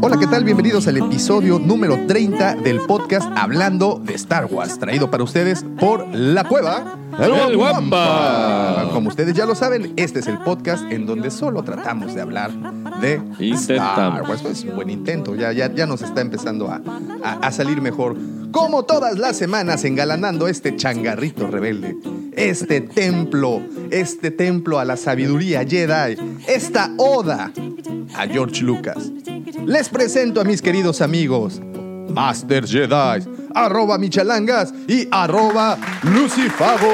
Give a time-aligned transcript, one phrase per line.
[0.00, 0.44] Hola, ¿qué tal?
[0.44, 6.06] Bienvenidos al episodio número 30 del podcast Hablando de Star Wars, traído para ustedes por
[6.14, 6.96] La Cueva.
[7.18, 8.90] El Guampa.
[8.92, 12.50] Como ustedes ya lo saben, este es el podcast en donde solo tratamos de hablar
[13.00, 14.28] de Star Intentamos.
[14.28, 14.42] Wars.
[14.42, 16.80] Pues, un buen intento, ya, ya, ya nos está empezando a,
[17.24, 18.16] a- a salir mejor.
[18.52, 21.96] Como todas las semanas, engalanando este changarrito rebelde,
[22.32, 27.52] este templo, este templo a la sabiduría Jedi, esta oda
[28.16, 29.10] a George Lucas.
[29.66, 31.60] Les presento a mis queridos amigos,
[32.08, 36.88] Master Jedi, arroba Michalangas y arroba Lucifago.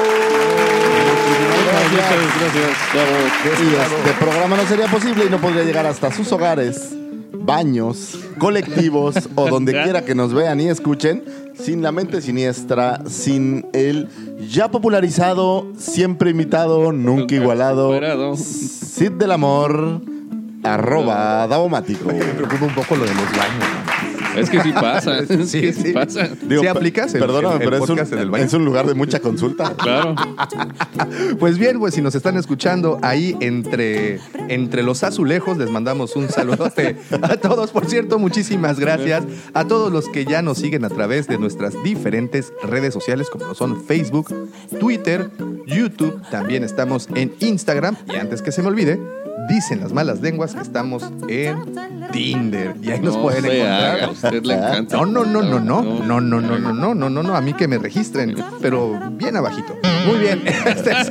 [1.65, 2.09] Gracias,
[2.41, 3.61] gracias.
[3.61, 6.95] Y este programa no sería posible y no podría llegar hasta sus hogares,
[7.39, 13.65] baños, colectivos o donde quiera que nos vean y escuchen, sin la mente siniestra, sin
[13.73, 14.09] el
[14.49, 17.91] ya popularizado, siempre imitado, nunca igualado.
[18.35, 20.01] Cid del Amor,
[20.63, 22.07] arroba Davomático.
[22.07, 23.84] Me preocupa un poco lo de los baños.
[24.37, 25.19] Es que sí pasa.
[25.29, 25.81] Es Sí, que sí.
[25.83, 26.27] sí pasa.
[26.27, 28.43] Digo, ¿Sí per- aplicas el- Perdóname, el- el pero es podcast en el un, baño?
[28.45, 29.73] es un lugar de mucha consulta.
[29.85, 30.15] Claro.
[31.39, 34.19] Pues bien, pues si nos están escuchando ahí entre,
[34.49, 37.71] entre los azulejos, les mandamos un saludote a todos.
[37.71, 41.73] Por cierto, muchísimas gracias a todos los que ya nos siguen a través de nuestras
[41.83, 44.33] diferentes redes sociales, como lo son Facebook,
[44.79, 45.29] Twitter,
[45.67, 46.21] YouTube.
[46.31, 47.95] También estamos en Instagram.
[48.13, 48.99] Y antes que se me olvide,
[49.47, 51.57] dicen las malas lenguas que estamos en
[52.11, 52.75] Tinder.
[52.81, 53.95] Y ahí nos no pueden se encontrar.
[53.95, 54.97] haga, a usted le encanta.
[54.97, 57.53] No, no, no, no, no, no, no, no, no, no, no, no, no, a mí
[57.53, 59.75] que me registren, pero bien abajito.
[60.07, 60.43] Muy bien.
[60.65, 61.09] Este es-.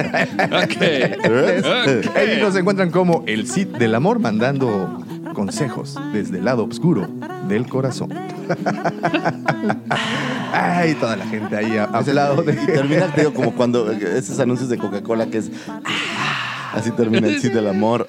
[2.17, 5.01] Ahí nos encuentran como el Cid del Amor mandando
[5.35, 7.09] consejos desde el lado oscuro
[7.49, 8.11] del corazón.
[10.53, 12.53] Ay, toda la gente ahí ha hablado de...
[12.53, 15.51] Y termina, te digo, como cuando eh, esos anuncios de Coca-Cola que es.
[16.75, 18.07] Así termina el Cid del Amor.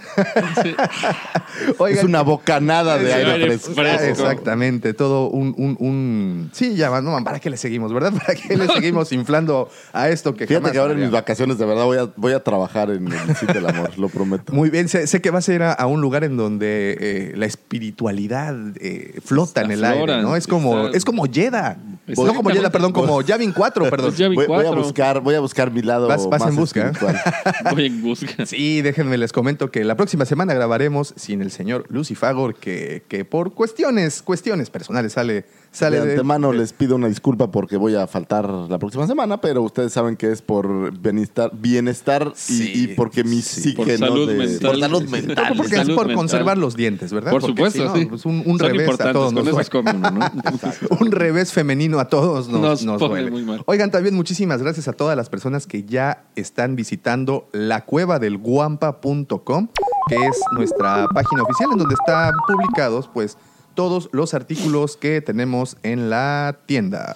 [1.78, 3.74] Oigan, Es una bocanada de Sí, aire aire fresco.
[3.74, 4.04] fresco.
[4.06, 8.14] Exactamente, todo un, un, un- Sí, ya, no, ¿para qué le seguimos, verdad?
[8.14, 11.58] ¿Para qué le seguimos inflando a esto que Fíjate jamás que ahora en mis vacaciones
[11.58, 14.54] de verdad voy a, voy a trabajar en el Cid del Amor, lo prometo.
[14.54, 17.34] Muy bien, sé, sé que vas a ir a, a un lugar en donde eh,
[17.36, 20.36] la espiritualidad eh, flota en el aire, ¿no?
[20.36, 21.78] Es como, está- es como Yeda.
[22.08, 24.08] No como Yeda, perdón, como Yavin 4, perdón.
[24.08, 26.50] Pues ya vi Voy, voy a buscar, voy a buscar mi lado Vas- vas más
[26.50, 26.82] en busca.
[26.90, 27.20] espiritual.
[27.72, 28.46] Voy en busca.
[28.46, 33.26] Sí, déjenme les comento que la próxima semana grabaremos sin el señor Lucifagor, que, que
[33.26, 37.96] por cuestiones, cuestiones personales sale, sale de de- antemano les pido una disculpa porque voy
[37.96, 42.72] a faltar la próxima semana, pero ustedes saben que es por bienestar, bienestar y- Sí,
[42.76, 43.62] y, porque mi sí.
[43.62, 43.98] psique Por ¿no?
[43.98, 44.70] salud de- mental.
[44.72, 45.54] por salud mental.
[45.58, 46.16] Porque es Salud por mental.
[46.18, 47.32] conservar los dientes, ¿verdad?
[47.32, 48.06] Por Porque supuesto, si no, sí.
[48.06, 49.92] pues un, un revés a todos con nos eso es duele.
[49.92, 50.98] como uno, ¿no?
[51.00, 53.32] un revés femenino a todos nos, Nos nos pone duele.
[53.32, 53.64] muy mal.
[53.66, 58.38] Oigan, también muchísimas gracias a todas las personas que ya están visitando la cueva del
[58.38, 59.68] guampa.com,
[60.08, 63.38] que es nuestra página oficial en donde están publicados pues
[63.74, 67.14] todos los artículos que tenemos en la tienda.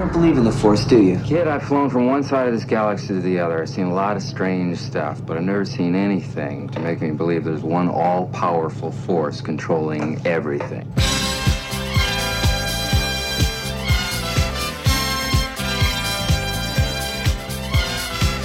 [0.00, 1.18] You don't believe in the Force, do you?
[1.26, 3.60] Kid, I've flown from one side of this galaxy to the other.
[3.60, 7.10] I've seen a lot of strange stuff, but I've never seen anything to make me
[7.10, 10.90] believe there's one all powerful force controlling everything.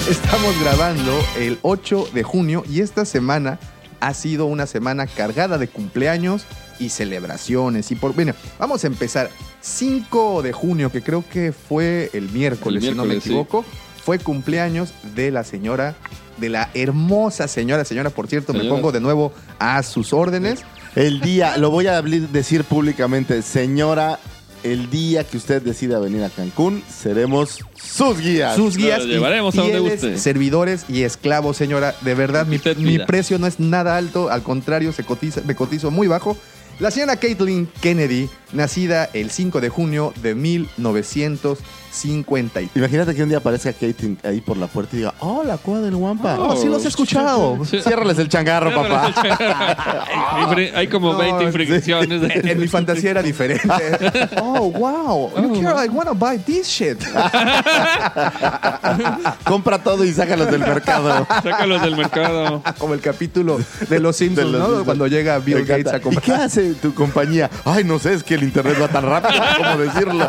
[0.09, 3.59] Estamos grabando el 8 de junio y esta semana
[4.01, 6.45] ha sido una semana cargada de cumpleaños
[6.79, 7.91] y celebraciones.
[7.91, 9.29] Y por, bueno, vamos a empezar.
[9.65, 13.17] 5 de junio, que creo que fue el miércoles, El si no me sí.
[13.29, 13.65] equivoco,
[14.03, 15.95] fue cumpleaños de la señora,
[16.37, 20.63] de la hermosa señora, señora, por cierto, me pongo de nuevo a sus órdenes.
[20.95, 24.19] El día, lo voy a decir públicamente, señora,
[24.63, 28.55] el día que usted decida venir a Cancún, seremos sus guías.
[28.55, 30.17] Sus guías Lo y llevaremos a donde guste.
[30.17, 31.95] servidores y esclavos, señora.
[32.01, 35.89] De verdad, mi, mi precio no es nada alto, al contrario, se cotiza, me cotizo
[35.91, 36.37] muy bajo.
[36.77, 41.59] La señora Caitlin Kennedy, nacida el 5 de junio de 1900
[41.95, 42.69] 50 y...
[42.75, 45.81] Imagínate que un día aparezca Kate ahí por la puerta y diga, oh, la cueva
[45.81, 46.37] del Wampa.
[46.39, 47.57] Oh, sí los he escuchado.
[47.65, 47.81] Sí.
[47.81, 49.11] Ciérrales el changarro, papá.
[50.49, 51.45] Hay- Hay como No, 20 sí.
[51.45, 52.21] infracciones.
[52.21, 53.67] de- En, en mi fantasía era diferente.
[54.41, 55.31] Oh, wow.
[55.41, 56.97] You care, I wanna buy this shit.
[59.45, 61.25] Compra todo y sácalos del mercado.
[61.43, 62.61] Sácalos del mercado.
[62.77, 63.59] Como el capítulo
[63.89, 64.65] de Los Simpsons, De los ¿no?
[64.67, 64.85] Simpsons.
[64.85, 65.77] Cuando llega Me Bill encanta.
[65.77, 66.23] Gates a ¿Y comprar.
[66.23, 67.49] qué hace tu compañía?
[67.63, 70.27] Ay, no sé, es que el internet va tan rápido, ¿cómo decirlo?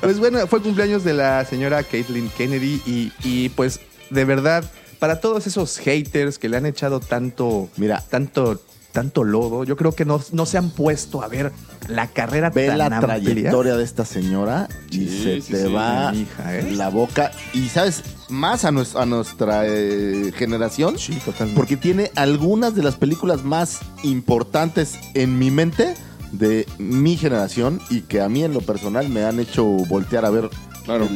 [0.00, 4.64] Pues bueno, fue cumpleaños de la señora Caitlyn Kennedy y, y, pues de verdad,
[4.98, 8.02] para todos esos haters que le han echado tanto, Mira.
[8.08, 8.62] tanto,
[8.92, 11.52] tanto lodo, yo creo que no, no se han puesto a ver
[11.88, 13.00] la carrera Ve tan la amplia.
[13.20, 16.72] trayectoria de esta señora y Sí, se sí, te sí, va hija, ¿eh?
[16.72, 17.30] la boca.
[17.52, 21.56] Y sabes, más a, nues- a nuestra eh, generación, Sí, totalmente.
[21.58, 25.94] porque tiene algunas de las películas más importantes en mi mente
[26.32, 30.30] de mi generación y que a mí en lo personal me han hecho voltear a
[30.30, 30.48] ver
[30.90, 31.08] Claro.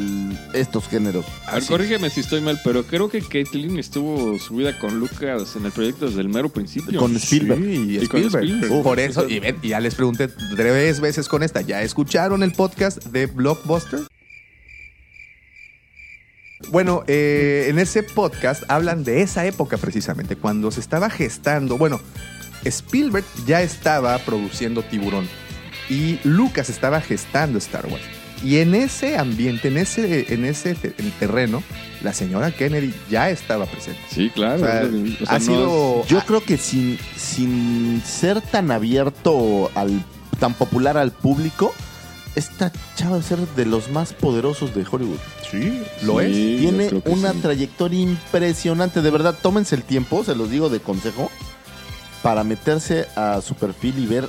[0.52, 1.26] estos géneros.
[1.46, 5.66] A ver, corrígeme si estoy mal, pero creo que Caitlyn estuvo subida con Lucas en
[5.66, 7.00] el proyecto desde el mero principio.
[7.00, 7.60] Con Spielberg.
[7.60, 8.82] Sí, y con Spielberg.
[8.84, 11.60] Por eso, y, ven, y ya les pregunté tres veces con esta.
[11.60, 14.00] ¿Ya escucharon el podcast de Blockbuster?
[16.70, 21.78] Bueno, eh, en ese podcast hablan de esa época precisamente, cuando se estaba gestando.
[21.78, 22.00] Bueno,
[22.64, 25.28] Spielberg ya estaba produciendo Tiburón
[25.88, 28.13] y Lucas estaba gestando Star Wars.
[28.44, 31.62] Y en ese ambiente, en ese, en ese te- en terreno,
[32.02, 34.00] la señora Kennedy ya estaba presente.
[34.10, 34.62] Sí, claro.
[34.62, 34.82] O sea,
[35.22, 36.06] O sea, ha no sido.
[36.06, 40.04] Yo creo que sin, sin ser tan abierto, al,
[40.38, 41.72] tan popular al público,
[42.34, 45.18] esta chava debe ser de los más poderosos de Hollywood.
[45.50, 46.60] Sí, lo Sí, es.
[46.60, 47.38] Tiene una sí.
[47.40, 49.00] trayectoria impresionante.
[49.00, 51.30] De verdad, tómense el tiempo, se los digo de consejo,
[52.22, 54.28] para meterse a su perfil y ver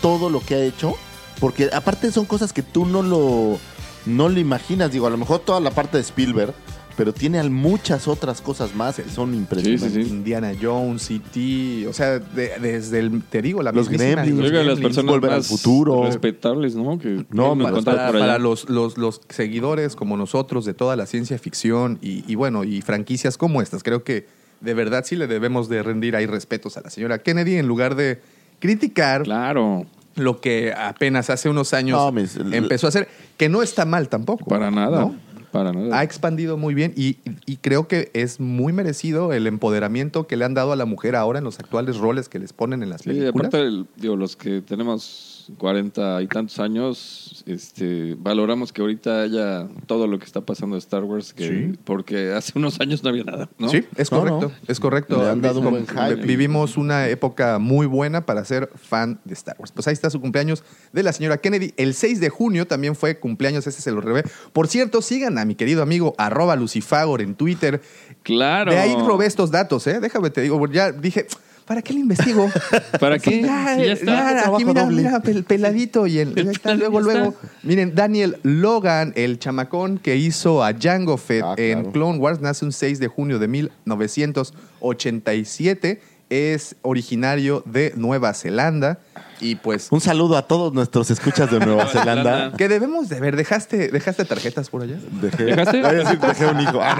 [0.00, 0.94] todo lo que ha hecho.
[1.40, 3.58] Porque aparte son cosas que tú no lo,
[4.06, 4.92] no lo imaginas.
[4.92, 6.52] Digo, a lo mejor toda la parte de Spielberg,
[6.96, 9.90] pero tiene muchas otras cosas más que son impresionantes.
[9.92, 10.14] Sí, sí, sí.
[10.14, 14.38] Indiana Jones, E.T., o sea, de- desde el, te digo, la Los Gremlins.
[14.38, 14.80] Creo que las Gremlins.
[14.82, 16.04] personas Volver al futuro.
[16.04, 16.98] respetables, ¿no?
[16.98, 21.38] Que No, pueden para- para los, los, los seguidores como nosotros de toda la ciencia
[21.38, 24.26] ficción y, y bueno, y franquicias como estas, creo que
[24.60, 27.94] de verdad sí le debemos de rendir ahí respetos a la señora Kennedy en lugar
[27.94, 28.20] de
[28.58, 29.86] criticar Claro,
[30.16, 33.84] lo que apenas hace unos años No, mis- el- empezó a hacer, que no está
[33.84, 34.44] mal tampoco.
[34.46, 35.00] para nada.
[35.00, 35.14] ¿no?
[35.52, 35.98] Para nada.
[35.98, 40.44] Ha expandido muy bien y, y creo que es muy merecido el empoderamiento que le
[40.44, 43.00] han dado a la mujer ahora en los actuales roles que les ponen en las
[43.00, 43.34] Sí, películas.
[43.48, 49.68] aparte, el- digo, los que tenemos 40 y tantos años, este, valoramos que ahorita haya
[49.86, 51.78] todo lo que está pasando de Star Wars, que, Sí.
[51.84, 53.68] porque hace unos años no había nada, ¿no?
[53.68, 54.52] Sí, es No, correcto, no.
[54.68, 55.22] es correcto.
[55.22, 55.86] Le han dado un buen.
[56.26, 59.72] Vivimos una época muy buena para ser fan de Star Wars.
[59.72, 60.62] Pues ahí está su cumpleaños
[60.92, 61.72] de la señora Kennedy.
[61.76, 64.24] El 6 de junio también fue cumpleaños, ese se lo revé.
[64.52, 67.80] Por cierto, sigan a mi querido amigo arroba Lucifagor en Twitter.
[68.22, 68.72] Claro.
[68.72, 70.00] De ahí robé estos datos, ¿eh?
[70.00, 71.26] Déjame te digo, ya dije,
[71.66, 72.48] ¿para qué le investigo?
[73.00, 73.42] ¿Para qué?
[73.42, 74.04] Ya, ya está.
[74.06, 74.96] ya, aquí Trabajo mira, doble.
[75.02, 77.12] mira, pel- peladito y el, está, luego, está.
[77.12, 77.34] luego.
[77.62, 81.92] Miren, Daniel Logan, el chamacón que hizo a Jango Fett Ah, en claro.
[81.92, 86.00] Clone Wars, nace un 6 de junio de 1987.
[86.30, 88.98] Es originario de Nueva Zelanda
[89.40, 92.52] y pues Un saludo a todos nuestros escuchas de Nueva Zelanda.
[92.56, 94.96] que debemos de ver, dejaste dejaste tarjetas por allá.
[95.20, 95.80] Dejé, ¿Dejaste?
[95.82, 96.78] Voy a decir, dejé un hijo.
[96.80, 96.96] Ah,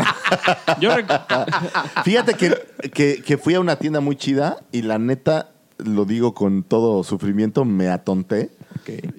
[0.69, 0.75] no.
[0.81, 2.55] Yo rec- Fíjate que,
[2.93, 7.04] que, que fui a una tienda muy chida y la neta, lo digo con todo
[7.04, 8.50] sufrimiento, me atonté.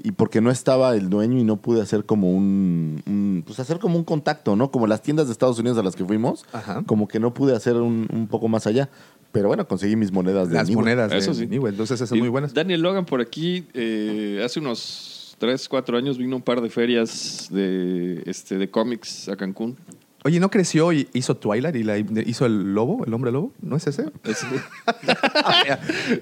[0.03, 3.79] Y porque no estaba el dueño y no pude hacer como un, un- Pues hacer
[3.79, 4.69] como un contacto, ¿no?
[4.71, 6.43] Como las tiendas de Estados Unidos a las que fuimos.
[6.51, 6.83] Ajá.
[6.85, 8.89] Como que no pude hacer un, un poco más allá.
[9.31, 10.83] Pero bueno, conseguí mis monedas de Las Newell.
[10.85, 11.49] monedas Eso de sí.
[11.51, 12.53] Entonces esas son Y muy buenas.
[12.53, 17.47] Daniel Logan por aquí, eh, hace unos 3, 4 años vino un par de ferias
[17.49, 19.77] de, este, de cómics a Cancún.
[20.23, 23.53] Oye, ¿no creció y hizo Twilight y la hizo el lobo, el hombre lobo?
[23.61, 24.05] ¿No es ese?
[24.23, 24.45] Es-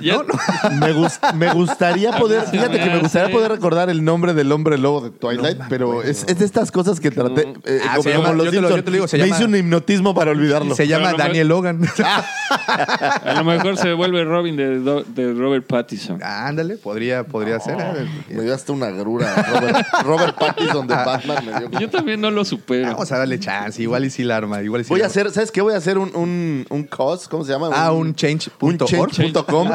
[0.00, 0.34] no, no.
[0.78, 4.76] Me, gus- me gustaría poder, fíjate que me gustaría poder recordar el nombre del hombre
[4.78, 7.48] lobo de Twilight, pero es, es de estas cosas que traté.
[7.64, 8.76] Eh, Ah, como, como los yo te lo- Simpson.
[8.76, 10.74] yo te lo digo, se me llama- hice un hipnotismo para olvidarlo.
[10.74, 11.80] Se llama Daniel Logan.
[11.98, 16.20] A lo mejor se vuelve Robin de, Robert Pattinson.
[16.22, 17.76] Ah, Ándale, podría, podría ser.
[17.80, 18.06] ¿eh?
[18.30, 19.34] Me dio hasta una grura.
[19.52, 21.80] Robert, Robert Pattinson de Batman me dio.
[21.80, 22.86] Yo también no lo supero.
[22.88, 25.08] Vamos a darle chance, igual y si la arma, igual y sí Voy la a
[25.08, 25.10] arma.
[25.12, 25.60] hacer, ¿sabes qué?
[25.62, 27.70] Voy a hacer un, un, un cause, ¿cómo se llama?
[27.72, 29.70] Ah, un change.com Change.com.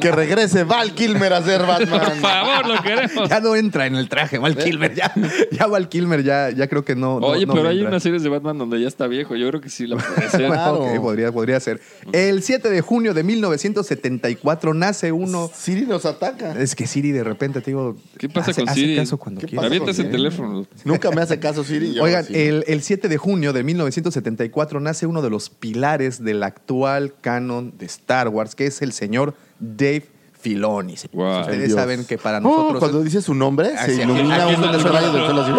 [0.00, 2.16] que regrese Val Kilmer a ser Por Batman.
[2.20, 3.28] favor, lo queremos.
[3.28, 4.94] Ya no entra en el traje, Val Kilmer.
[4.94, 5.12] Ya,
[5.50, 7.20] ya Val Kilmer, ya, ya creo que no.
[7.20, 7.90] no- Oye, no pero hay entra.
[7.90, 9.36] unas series de Batman donde ya está viejo.
[9.36, 10.46] Yo creo que sí la puede hacer.
[10.46, 10.84] Claro.
[10.84, 11.80] Ok, podría, podría ser.
[12.12, 15.50] El 7 de junio de 1974 nace uno.
[15.54, 16.52] Siri nos ataca.
[16.58, 17.96] Es que Siri de repente te digo.
[18.18, 18.96] ¿Qué pasa hace- con hace Siri?
[18.96, 19.56] caso cuando ¿Qué quiere.
[19.56, 20.16] pasa Avientas con el Siri?
[20.22, 20.66] teléfono.
[20.84, 21.81] Nunca me hace caso Siri.
[21.94, 22.34] Yo Oigan, sí.
[22.34, 27.74] el, el 7 de junio de 1974 nace uno de los pilares del actual canon
[27.78, 30.04] de Star Wars, que es el señor Dave
[30.40, 30.94] Filoni.
[31.12, 31.40] Wow.
[31.42, 31.78] Ustedes Dios.
[31.78, 32.78] saben que para Oh, nosotros.
[32.80, 35.52] cuando dice su nombre, se ilumina aquí un está el rayo del cielo así.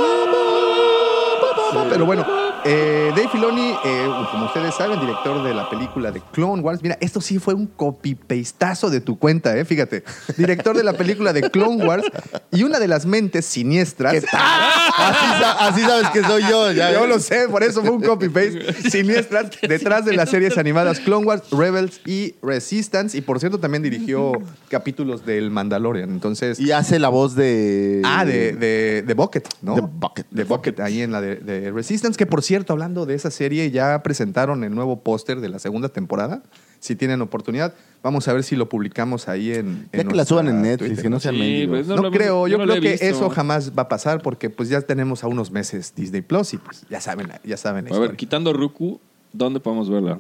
[1.90, 2.26] Pero bueno,
[2.66, 6.82] eh, Dave Filoni, eh, como ustedes saben, director de la película de Clone Wars.
[6.82, 9.66] Mira, esto sí fue un copy-pastazo de tu cuenta, ¿eh?
[9.66, 10.04] Fíjate.
[10.38, 12.06] Director de la película de Clone Wars
[12.52, 14.16] y una de las mentes siniestras.
[14.16, 16.72] Así, sa- así sabes que soy yo.
[16.72, 18.90] Ya Yo lo sé, por eso fue un copy-paste.
[18.90, 23.18] Siniestras detrás de las series animadas Clone Wars, Rebels y Resistance.
[23.18, 24.34] Y por cierto, también dirigió
[24.70, 26.10] capítulos del Mandalorian.
[26.10, 26.60] Entonces.
[26.60, 28.02] Y hace la voz de.
[28.06, 29.76] Ah, de, de, de Bucket, ¿no?
[29.76, 30.28] De Bucket.
[30.32, 33.72] De Bucket, ahí en la de, de Resistance, que por cierto, hablando de esa serie,
[33.72, 36.44] ya presentaron el nuevo póster de la segunda temporada.
[36.80, 39.88] Si tienen oportunidad, vamos a ver si lo publicamos ahí en.
[39.94, 41.04] Ya en que la suban en Netflix, Twitter.
[41.04, 43.06] que no sean Sí, pues, No, lo hemos- creo, yo, no creo que visto.
[43.06, 46.58] eso jamás va a pasar porque pues ya tenemos a unos meses Disney Plus y
[46.58, 47.92] pues ya saben, ya saben.
[47.94, 49.00] A ver, quitando Ruku,
[49.32, 50.20] ¿dónde podemos verla?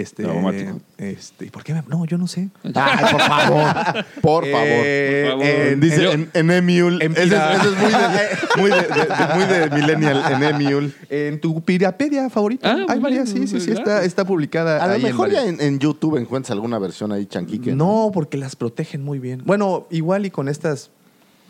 [0.00, 0.80] Este, Traumático.
[0.98, 1.74] este, ¿y por qué?
[1.74, 2.48] me- No, yo no sé.
[2.74, 4.04] Ay, por favor.
[4.22, 4.66] Por favor.
[4.66, 5.46] Eh, Por favor.
[5.46, 7.04] en- Dice en- en, en Emule.
[7.04, 10.22] en Ese es, Pira- ese es muy, de, muy, de, de- muy de millennial.
[10.32, 10.92] En Emule.
[11.10, 12.70] En tu Pirapedia favorita.
[12.72, 14.82] Ah, Hay varias, sí, sí, sí, está, está publicada.
[14.82, 15.60] A lo ahí en mejor ya varias.
[15.60, 17.74] en, en YouTube encuentras alguna versión ahí chanquique.
[17.74, 19.42] No, porque las protegen muy bien.
[19.44, 20.90] Bueno, igual y con estas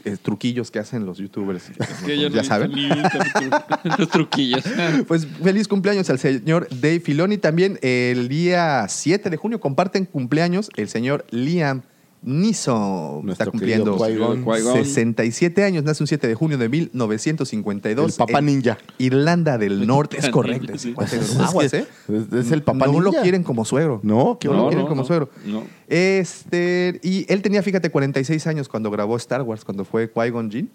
[0.08, 1.70] eh, truquillos que hacen los youtubers.
[2.06, 2.72] Ya saben.
[3.98, 4.64] Los truquillos.
[5.06, 7.38] Pues feliz cumpleaños al señor Dave Filoni.
[7.38, 11.82] También el día 7 de junio comparten cumpleaños el señor Liam
[12.28, 13.24] Neeson.
[13.24, 14.44] Nuestro Está cumpliendo querido Qui-Gon.
[14.44, 14.74] Qui-Gon.
[14.84, 15.82] 67 años.
[15.84, 18.12] Nace un 7 de junio de 1952.
[18.12, 18.78] El papá en ninja.
[18.98, 20.18] Irlanda del Norte.
[20.18, 20.76] Es correcto.
[20.78, 20.94] sí.
[21.40, 21.86] Aguas, que ¿eh?
[22.08, 23.04] es- es el papá no ninja.
[23.18, 24.00] lo quieren como suegro.
[24.02, 24.70] No, qué No, lo horror.
[24.72, 25.30] quieren como suegro.
[25.46, 25.64] No.
[25.88, 30.70] Este, y él tenía, fíjate, 46 años cuando grabó Star Wars, cuando fue Qui-Gon Jinn.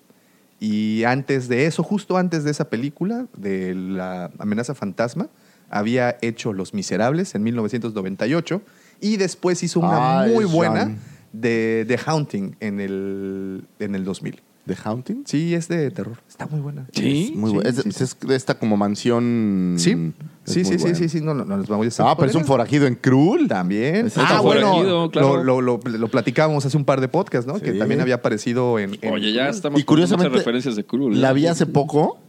[0.59, 5.27] Y antes de eso, justo antes de esa película, de la amenaza fantasma,
[5.69, 8.61] había hecho Los Miserables en 1998.
[9.01, 10.99] Y después hizo una Ay, muy buena Sean.
[11.33, 14.41] De The Haunting en el, en el 2000.
[14.65, 15.23] ¿The Haunting?
[15.25, 16.19] Sí, es de terror.
[16.29, 16.87] Está muy buena.
[16.93, 17.31] Sí.
[17.31, 19.75] Es muy Sí, bu- es, sí, es- es de esta como mansión.
[19.77, 20.95] Sí, es sí, sí, sí, buena.
[20.97, 22.95] sí, sí, no, no, no les vamos a decir Ah, pero es un forajido en
[22.95, 23.49] Cruel.
[23.49, 24.05] También.
[24.05, 25.43] Ese Ah, bueno, forajido, claro.
[25.43, 27.59] lo, lo, lo, lo platicábamos hace un par de podcasts, ¿no?
[27.59, 28.97] Que también había aparecido en...
[29.01, 31.19] en- Oye, ya estamos Y con muchas curiosamente, referencias de Krul.
[31.19, 32.19] La vi hace poco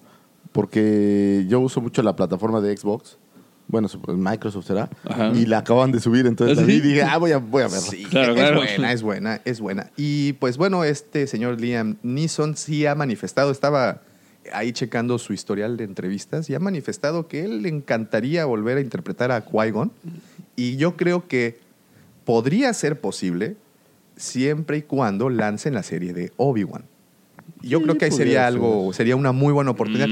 [0.51, 3.19] porque yo uso mucho la plataforma de Xbox.
[3.67, 4.89] Bueno, Microsoft será.
[5.05, 5.33] Ajá.
[5.35, 6.89] Y la acaban de subir, entonces ¿Ah, la vi y sí?
[6.89, 7.81] dije, ah, voy a, voy a verla.
[7.81, 8.57] Sí, Claro, es claro.
[8.59, 9.91] buena, es buena, es buena.
[9.97, 14.03] Y pues bueno, este señor Liam Neeson sí ha manifestado, estaba
[14.53, 18.81] ahí checando su historial de entrevistas y ha manifestado que él le encantaría volver a
[18.83, 19.91] interpretar a Qui-Gon.
[20.57, 21.59] Y yo creo que
[22.27, 23.57] podría ser posible
[24.17, 26.85] siempre y cuando lancen la serie de Obi-Wan.
[27.65, 28.45] Yo Sí, creo que ahí sería ser.
[28.47, 30.09] algo, sería una muy buena oportunidad.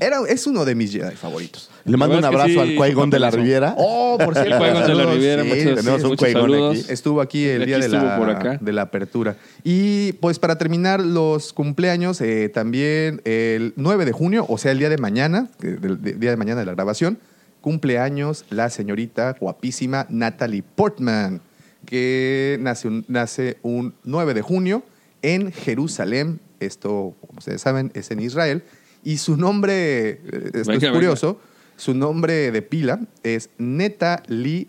[0.00, 1.70] Era, es uno de mis Jedi favoritos.
[1.84, 3.30] Le mando un abrazo al Qui-Gon de la.
[3.30, 3.74] Riviera.
[3.78, 4.64] Oh, por cierto.
[4.64, 6.78] El de la Riviera, sí, muchos, tenemos un saludos.
[6.80, 6.92] aquí.
[6.92, 8.58] Estuvo aquí el Aquí día de la, por acá.
[8.60, 9.36] de la apertura.
[9.62, 14.78] Y pues para terminar los cumpleaños, eh, también el 9 de junio, o sea, el
[14.78, 17.18] día de mañana, del del día de mañana de la grabación,
[17.60, 21.40] cumpleaños la señorita guapísima Natalie Portman,
[21.84, 24.82] que nace un, nace un 9 de junio
[25.22, 26.40] en Jerusalén.
[26.60, 28.62] Esto, como ustedes saben, es en Israel.
[29.04, 30.20] Y su nombre, eh,
[30.54, 31.40] esto Venga, es curioso,
[31.76, 34.68] su nombre de pila es Natalie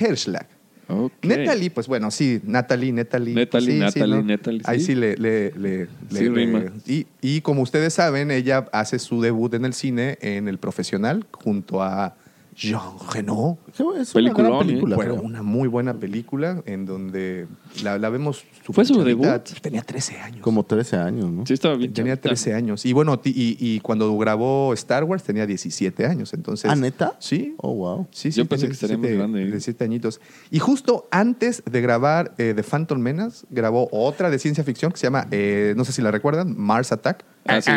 [0.00, 0.46] Herschlag.
[0.90, 1.12] Ok.
[1.22, 3.34] Natalie, pues bueno, sí, Natalie, Natalie.
[3.34, 4.22] Natalie, pues, sí, sí, Natalie, ¿no?
[4.22, 4.86] Natalie, Ahí sí.
[4.86, 5.16] sí le...
[5.16, 6.64] le, le- Sí le- rima.
[6.86, 11.26] y, y como ustedes saben, ella hace su debut en el cine en El Profesional
[11.32, 12.16] junto a
[12.58, 12.80] Jean
[13.12, 13.56] Reno.
[13.96, 14.96] Es una gran película.
[14.96, 15.24] Bueno, creo.
[15.24, 17.46] una muy buena película en donde
[17.84, 18.44] la, la vemos...
[18.64, 19.26] ¿Fue su debut?
[19.62, 20.40] Tenía 13 años.
[20.40, 21.46] Como 13 años, ¿no?
[21.46, 21.92] Sí, estaba bien.
[21.92, 22.30] Tenía chavita.
[22.30, 22.84] 13 años.
[22.84, 26.34] Y bueno, y, y cuando grabó Star Wars tenía 17 años.
[26.34, 27.14] Entonces, ¿Ah, neta?
[27.20, 27.54] Sí.
[27.58, 28.08] Oh, wow.
[28.10, 29.46] Sí, sí, Yo pensé que estaría más 17 grande.
[29.46, 30.20] 17 añitos.
[30.50, 34.98] Y justo antes de grabar eh, The Phantom Menace, grabó otra de ciencia ficción que
[34.98, 37.24] se llama, eh, no sé si la recuerdan, Mars Attack.
[37.46, 37.70] Ah, sí.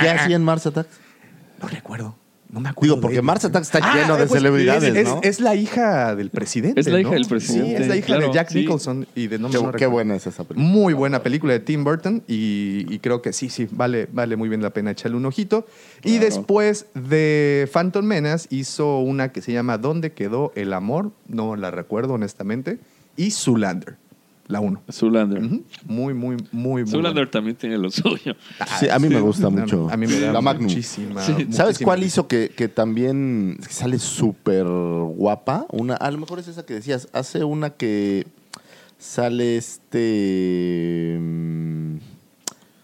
[0.00, 0.86] ¿Qué hacía en Mars Attack?
[1.62, 2.23] No recuerdo.
[2.54, 2.94] No me acuerdo.
[2.94, 3.20] Digo, porque.
[3.20, 5.18] Mars Attacks está Ah, lleno de pues, celebridades, es, ¿no?
[5.24, 6.80] es la hija del presidente.
[6.80, 7.14] Es la hija ¿no?
[7.16, 8.60] del presidente, Sí, es la hija claro, de Jack sí.
[8.60, 10.64] Nicholson y de no, qué, qué buena es esa película.
[10.72, 14.48] Muy buena película de Tim Burton y, y creo que sí, sí, vale, vale muy
[14.48, 15.66] bien la pena echarle un ojito.
[16.04, 21.10] Y después de Phantom Menace hizo una que se llama ¿Dónde quedó el amor?
[21.26, 22.78] No la recuerdo honestamente.
[23.16, 23.96] Y Zoolander,
[24.46, 24.82] la uno.
[24.92, 25.42] Zoolander.
[25.42, 25.62] Ujú.
[25.86, 27.30] Muy, muy, muy, muy Zoolander buena.
[27.30, 28.34] también tiene lo suyo.
[28.78, 29.88] Sí, a mí me gusta mucho.
[29.90, 30.64] A mí me Magnum.
[30.64, 31.22] muchísima.
[31.50, 35.66] ¿Sabes cuál hizo que, que también sale súper guapa?
[35.70, 37.08] Una, a lo mejor es esa que decías.
[37.12, 38.26] Hace una que
[38.98, 41.16] sale este.
[41.20, 41.96] mm,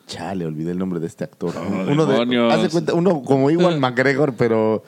[0.06, 1.54] Chale, olvidé el nombre de este actor.
[1.56, 4.82] Oh, uno de, haz de cuenta, uno como Iwan McGregor, pero,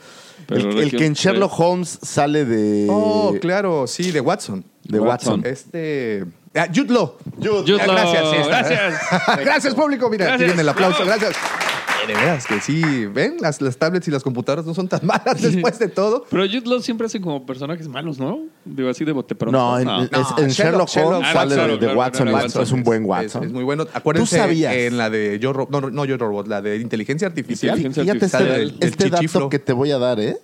[0.49, 2.89] Pero el, que en Sherlock Holmes sale de.
[2.91, 4.65] Oh, claro, sí, de Watson.
[4.83, 5.43] De Watson.
[5.45, 6.25] Este.
[6.55, 7.15] Ah, Jude Law.
[7.37, 8.63] Jude Ah, Law, Gracias, sí, está.
[8.63, 9.39] gracias.
[9.45, 10.09] gracias, público.
[10.11, 10.49] Mira, aquí Gracias.
[10.49, 11.05] viene el aplauso.
[11.05, 11.33] Gracias.
[11.33, 15.01] Eh, De veras que sí, ven, las, las tablets y las computadoras no son tan
[15.07, 16.25] malas después de todo.
[16.29, 18.41] Pero Jude Law siempre hace como personajes malos, ¿no?
[18.65, 19.57] Digo, así de bote pronto.
[19.57, 20.03] No, en, No.
[20.03, 22.27] es- en Sherlock- Sherlock, Holmes Sherlock- sale Ah, de, de claro, Watson.
[22.27, 23.45] claro, Watson es un buen Es, Watson.
[23.45, 23.87] es muy bueno.
[23.95, 24.75] Acuérdense sabías?
[24.75, 27.77] en la de Yo Ro- no, no Yo Robot, la de inteligencia artificial.
[27.79, 29.49] Inteligencia Fíjate Sale este, el- el este chichiflo.
[29.49, 30.39] que te voy a dar, ¿eh?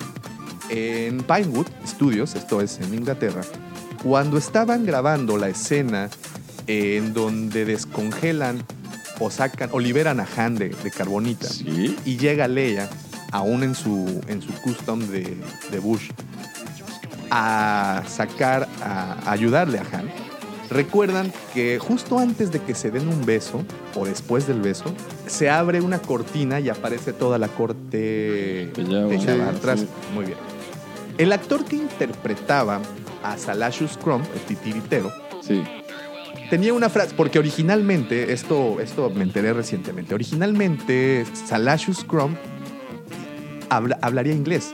[0.70, 3.42] en Pinewood Studios, esto es en Inglaterra,
[4.02, 6.08] cuando estaban grabando la escena
[6.66, 8.62] en donde descongelan
[9.20, 11.96] o sacan o liberan a Han de, de carbonita Sí.
[12.04, 12.88] y llega Leia,
[13.32, 15.36] aún en su, en su custom de,
[15.70, 16.10] de Bush,
[17.30, 20.08] a sacar, a, a ayudarle a Han.
[20.70, 24.92] Recuerdan que justo antes de que se den un beso, o después del beso,
[25.26, 29.80] se abre una cortina y aparece toda la corte Sí, atrás.
[29.80, 29.88] sí.
[30.14, 30.38] Muy bien.
[31.16, 32.80] El actor que interpretaba
[33.24, 35.10] a Salashus Crumb, el titiritero,
[35.42, 35.62] Sí.
[36.50, 42.36] Tenía una frase, porque originalmente, esto, esto me enteré recientemente, originalmente Salashus Crumb
[43.70, 44.72] habla- hablaría inglés.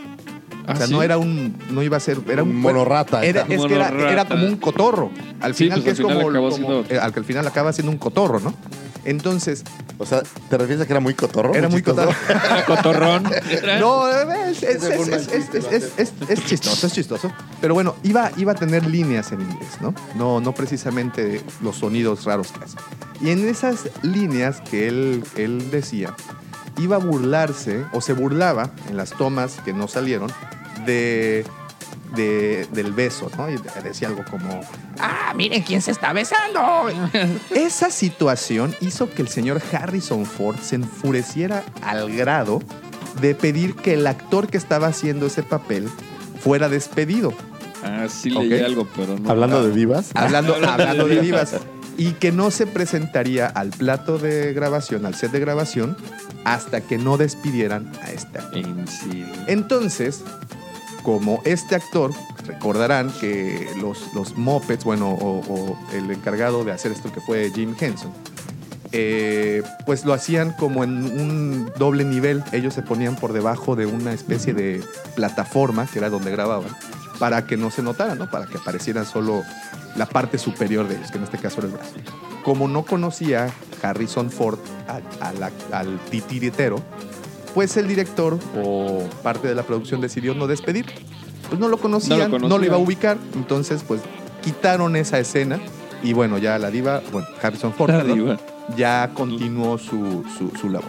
[0.67, 0.93] O ¿Ah, sea, sí?
[0.95, 3.23] no era un, no iba a ser, era un, Un monorrata.
[3.25, 5.11] Era, es que era, era como un cotorro.
[5.41, 7.25] Al Sí, final, pues que al es final como, como- siendo- eh, al que al
[7.27, 8.55] final acaba siendo un cotorro, ¿no?
[9.05, 9.63] Entonces,
[9.99, 11.55] O sea, ¿te refieres a que era muy cotorro?
[11.55, 12.13] era muy cotorro.
[12.67, 13.25] Cotorrón.
[13.79, 16.45] No, es, es, Ese fue es, un es, mal es- chiste, es- es- es- es
[16.47, 17.33] chistoso, es chistoso.
[17.61, 19.95] Pero bueno, iba, iba a tener líneas en inglés, ¿no?
[20.17, 22.77] No, no precisamente los sonidos raros que hace.
[23.21, 26.15] Y en esas líneas que él, él decía,
[26.79, 30.31] iba a burlarse, o se burlaba en las tomas que no salieron,
[30.87, 31.45] de,
[32.15, 33.51] de- del beso, ¿no?
[33.51, 34.61] Y decía algo como,
[35.01, 36.89] ¡ah, miren quién se está besando!
[37.55, 42.61] Esa situación hizo que el señor Harrison Ford se enfureciera al grado
[43.21, 45.89] de pedir que el actor que estaba haciendo ese papel
[46.41, 47.33] fuera despedido.
[47.83, 48.65] Ah, sí leí Ok.
[48.65, 49.31] algo, pero no.
[49.31, 50.11] Hablando de divas.
[50.15, 51.55] Hablando, Hablando de divas.
[51.97, 55.97] Y que no se presentaría al plato de grabación, al set de grabación,
[56.45, 58.59] hasta que no despidieran a este actor.
[58.59, 59.25] En sí.
[59.47, 60.25] Entonces,
[61.05, 62.11] como este actor,
[62.47, 67.77] recordarán que los, los Muppets, bueno, o, el encargado de hacer esto que fue Jim
[67.79, 68.11] Henson,
[68.93, 70.91] eh, pues lo hacían como en
[71.21, 72.43] un doble nivel.
[72.53, 74.83] Ellos se ponían por debajo de una especie de
[75.15, 76.71] plataforma, que era donde grababan,
[77.19, 78.31] para que no se notara, ¿no?
[78.31, 79.43] Para que apareciera solo
[79.97, 81.93] la parte superior de ellos, que en este caso era el brazo.
[82.45, 83.51] Como no conocía
[83.83, 86.81] Harrison Ford a- a la- al titiritero,
[87.55, 90.87] pues el director o parte de la producción decidió no despedir.
[91.49, 92.65] Pues no lo conocían, no lo, conocían.
[92.65, 94.01] iba a ubicar, entonces pues
[94.43, 95.59] quitaron esa escena
[96.03, 98.37] y bueno, ya la diva, bueno, Harrison Ford, La perdón, diva.
[98.77, 100.89] ya continuó su, su, su labor.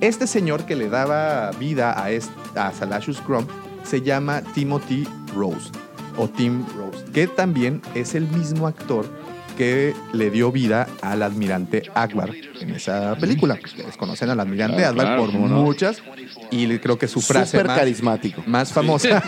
[0.00, 3.46] Este señor que le daba vida a, est- a Salashus Crumb
[3.82, 5.70] se llama Timothy Rose
[6.18, 9.06] o Tim Rose, que también es el mismo actor
[9.56, 13.58] que le dio vida al almirante Akbar en esa película.
[13.62, 15.62] Ustedes conocen al almirante Akbar claro, por no.
[15.62, 16.02] muchas
[16.50, 18.42] y creo que su frase Súper más, carismático.
[18.46, 19.22] más famosa,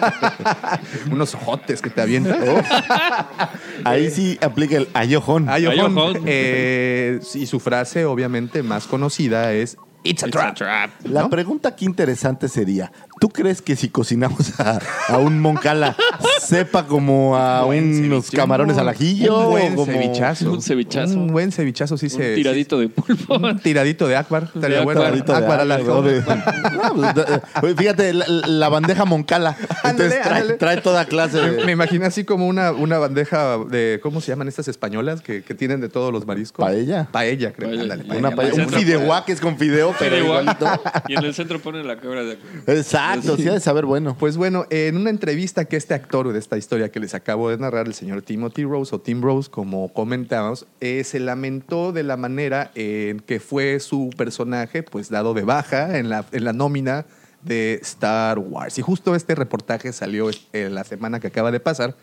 [1.10, 2.38] unos ojotes que te avientan.
[3.84, 5.48] Ahí sí aplica el ayojón.
[5.48, 5.98] Ayojón.
[5.98, 6.22] Ayojón.
[6.26, 10.90] Eh, y su frase, obviamente, más conocida es It's a trap.
[11.04, 11.30] La ¿no?
[11.30, 15.96] pregunta aquí interesante sería, ¿tú crees que si cocinamos a, a un moncala
[16.40, 19.38] sepa como a Buen unos ceviche, camarones un- al ajillo?
[19.38, 20.52] Un buen o como- cevichazo.
[20.52, 21.14] Un cevichazo.
[21.14, 22.34] Un buen cevichazo, sí Un se.
[22.34, 23.34] tiradito de pulpo.
[23.38, 24.50] Un tiradito de Akbar.
[24.54, 25.00] Estaría bueno.
[25.00, 27.14] De Akbar al de- pues,
[27.62, 29.56] oye, Fíjate, la, la bandeja moncala.
[29.84, 30.58] Entonces Ándale, trae, ándale.
[30.58, 31.64] trae toda clase Me, de...
[31.64, 34.00] me imagino así como una, una bandeja de.
[34.02, 36.64] ¿Cómo se llaman estas españolas que, que tienen de todos los mariscos?
[36.64, 37.08] Paella.
[37.10, 37.68] Paella, creo.
[37.68, 37.82] Paella.
[37.94, 38.52] Ándale, Una paella.
[38.54, 40.42] paella- un fideuá que es con fideo, pero Pero igual.
[40.44, 40.82] igualito.
[41.08, 43.05] Y en el centro ponen la cabra de Exacto,
[43.36, 44.16] sí ha de saber bueno.
[44.18, 47.58] Pues bueno, en una entrevista que este actor de esta historia que les acabo de
[47.58, 52.16] narrar, el señor Timothy Rose o Tim Rose, como comentamos, eh, se lamentó de la
[52.16, 57.06] manera en que fue su personaje, pues dado de baja en la, en la nómina
[57.42, 58.78] de Star Wars.
[58.78, 61.94] Y justo este reportaje salió eh, la semana que acaba de pasar,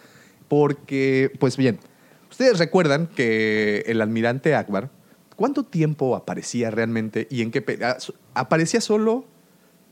[0.48, 1.80] porque, pues bien,
[2.30, 4.90] ustedes recuerdan que el almirante Akbar,
[5.36, 7.62] ¿cuánto tiempo aparecía realmente y en qué...
[7.62, 9.26] pe- so- Aparecía solo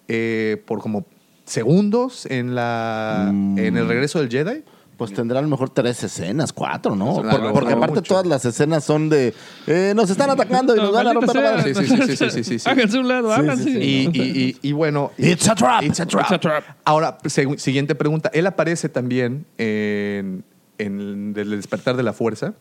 [0.07, 1.05] eh, por como
[1.45, 3.57] segundos en la Mm.
[3.59, 4.63] en el regreso del Jedi.
[4.97, 7.15] Pues tendrá a lo mejor tres escenas, cuatro, ¿no?
[7.15, 8.07] Por- no, porque aparte mucho.
[8.13, 9.33] todas las escenas son de
[9.65, 11.63] eh, nos están atacando y nos van a romper.
[11.63, 12.69] Sí, sí, sí, sí, sí, sí, sí.
[12.69, 13.63] Háganse un lado, Sí, háganse.
[13.63, 13.79] sí, sí.
[13.79, 15.11] Y, y- y- y bueno.
[15.17, 15.81] It's a trap.
[15.81, 16.25] It's a trap.
[16.25, 16.63] It's a trap.
[16.85, 17.17] Ahora,
[17.57, 18.29] siguiente pregunta.
[18.31, 20.43] Él aparece también en,
[20.77, 22.53] en El despertar de la fuerza.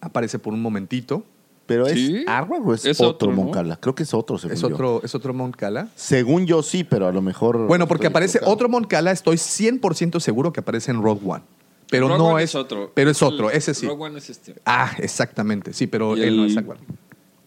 [0.00, 1.22] Aparece por un momentito.
[1.66, 2.24] Pero es Sí.
[2.28, 3.42] Arwar o es, Es otro, otro, ¿no?
[3.44, 3.76] Moncala.
[3.76, 4.68] Creo que es otro, según Es yo.
[4.68, 5.88] otro, es otro Mon Cala.
[5.96, 7.66] Según yo sí, pero a lo mejor.
[7.66, 8.54] Bueno, porque aparece equivocado.
[8.54, 11.42] otro Mon Cala, estoy 100% seguro que aparece en Rogue One.
[11.90, 12.92] Pero Rogue no One es, otro.
[12.94, 13.86] Pero es otro, ese sí.
[13.86, 14.54] Rogue One es este.
[14.64, 15.72] Ah, exactamente.
[15.72, 16.78] Sí, pero Y él no el- es Akbar.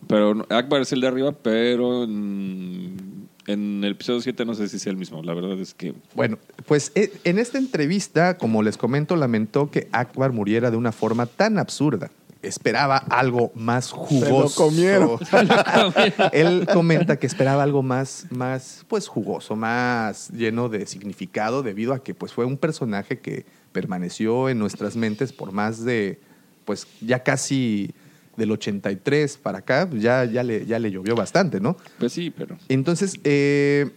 [0.07, 4.77] Pero Akbar es el de arriba, pero en, en el episodio 7 no sé si
[4.77, 5.21] es el mismo.
[5.23, 9.87] La verdad es que Bueno, pues eh, en esta entrevista, como les comento, lamentó que
[9.91, 12.09] Akbar muriera de una forma tan absurda.
[12.41, 14.63] Esperaba algo más jugoso.
[14.63, 15.19] comieron.
[16.31, 22.01] Él comenta que esperaba algo más, más, pues jugoso, más lleno de significado, debido a
[22.03, 26.19] que pues fue un personaje que permaneció en nuestras mentes por más de,
[26.65, 27.93] pues ya casi
[28.37, 31.75] del 83 para acá, pues, ya, ya, le, ya le llovió bastante, ¿no?
[31.99, 32.57] Pues sí, pero.
[32.69, 33.89] Entonces, eh,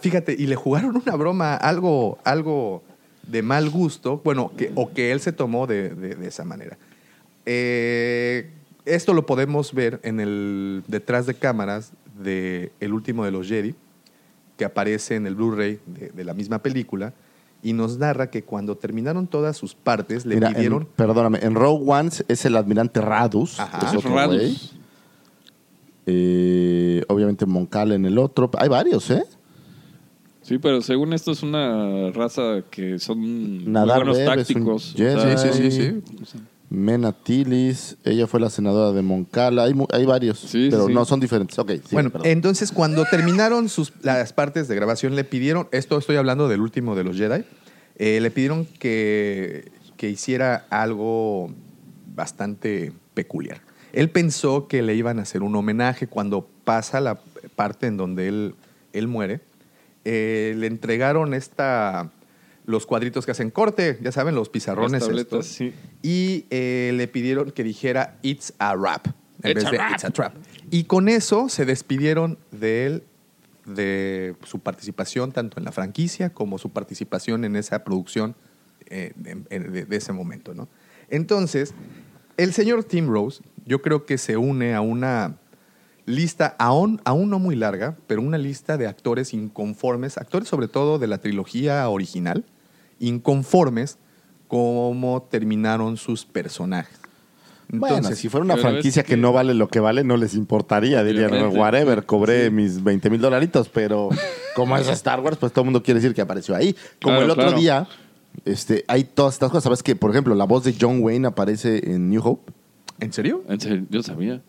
[0.00, 2.82] fíjate, y le jugaron una broma, algo, algo
[3.22, 6.76] de mal gusto, bueno, que, o que él se tomó de, de- de esa manera.
[7.50, 8.50] Eh,
[8.84, 13.74] esto lo podemos ver en el detrás de cámaras de El último de los Jedi,
[14.58, 17.14] que aparece en el Blu-ray de, de la misma película,
[17.62, 20.88] y nos narra que cuando terminaron todas sus partes, le Mira, en- pidieron...
[20.94, 23.58] perdóname, en Rogue One es el admirante Radus.
[23.58, 23.88] Ajá.
[23.88, 24.74] es otro Radus.
[26.06, 28.50] Eh, obviamente Moncala en el otro.
[28.58, 29.24] Hay varios, ¿eh?
[30.42, 34.94] Sí, pero según esto es una raza que son muy Nadar buenos Beb tácticos.
[34.96, 35.14] Jedi.
[35.16, 36.38] O sea, Sí, sí, sí, sí.
[36.70, 39.64] Mena Tillis, ella fue la senadora de Moncala.
[39.64, 41.58] Hay, hay varios, Sí, pero sí, no son diferentes.
[41.58, 42.26] Ok, sí, bueno, perdón.
[42.28, 46.94] entonces cuando terminaron sus, las partes de grabación, le pidieron, esto estoy hablando del último
[46.94, 47.44] de los Jedi,
[47.96, 51.50] eh, le pidieron que, que hiciera algo
[52.14, 53.60] bastante peculiar.
[53.92, 57.18] Él pensó que le iban a hacer un homenaje cuando pasa la
[57.56, 58.54] parte en donde él,
[58.92, 59.40] él muere.
[60.04, 62.10] Eh, le entregaron esta,
[62.68, 64.92] los cuadritos que hacen corte, ya saben, los pizarrones.
[64.92, 65.46] Las tabletas, estos.
[65.46, 65.72] sí.
[66.02, 69.06] Y eh, le pidieron que dijera It's a rap
[69.42, 69.92] en It's vez de rap.
[69.92, 70.34] It's a trap.
[70.70, 73.02] Y con eso se despidieron de él,
[73.64, 78.36] de su participación tanto en la franquicia como su participación en esa producción
[78.90, 80.52] eh, de, de- de ese momento.
[80.54, 80.68] ¿no?
[81.08, 81.74] Entonces,
[82.36, 85.36] el señor Tim Rose, yo creo que se une a una
[86.06, 90.98] lista, aún, aún no muy larga, pero una lista de actores inconformes, actores sobre todo
[90.98, 92.44] de la trilogía original,
[93.00, 93.98] inconformes
[94.48, 96.98] cómo terminaron sus personajes.
[97.68, 99.14] bueno, si fuera una franquicia es que...
[99.14, 101.04] que- no vale lo que vale, no les importaría.
[101.04, 101.58] Dirían, Obviamente.
[101.58, 104.08] whatever, cobré mis 20 mil dolaritos, pero
[104.54, 106.74] como es Star Wars, pues todo el mundo quiere decir que apareció ahí.
[107.02, 107.58] Como Claro, el otro claro.
[107.58, 107.88] día,
[108.46, 109.64] este, hay todas estas cosas.
[109.64, 112.50] ¿Sabes que, por ejemplo, la voz de John Wayne aparece en New Hope?
[113.00, 113.44] ¿En serio?
[113.48, 114.40] En serio, yo sabía.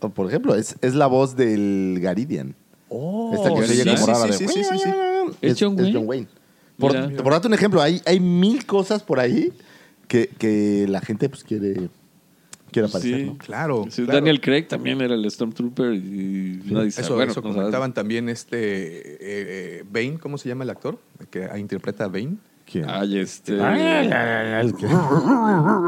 [0.00, 2.54] O, por ejemplo, es, es la voz del Garidian.
[2.90, 4.90] Oh, Esta que se sí, como sí, sí, de- sí, sí, sí.
[5.42, 6.26] ¿Es John Wayne?
[6.78, 7.22] Por, Mira.
[7.22, 9.52] por darte un ejemplo, hay, hay mil cosas por ahí
[10.06, 11.90] que, que la gente pues quiere,
[12.70, 13.16] quiere aparecer.
[13.20, 13.24] Sí.
[13.26, 13.38] ¿no?
[13.38, 14.18] Claro, Sí, claro.
[14.20, 17.04] Daniel Craig también era el Stormtrooper y nadie sabe.
[17.06, 20.98] Eso, Bueno, eso no comentaban también este eh, eh, Bane, ¿cómo se llama el actor?
[21.30, 22.36] Que interpreta a Bane.
[22.70, 22.84] ¿Quién?
[22.88, 23.56] Ay, este.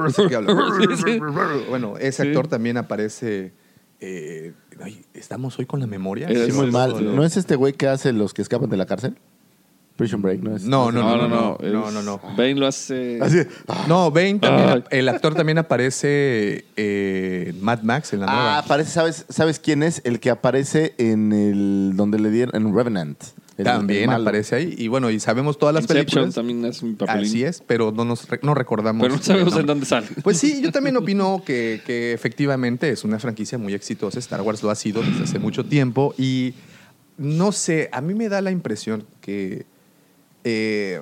[0.09, 0.57] Ese que habla.
[0.97, 1.21] Sí, sí.
[1.69, 2.29] Bueno, ese Sí.
[2.29, 3.53] actor también aparece.
[4.01, 6.29] eh, ay, ¿Estamos hoy con la memoria?
[6.29, 7.15] Es Sí, muy mal.
[7.15, 9.17] ¿No es este güey que hace los que escapan de la cárcel?
[10.01, 10.63] Prison Break, ¿no es?
[10.65, 11.71] No, no, No, no, no, no.
[11.71, 12.21] no, no, no.
[12.37, 13.19] Bane lo hace.
[13.21, 13.39] Así.
[13.87, 14.83] No, Bane también, Ay.
[14.99, 18.59] el actor también aparece eh, en Mad Max en la Ah, nueva.
[18.59, 20.01] aparece, ¿sabes, ¿sabes quién es?
[20.05, 23.23] El que aparece en el donde le dieron en Revenant.
[23.59, 24.75] El- también el aparece ahí.
[24.79, 26.35] Y bueno, y sabemos todas las Inception películas.
[26.35, 27.25] también es un papelín.
[27.27, 29.03] Así es, pero no nos no recordamos.
[29.03, 30.07] Pero no sabemos en dónde sale.
[30.23, 34.19] Pues sí, yo también opino que, que efectivamente es una franquicia muy exitosa.
[34.19, 36.15] Star Wars lo ha sido desde hace mucho tiempo.
[36.17, 36.55] Y
[37.19, 39.67] no sé, a mí me da la impresión que
[40.45, 41.01] eh,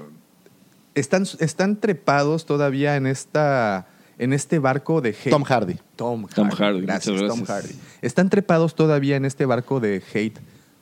[0.94, 5.30] están, están trepados todavía en esta en este barco de hate.
[5.30, 5.76] Tom Hardy.
[5.96, 6.34] Tom Hardy.
[6.34, 7.44] Tom Hardy, Gracias, muchas Tom.
[7.46, 7.74] Hardy.
[8.02, 10.38] Están trepados todavía en este barco de hate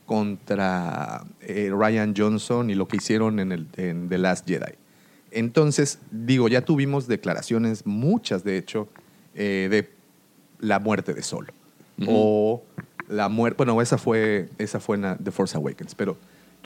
[0.07, 4.73] contra eh, Ryan Johnson y lo que hicieron en, el, en The Last Jedi.
[5.31, 8.89] Entonces, digo, ya tuvimos declaraciones, muchas de hecho,
[9.35, 9.91] eh, de
[10.61, 11.53] la muerte de Solo.
[12.07, 12.63] O
[13.09, 16.17] la muerte, bueno, esa fue, esa fue en The Force Awakens, pero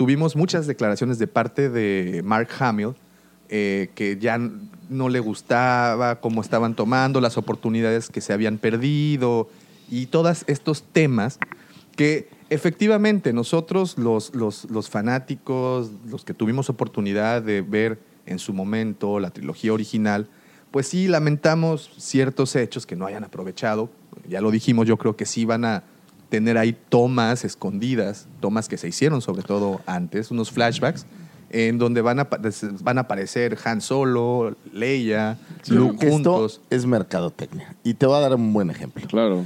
[0.00, 2.94] tuvimos muchas declaraciones de parte de Mark Hamill
[3.50, 4.38] eh, que ya
[4.88, 9.50] no le gustaba cómo estaban tomando, las oportunidades que se habían perdido
[9.90, 11.38] y todos estos temas
[11.96, 18.54] que efectivamente nosotros los, los, los fanáticos, los que tuvimos oportunidad de ver en su
[18.54, 20.28] momento la trilogía original,
[20.70, 23.90] pues sí lamentamos ciertos hechos que no hayan aprovechado.
[24.26, 25.84] Ya lo dijimos, yo creo que sí van a
[26.30, 31.04] tener ahí tomas escondidas, tomas que se hicieron sobre todo antes, unos flashbacks,
[31.50, 32.28] en donde van a,
[32.82, 36.60] van a aparecer Han Solo, Leia, Creo Luke que esto juntos.
[36.70, 37.74] es mercadotecnia.
[37.82, 39.06] Y te voy a dar un buen ejemplo.
[39.08, 39.44] Claro.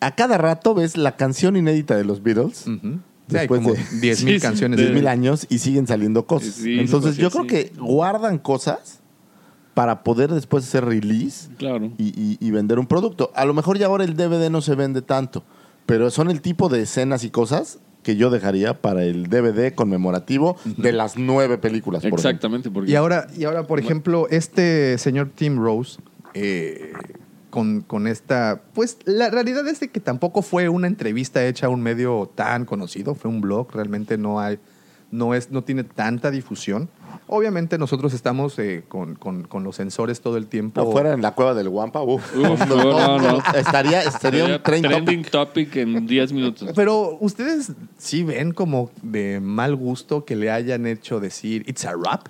[0.00, 2.56] A cada rato ves la canción inédita de los Beatles.
[2.58, 2.80] Sí,
[3.28, 4.78] Después como de 10.000 Sí, sí, canciones.
[4.78, 6.54] de- 10 mil años y siguen saliendo cosas.
[6.54, 7.36] Sí, Entonces sí, yo sí.
[7.38, 9.00] creo que guardan cosas
[9.74, 11.92] para poder después hacer release Claro.
[11.98, 13.30] y, y- y vender un producto.
[13.34, 15.44] A lo mejor ya ahora el DVD no se vende tanto,
[15.86, 20.56] pero son el tipo de escenas y cosas que yo dejaría para el DVD conmemorativo
[20.64, 22.02] de las nueve películas.
[22.02, 22.70] por Exactamente.
[22.70, 26.00] Porque Y ahora, y ahora, por ejemplo, este señor Tim Rose,
[26.34, 26.92] eh,
[27.50, 28.62] con, con esta.
[28.72, 32.64] Pues la realidad es de que tampoco fue una entrevista hecha a un medio tan
[32.64, 34.58] conocido, fue un blog, realmente no hay.
[35.10, 36.88] No, es, no tiene tanta difusión.
[37.26, 40.82] Obviamente nosotros estamos eh, con, con- con los sensores todo el tiempo.
[40.82, 43.42] No, fuera en la cueva del Guampa, uf, Uf, no, no, no.
[43.54, 45.30] Estaría, estaría un trend trending topic.
[45.70, 46.70] topic en 10 minutos.
[46.74, 51.92] Pero ustedes sí ven como de mal gusto que le hayan hecho decir it's a
[51.92, 52.26] rap.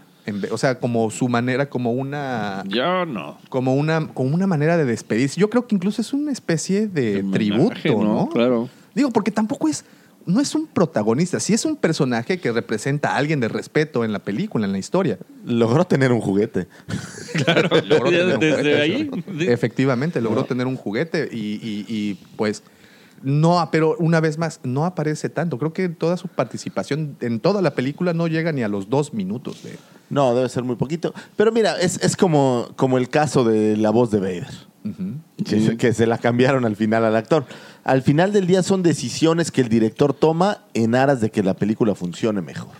[0.52, 2.62] O sea, como su manera, como una.
[2.68, 3.38] Yo no.
[3.48, 5.40] como una, como una manera de despedirse.
[5.40, 8.28] Yo creo que incluso es una especie de Homenaje, tributo, ¿no?
[8.28, 8.68] Claro.
[8.94, 9.84] Digo, porque tampoco es,
[10.26, 14.12] no es un protagonista, sí es un personaje que representa a alguien de respeto en
[14.12, 15.18] la película, en la historia.
[15.44, 16.68] Logró tener un juguete.
[17.86, 19.10] Logró Ya tener un desde juguete, ahí.
[19.48, 22.62] Efectivamente, logró tener un juguete y, y- y, pues
[23.24, 25.56] no, pero una vez más, no aparece tanto.
[25.56, 29.14] Creo que toda su participación en toda la película no llega ni a los dos
[29.14, 29.78] minutos de.
[30.10, 31.14] No, debe ser muy poquito.
[31.36, 34.48] Pero mira, es, es como, como el caso de la voz de Vader.
[35.78, 37.46] que se la cambiaron al final al actor.
[37.84, 41.54] Al final del día son decisiones que el director toma en aras de que la
[41.54, 42.72] película funcione mejor.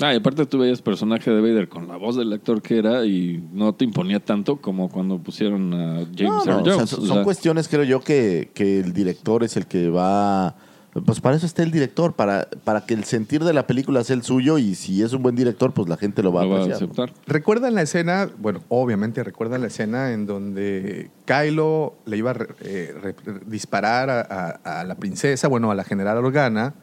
[0.00, 3.04] Ah, y aparte tú veías personaje de Vader con la voz del actor que era
[3.04, 6.74] y no te imponía tanto como cuando pusieron a James No, no, Earl o sea,
[6.74, 6.90] Jones.
[6.90, 10.54] son, o son cuestiones, creo yo, que, que el director es el que va...
[11.04, 14.16] Pues para eso está el director, para, para que el sentir de la película sea
[14.16, 16.50] el suyo y si es un buen director, pues la gente lo va lo a
[16.50, 16.84] va a apreciar.
[16.90, 17.12] aceptar.
[17.26, 18.28] ¿Recuerdan la escena?
[18.38, 23.14] Bueno, obviamente recuerdan la escena en donde Kylo le iba a re- eh, re-
[23.46, 24.20] disparar a,
[24.64, 26.74] a- a la princesa, bueno, a la general Organa,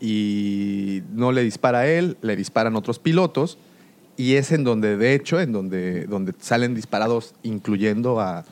[0.00, 3.58] y no le dispara a él, le disparan otros pilotos,
[4.16, 8.44] y es en donde, de hecho, en donde, donde salen disparados, incluyendo a,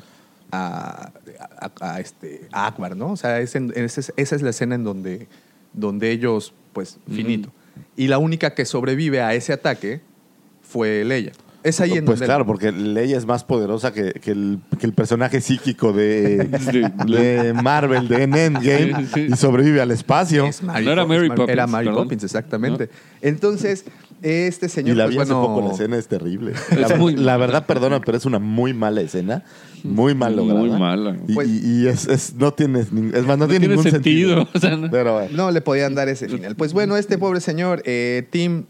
[0.53, 1.13] a,
[1.61, 3.13] a- a este, a Akbar, ¿no?
[3.13, 5.29] O sea, es en- esa es- esa es la escena en donde,
[5.73, 7.51] donde ellos, pues, finito.
[7.97, 10.01] Y la única que sobrevive a ese ataque
[10.63, 11.33] fue Leia.
[11.66, 14.87] Es ahí en Pues donde- claro, porque Leia es más poderosa que, que el, que
[14.87, 16.83] el personaje psíquico de, Sí.
[17.12, 19.26] de Marvel, de Endgame, Sí, sí.
[19.33, 20.46] y sobrevive al espacio.
[20.46, 21.88] Es Mary No era Mary Mar- Poppins, Era Mary.
[21.88, 22.88] Poppins, exactamente.
[23.20, 23.85] Entonces,
[24.22, 24.96] este Y señor.
[24.96, 26.52] la pues, vi hace bueno, poco, la escena es terrible.
[26.70, 27.37] Es la, muy la mala.
[27.38, 29.42] verdad, perdona, pero es una muy mala escena.
[29.83, 30.61] Muy mal lograda.
[30.61, 31.16] Muy mala.
[31.29, 33.90] Y, Pues- y- y es, es- no tiene, es más, no, No tiene, tiene ningún
[33.90, 34.37] sentido.
[34.46, 34.90] sentido, o sea, no.
[34.90, 35.31] Pero bueno.
[35.37, 36.55] No le podían dar ese final.
[36.57, 38.66] Pues bueno, este pobre señor, eh, Tim,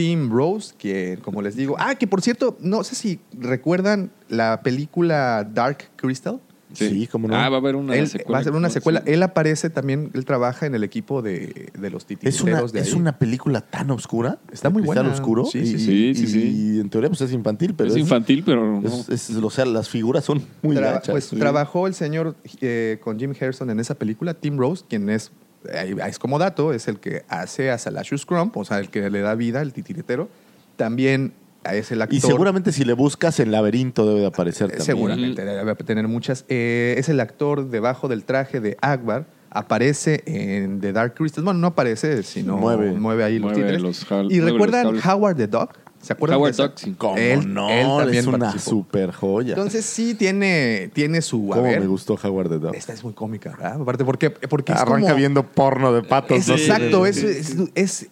[0.00, 1.76] Tim Rose, que como les digo.
[1.78, 6.40] Ah, que por cierto, no sé si recuerdan la película Dark Crystal.
[6.72, 7.34] Sí, cómo no.
[7.34, 8.38] Ah, va a haber una Él- secuela.
[8.38, 9.02] va a ser una secuela.
[9.04, 9.10] Sí.
[9.12, 12.80] Él aparece también, él trabaja en el equipo de, de los Es una, titiriteros de
[12.80, 14.38] es una película tan oscura.
[14.52, 15.02] Está muy buena.
[15.02, 15.44] oscuro.
[15.46, 15.92] Sí, y, sí, sí.
[16.10, 18.86] y- Sí, sí, y en teoría pues es infantil, pero es, infantil, pero no.
[18.88, 21.10] es- es- o sea, las figuras son muy Tra- gachas.
[21.10, 21.36] pues Sí.
[21.36, 25.32] trabajó el señor eh, con Jim Harrison en esa película, Tim Rose, quien es,
[25.64, 29.20] es como dato, es el que hace a Salashus Crump, o sea, el que le
[29.20, 30.28] da vida, el titiritero.
[30.76, 31.34] También
[31.70, 32.16] es el actor.
[32.16, 34.86] Y seguramente si le buscas el laberinto debe de aparecer Eh, también.
[34.86, 36.44] Seguramente, debe tener muchas.
[36.48, 39.26] Eh, es el actor debajo del traje de Akbar.
[39.50, 41.42] Aparece en The Dark Crystal.
[41.42, 42.92] Bueno, no aparece, sino Mueve.
[42.92, 43.82] mueve, ahí los Mueve títeres.
[43.82, 44.96] los ¿Y recuerdan.
[45.04, 45.70] Howard the Dog?
[46.00, 46.62] ¿Se acuerdan Howard de?
[46.62, 46.96] Duck.
[46.96, 47.68] ¿Cómo Él- no?
[47.68, 48.70] él también es una participó.
[48.70, 49.50] super joya.
[49.50, 51.52] Entonces sí tiene, tiene su...
[51.52, 52.74] a ¿Cómo ver, me gustó Howard the Dog?
[52.74, 53.80] Esta es muy cómica, ¿verdad?
[53.82, 56.38] Aparte, porque, porque es Arranca como- viendo porno de patos.
[56.38, 56.54] Es ¿no?
[56.54, 57.10] exacto, Sí.
[57.10, 58.06] es, es, es-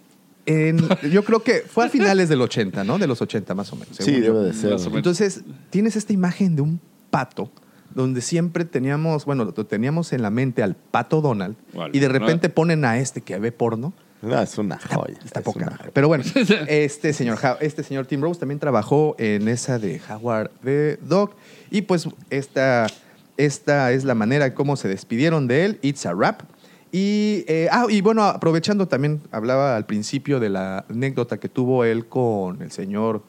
[0.46, 2.98] en- yo creo que fue a finales del 80, ¿no?
[2.98, 3.96] De los 80 más o menos.
[3.98, 4.34] Sí, yo.
[4.34, 4.76] debe de ser.
[4.94, 7.50] Entonces, tienes esta imagen de un pato
[7.94, 11.90] donde siempre teníamos, bueno, teníamos en la mente al pato Donald Vale.
[11.96, 13.92] y de repente ponen a este que ve porno.
[14.22, 15.16] No, es una joya.
[15.24, 15.60] Está es poca.
[15.66, 15.78] una.
[15.92, 16.24] Pero bueno,
[16.68, 21.32] este señor, este señor Tim Rose también trabajó en esa de Howard the Dog.
[21.70, 22.86] Y pues esta,
[23.36, 25.78] esta es la manera como se despidieron de él.
[25.82, 26.42] It's a Rap.
[26.90, 31.84] Y, eh, ah, y bueno, aprovechando también, hablaba al principio de la anécdota que tuvo
[31.84, 33.22] él con el señor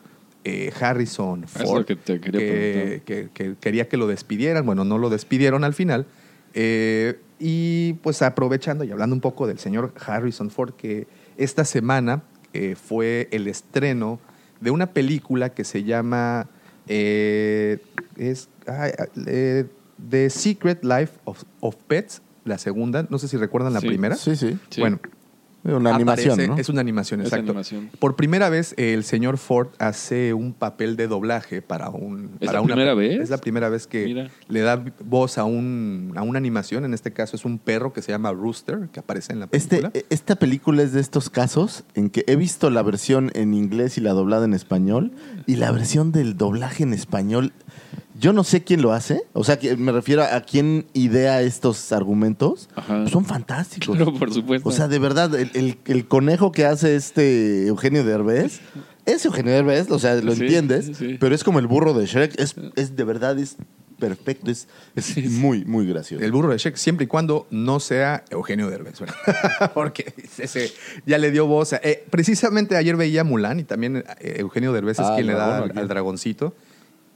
[0.45, 1.85] eh, Harrison Es lo Ford.
[1.85, 4.65] que te quería que, que- que quería que lo despidieran.
[4.65, 6.05] Bueno, no lo despidieron al final.
[6.53, 12.23] Eh, y pues aprovechando y hablando un poco del señor Harrison Ford, que esta semana
[12.53, 14.19] eh, fue el estreno
[14.59, 16.49] de una película que se llama
[16.87, 17.79] eh,
[18.17, 18.91] es, ay,
[19.27, 19.65] eh,
[20.09, 23.05] The Secret Life of, of Pets, la segunda.
[23.09, 23.87] No sé si recuerdan la Sí.
[23.87, 24.15] primera.
[24.15, 24.57] Sí, sí.
[24.69, 24.81] Sí.
[25.63, 26.57] Una animación, aparece- ¿no?
[26.57, 27.51] Es una animación, Es exacto.
[27.51, 27.89] animación.
[27.99, 32.29] Por primera vez, el señor Ford hace un papel de doblaje para un.
[32.39, 33.19] ¿Es para la una- primera vez?
[33.21, 34.29] Es la primera vez que Mira.
[34.47, 36.85] le da voz a, un, a una animación.
[36.85, 39.91] En este caso es un perro que se llama Rooster, que aparece en la película.
[39.93, 43.97] Este, esta película es de estos casos en que he visto la versión en inglés
[43.97, 45.11] y la doblada en español
[45.45, 47.51] y la versión del doblaje en español.
[48.19, 51.91] Yo no sé quién lo hace, o sea, que me refiero a quién idea estos
[51.91, 52.69] argumentos.
[52.75, 53.07] Ajá.
[53.07, 53.95] Son fantásticos.
[53.95, 54.67] Claro, por supuesto.
[54.67, 58.59] O sea, de verdad, el, el- el conejo que hace este Eugenio Derbez,
[59.05, 61.17] es Eugenio Derbez, o sea, lo Sí, entiendes, sí, sí.
[61.19, 63.55] pero es como el burro de Shrek, es, es de verdad, es
[63.99, 65.27] perfecto, es, es Sí, sí.
[65.29, 66.23] muy, muy gracioso.
[66.23, 68.99] El burro de Shrek, siempre y cuando no sea Eugenio Derbez.
[68.99, 69.15] ¿verdad?
[69.73, 70.71] Porque ese
[71.05, 71.73] ya le dio voz.
[71.73, 75.33] a- eh, precisamente ayer veía Mulan y también eh, Eugenio Derbez es Ah, quien le
[75.33, 76.53] da al dragoncito.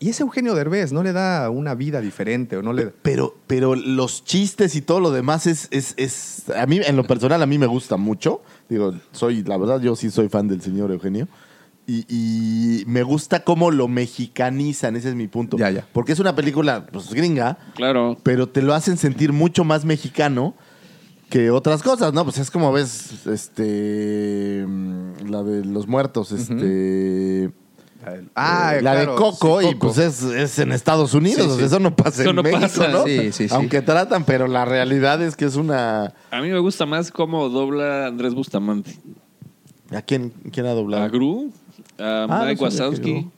[0.03, 3.73] Y ese Eugenio Derbez no le da una vida diferente o no le Pero, pero
[3.75, 7.45] los chistes y todo lo demás es, es, es- A mí, en lo personal, a
[7.45, 8.41] mí me gusta mucho.
[8.67, 11.29] Digo, soy, la verdad, yo sí soy fan del señor Eugenio.
[11.87, 15.57] Y, y me gusta cómo lo mexicanizan, ese es mi punto.
[15.57, 15.87] Ya, ya.
[15.93, 18.17] Porque es una película, pues, gringa, Claro.
[18.23, 20.53] pero te lo hacen sentir mucho más mexicano
[21.29, 22.25] que otras cosas, ¿no?
[22.25, 24.65] Pues es como ves, este.
[24.67, 27.51] mm, La de los muertos, este.
[28.35, 31.49] Ah, eh, la de Coco, sí, y pues es, es en Estados Unidos, Sí, o
[31.49, 31.63] sea, sí.
[31.65, 32.87] eso no pasa Eso en no México, pasa.
[32.89, 33.03] ¿no?
[33.05, 33.53] Sí, sí, sí.
[33.55, 36.13] Aunque tratan, pero la realidad es que es una...
[36.31, 38.97] A mí me gusta más cómo dobla Andrés Bustamante.
[39.91, 41.03] ¿A quién, quién ha doblado?
[41.03, 41.51] A Gru,
[41.99, 43.29] a Ah, Mike no sabía que Wazowski.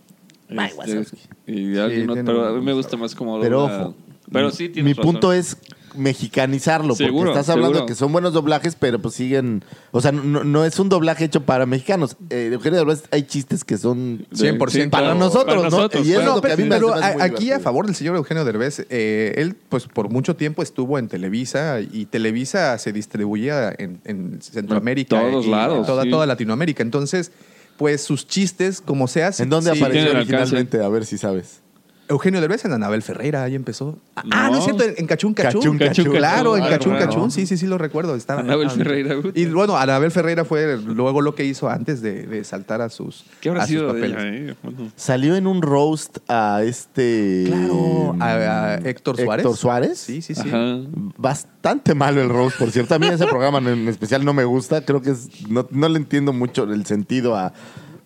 [0.50, 1.18] Mike este, Wazowski.
[1.48, 3.44] Y alguien pero a mí me gusta más cómo dobla.
[3.46, 3.96] Pero ojo,
[4.32, 5.58] Pero sí mi punto es
[5.98, 7.86] mexicanizarlo, porque Seguro, estás hablando seguro.
[7.86, 9.64] de que son buenos doblajes, pero pues siguen...
[9.92, 12.18] O sea, no, no es un doblaje hecho para mexicanos.
[12.30, 14.26] Eh, Eugenio Derbez, hay chistes que son...
[14.34, 15.64] 100% Sí, Para nosotros, Para ¿no?
[15.70, 16.36] nosotros, Y es claro.
[16.36, 19.34] lo que a mí me pero hace aquí a favor del señor Eugenio Derbez, eh,
[19.38, 25.22] él pues por mucho tiempo estuvo en Televisa y Televisa se distribuía en, en Centroamérica.
[25.22, 26.10] En todos y lados, en Toda, sí.
[26.10, 26.84] toda Latinoamérica.
[26.84, 27.32] Entonces,
[27.78, 29.26] pues sus chistes, como se.
[29.40, 30.82] ¿En dónde sí, apareció originalmente?
[30.82, 31.62] A ver si sabes.
[32.08, 33.98] Eugenio Derbez en Anabel Ferreira, ahí empezó.
[34.16, 34.52] Ah, No.
[34.52, 35.62] no es cierto, en, en Cachún Cachún.
[35.62, 36.96] Cachún, Cachún, Claro, en Cachún.
[36.98, 38.16] Cachún Ah, sí, sí, sí lo recuerdo.
[38.16, 39.16] Estaba, Anabel ah, Ferreira.
[39.34, 43.26] Y bueno, Anabel Ferreira fue luego lo que hizo antes de, de saltar a sus,
[43.42, 44.18] ¿Qué habrá a sus sido de papeles.
[44.24, 44.56] ella, eh?
[44.62, 47.46] Bueno, Salió en un roast a este...
[47.48, 49.44] Claro, a, a Héctor Suárez.
[49.46, 49.98] Héctor Suárez.
[49.98, 50.48] Sí, sí, sí.
[50.48, 50.78] Ajá.
[51.18, 52.96] Bastante malo el roast, por cierto.
[52.96, 54.86] A mí ese programa en especial no me gusta.
[54.86, 57.54] Creo que es, no, no le entiendo mucho el sentido a...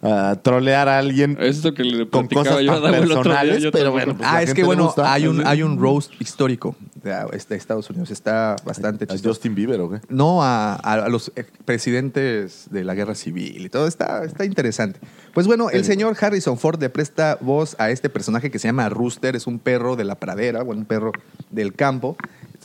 [0.02, 3.92] a trolear a alguien Esto que le con cosas yo tan día, personales, yo pero
[3.92, 4.16] bueno.
[4.16, 5.12] pues, Ah, es que bueno, gusta.
[5.14, 7.12] hay un, hay un roast histórico de,
[7.50, 8.10] de Estados Unidos.
[8.10, 9.30] Está bastante ¿A chistoso.
[9.36, 10.00] Justin Bieber o qué?
[10.08, 11.32] No a, a- a los
[11.66, 13.88] presidentes de la guerra civil y todo.
[13.88, 15.00] Está, está interesante.
[15.34, 18.90] Pues bueno, el señor Harrison Ford le presta voz a este personaje que se llama
[18.90, 19.36] Rooster.
[19.36, 21.12] Es un perro de la pradera, bueno, un perro
[21.52, 22.16] del campo.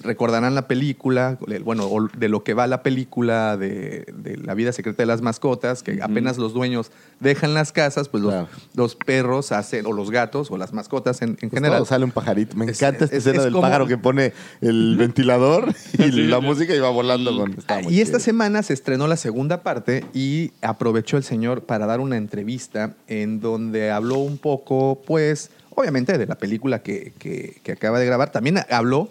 [0.04, 4.70] Recordarán la película, el- bueno, de lo que va la película de, de La vida
[4.72, 8.48] secreta de las mascotas, que apenas los dueños dejan las casas, pues los, Claro.
[8.74, 11.79] los perros hacen, o los gatos, o las mascotas en, en Pues general.
[11.79, 12.56] todo sale un pajarito.
[12.56, 16.10] Me Es- encanta esta es- escena es del como- pájaro que pone el ventilador y
[16.29, 17.56] la música y va volando con.
[17.83, 22.00] muy Y esta semana se estrenó la segunda parte y aprovechó el señor para dar
[22.00, 27.72] una entrevista en donde habló un poco, pues, obviamente de la película que, que- que
[27.72, 28.31] acaba de grabar.
[28.33, 29.08] También habló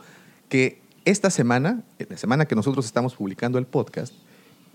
[0.50, 4.14] que esta semana, la semana que nosotros estamos publicando el podcast,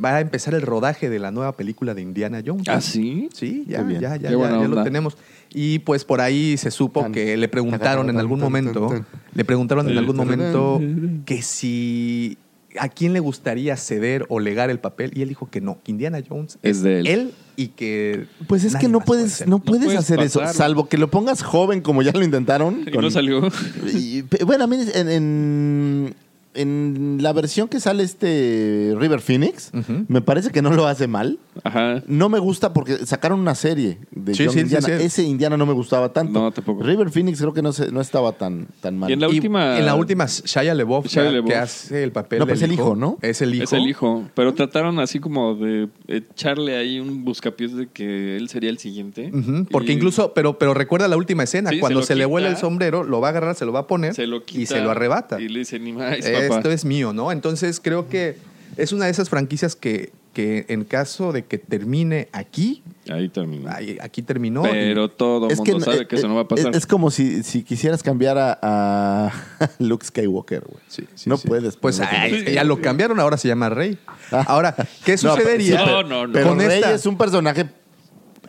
[0.02, 2.68] va a empezar el rodaje de la nueva película de Indiana Jones.
[2.68, 3.28] ¿Ah, sí?
[3.32, 5.16] Sí, ya, ya, ya, ya, ya lo tenemos.
[5.50, 9.06] Y pues por ahí se supo Tan- que le preguntaron en algún momento, tan, tan.
[9.34, 10.80] le preguntaron en algún momento
[11.24, 12.38] que si
[12.80, 15.90] a quién le gustaría ceder o legar el papel y él dijo que no, que
[15.92, 17.32] Indiana Jones Es de él.
[17.56, 21.10] y que Pues es que no puede puedes, no puedes hacer eso, salvo que lo
[21.10, 22.82] pongas joven como ya lo intentaron.
[22.86, 23.42] Y con- no salió.
[23.92, 26.14] Y, bueno, a mí en, en,
[26.54, 29.70] en la versión que sale este River Phoenix,
[30.08, 31.38] me parece que no lo hace mal.
[31.64, 32.02] Ajá.
[32.06, 34.86] No me gusta porque sacaron una serie de Sí, sí, Indiana.
[34.86, 34.92] sí.
[34.92, 36.38] Ese Indiana no me gustaba tanto.
[36.40, 36.82] No, tampoco.
[36.82, 39.10] River Phoenix creo que no, se- no estaba tan, tan mal.
[39.10, 39.78] Y en la Y última.
[39.78, 42.96] en la última Shia Shia que- hace el papel No, pero del es el hijo,
[42.96, 43.18] ¿no?
[43.22, 43.64] Es el hijo.
[43.64, 44.28] Es el hijo.
[44.34, 49.30] Pero trataron así como de echarle ahí un buscapiés de que él sería el siguiente.
[49.70, 52.26] Porque Y incluso, pero, pero recuerda la última escena, se cuando se, le quita.
[52.28, 54.62] vuela el sombrero, lo va a agarrar, se lo va a poner se lo quita
[54.62, 55.40] y se lo arrebata.
[55.40, 56.72] Y le dice, ni más, Esto papá.
[56.72, 57.32] es mío, ¿no?
[57.32, 58.36] Entonces creo que
[58.76, 63.70] es una de esas franquicias que, que en caso de que termine aquí, Ahí terminó.
[63.70, 64.62] ahí- aquí terminó.
[64.62, 66.70] Pero todo el mundo que, sabe eh, que eso no va a pasar.
[66.72, 69.32] Es, es como si, si quisieras cambiar a, a
[69.78, 70.82] Luke Skywalker, güey.
[70.88, 71.48] Sí, sí, no sí.
[71.48, 71.76] puedes.
[71.76, 73.98] Pues ay, ya lo cambiaron, ahora se llama Rey.
[74.30, 75.84] Ahora, ¿qué No, sucedería?
[75.86, 76.32] No, no, no.
[76.34, 77.66] Pero con Rey esta- es un personaje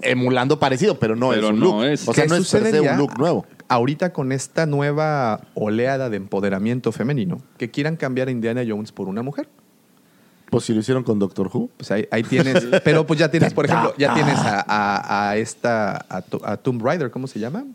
[0.02, 1.84] emulando parecido, pero no Pero es un no look.
[1.86, 2.08] es.
[2.08, 3.46] O sea, ¿Qué no es per se sucedería un look nuevo.
[3.70, 9.08] Ahorita con esta nueva oleada de empoderamiento femenino, que quieran cambiar a Indiana Jones por
[9.08, 9.48] una mujer.
[10.50, 11.70] Pues si lo hicieron con Doctor Who.
[11.78, 15.38] Pues ahí, ahí tienes, pero pues ya tienes, por ejemplo, ya tienes a, a- a
[15.38, 17.66] esta, a, a Tomb Raider, ¿cómo se llama?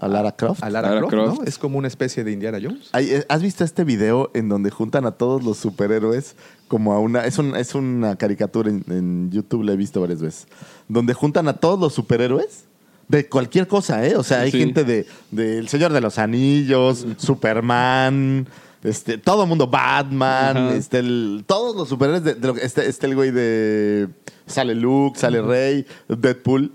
[0.00, 0.64] A Lara Croft.
[0.64, 1.38] A Lara, Lara Croft, Croft.
[1.38, 1.44] ¿no?
[1.44, 2.90] Es como una especie de Indiana Jones.
[2.98, 6.34] Eh, ¿Has visto este video en donde juntan a todos los superhéroes
[6.66, 7.24] como a una...
[7.24, 10.48] Es, un- es una caricatura en, en YouTube, la he visto varias veces.
[10.88, 12.64] Donde juntan a todos los superhéroes
[13.12, 14.16] de cualquier cosa, ¿eh?
[14.16, 14.58] O sea, hay Sí.
[14.58, 18.46] gente de, de El Señor de los Anillos, Superman,
[18.82, 20.74] este, todo el mundo, Batman, Ajá.
[20.74, 24.08] este, el- todos los superhéroes de, de lo este, este el güey de...
[24.46, 26.72] Sale Luke, sale Rey, Deadpool,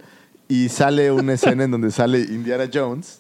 [0.47, 3.19] y sale una escena en donde sale Indiana Jones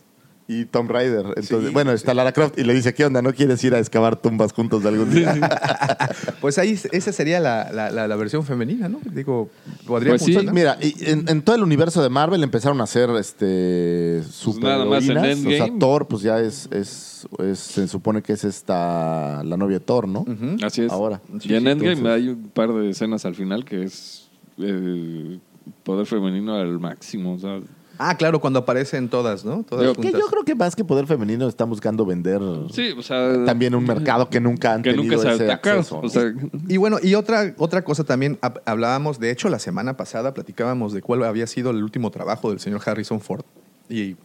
[0.49, 1.25] y Tom Raider.
[1.35, 1.73] Entonces, Sí.
[1.73, 3.21] bueno, está Lara Croft y le dice, ¿qué onda?
[3.21, 5.35] ¿No quieres ir a excavar tumbas juntos de algún día?
[6.41, 8.99] Pues ahí esa sería la, la- la- la versión femenina, ¿no?
[9.11, 9.49] Digo,
[9.85, 10.37] podría Pues sí.
[10.53, 14.85] Mira, y en, en todo el universo de Marvel empezaron a hacer este super nada
[14.85, 15.17] más en
[15.47, 15.67] O sea.
[15.79, 20.07] Thor, pues ya es, es, es- se supone que es esta la novia de Thor,
[20.07, 20.25] ¿no?
[20.63, 20.91] Así es.
[20.91, 21.19] Ahora.
[21.41, 24.29] y en Endgame entonces- hay un par de escenas al final que es
[24.59, 25.39] eh,
[25.83, 27.33] poder femenino al máximo.
[27.33, 27.59] O sea,
[27.99, 29.63] Ah, claro, cuando aparecen todas, ¿no?
[29.67, 32.39] Todas Yo- Que yo creo que más que poder femenino están buscando vender
[32.71, 33.43] sí, o sea.
[33.45, 35.99] también un mercado que nunca han que tenido nunca se ese acceso.
[36.01, 36.31] O sea,
[36.67, 40.93] Y bueno, y otra, otra cosa también, hab- hablábamos, de hecho, la semana pasada platicábamos
[40.93, 43.43] de cuál había sido el último trabajo del señor Harrison Ford.
[43.89, 44.15] Y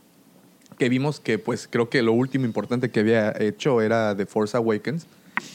[0.78, 4.56] que vimos que, pues, creo que lo último importante que había hecho era The Force
[4.56, 5.06] Awakens.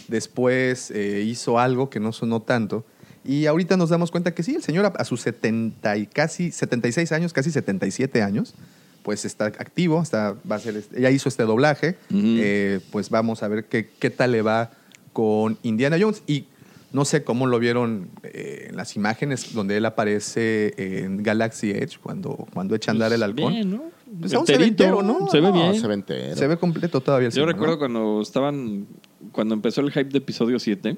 [0.07, 2.83] Después eh, hizo algo que no sonó tanto.
[3.27, 6.51] Y ahorita nos damos cuenta que sí, el señor a, a sus 70 y casi
[6.51, 8.55] 76 años, casi 77 años,
[9.03, 11.97] pues está activo, está, va a hacer, este- ya hizo este doblaje.
[12.13, 14.71] Eh, pues vamos a ver qué, qué tal le va
[15.13, 16.23] con Indiana Jones.
[16.27, 16.45] Y
[16.93, 20.73] no sé cómo lo vieron eh, en las imágenes donde él aparece
[21.03, 23.53] en Galaxy Edge cuando, cuando echa a andar el halcón.
[23.53, 23.83] Bien, ¿no?
[24.21, 25.27] Pues aún se ve Enterito, entero, ¿no?
[25.29, 25.81] Se ve No, bien.
[25.81, 26.35] se ve entero.
[26.37, 27.79] Se ve completo todavía el Yo recuerdo ¿no?
[27.79, 28.87] cuando estaban,
[29.33, 30.95] cuando empezó el hype de episodio 7,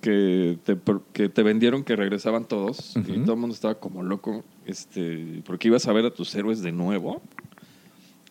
[0.00, 0.76] que te,
[1.12, 5.68] que te vendieron que regresaban todos y todo el mundo estaba como loco, este, porque
[5.68, 7.20] ibas a ver a tus héroes de nuevo,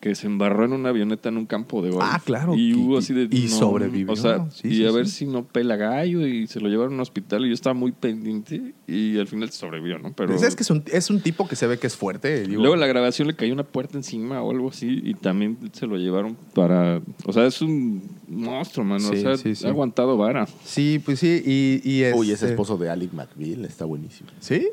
[0.00, 2.04] que se embarró en una avioneta en un campo de golf.
[2.06, 2.54] Ah, claro.
[2.54, 3.28] Y Y- hubo así de...
[3.30, 4.12] y sobrevivió.
[4.12, 4.94] O sea, Sí, y sí, a sí.
[4.96, 7.74] ver si no pela gallo y se lo llevaron a un hospital y yo estaba
[7.74, 10.12] muy pendiente y al final sobrevivió, ¿no?
[10.14, 10.30] Pero...
[10.30, 12.46] Pues es que es un, es un tipo que se ve que es fuerte.
[12.46, 12.60] digo.
[12.60, 15.86] Luego en la grabación le cayó una puerta encima o algo así y también se
[15.86, 17.00] lo llevaron para...
[17.26, 19.00] O sea, es un monstruo, mano.
[19.08, 19.66] Sí, o sea, sí, sí.
[19.66, 20.46] ha aguantado vara.
[20.64, 21.42] Sí, pues sí.
[21.44, 24.30] Y, y Uy, ese este- esposo de Alec McBeal está buenísimo.
[24.40, 24.68] ¿Sí?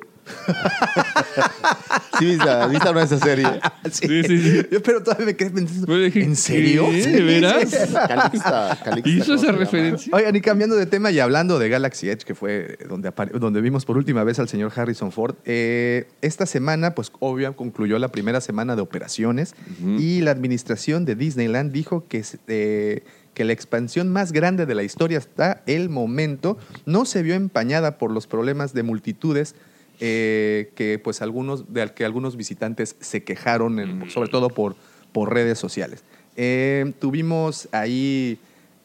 [2.20, 3.50] Sí, viste, viste una de esas series.
[3.92, 4.08] Sí.
[4.08, 4.68] Sí, sí, sí.
[4.72, 5.86] Yo, pero todavía me quedé pensando.
[5.86, 6.88] Pues ¿En serio?
[6.92, 7.66] Sí, ¿De veras?
[8.08, 10.12] Calixta, Calixta, ¿Hizo ¿cómo esa referencia?
[10.16, 13.86] Oigan, y cambiando de tema y hablando de Galaxy Edge, que fue donde, donde vimos
[13.86, 18.42] por última vez al señor Harrison Ford, eh, esta semana, pues obvio, concluyó la primera
[18.42, 19.54] semana de operaciones
[20.00, 23.04] y la administración de Disneyland dijo que, eh,
[23.36, 28.00] que la expansión más grande de la historia hasta el momento no se vio empañada
[28.00, 29.56] por los problemas de multitudes
[30.00, 34.76] eh, que pues algunos de que algunos visitantes se quejaron en- sobre todo por,
[35.12, 36.04] por redes sociales
[36.38, 38.38] Eh, tuvimos ahí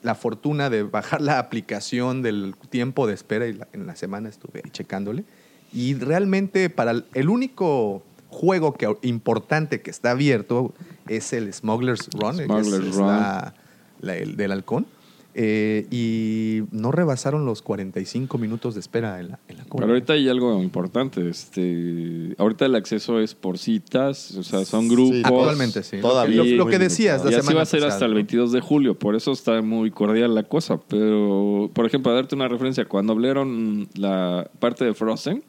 [0.03, 4.29] la fortuna de bajar la aplicación del tiempo de espera y la- en la semana
[4.29, 5.25] estuve ahí checándole
[5.73, 10.73] y realmente para el, el único juego que, importante que está abierto
[11.09, 13.07] es el Smuggler's Run, es- Smuggler's es Run.
[13.09, 13.55] la-
[14.01, 14.87] la- el del halcón.
[15.35, 19.83] Eh, y no rebasaron los 45 minutos de espera en la, en la cola.
[19.83, 21.28] Pero ahorita hay algo importante.
[21.28, 25.20] Este, ahorita el acceso es por citas, o sea, son grupos.
[25.24, 25.99] Actualmente sí.
[26.01, 26.43] Todavía.
[26.43, 27.95] Lo, lo que decías la y así semana va a ser pasada.
[27.95, 30.81] hasta el 22 de julio, por eso está muy cordial la cosa.
[30.89, 35.45] Pero, por ejemplo, a darte una referencia, cuando abrieron la parte de Frozen,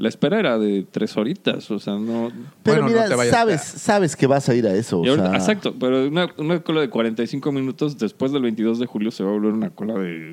[0.00, 2.30] la espera era de tres horitas, o sea, no...
[2.62, 5.00] Pero Bueno, no mira, te vayas sabes, a- sabes que vas a ir a eso.
[5.00, 9.10] o sea, exacto, pero una, una cola de 45 minutos después del 22 de julio
[9.10, 10.32] se va a volver una cola de...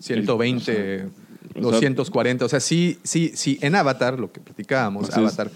[0.00, 1.04] 120,
[1.54, 2.44] o sea, 240.
[2.44, 3.58] O sea, sí, sí, sí.
[3.62, 5.18] En Avatar, lo que platicábamos, Así es.
[5.18, 5.50] Avatar,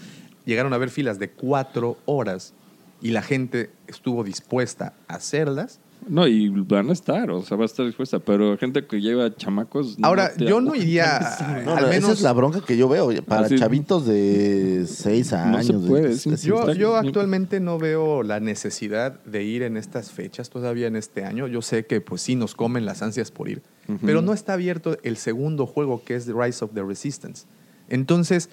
[0.45, 2.53] llegaron a haber filas de cuatro horas
[3.01, 5.79] y la gente estuvo dispuesta a hacerlas.
[6.09, 9.33] No, y van a estar, o sea, va a estar dispuesta, pero gente que lleva
[9.35, 9.95] chamacos...
[10.01, 11.19] Ahora, yo no iría,
[11.65, 13.09] no, al esa menos es la bronca que yo veo.
[13.25, 15.67] Para Así- chavitos de 6 No años.
[15.67, 16.41] se de- puede, es- es-.
[16.43, 21.47] Yo, actualmente no veo la necesidad de ir en estas fechas todavía en este año.
[21.47, 23.61] Yo sé que pues sí nos comen las ansias por ir,
[24.03, 27.45] pero no está abierto el segundo juego que es The Rise of the Resistance.
[27.87, 28.49] Entonces,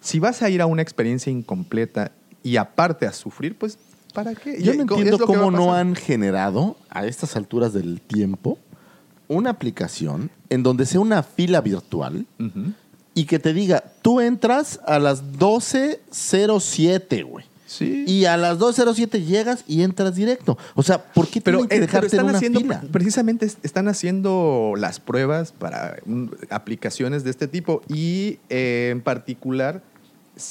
[0.00, 3.78] si vas a ir a una experiencia incompleta y aparte a sufrir, pues
[4.24, 4.60] ¿para qué?
[4.62, 8.58] Yo no entiendo cómo no han generado a estas alturas del tiempo
[9.28, 12.26] una aplicación en donde sea una fila virtual
[13.14, 15.22] y que te diga, tú entras a las
[16.10, 17.44] 12.07, güey.
[17.66, 18.04] Sí.
[18.06, 20.56] Y a las 2.07 llegas y entras directo.
[20.74, 22.82] O sea, ¿por qué Pero, tienen que eh, pero dejarte en una haciendo, fila?
[22.90, 29.02] precisamente es- están haciendo las pruebas para mm, aplicaciones de este tipo y eh, en
[29.02, 29.82] particular,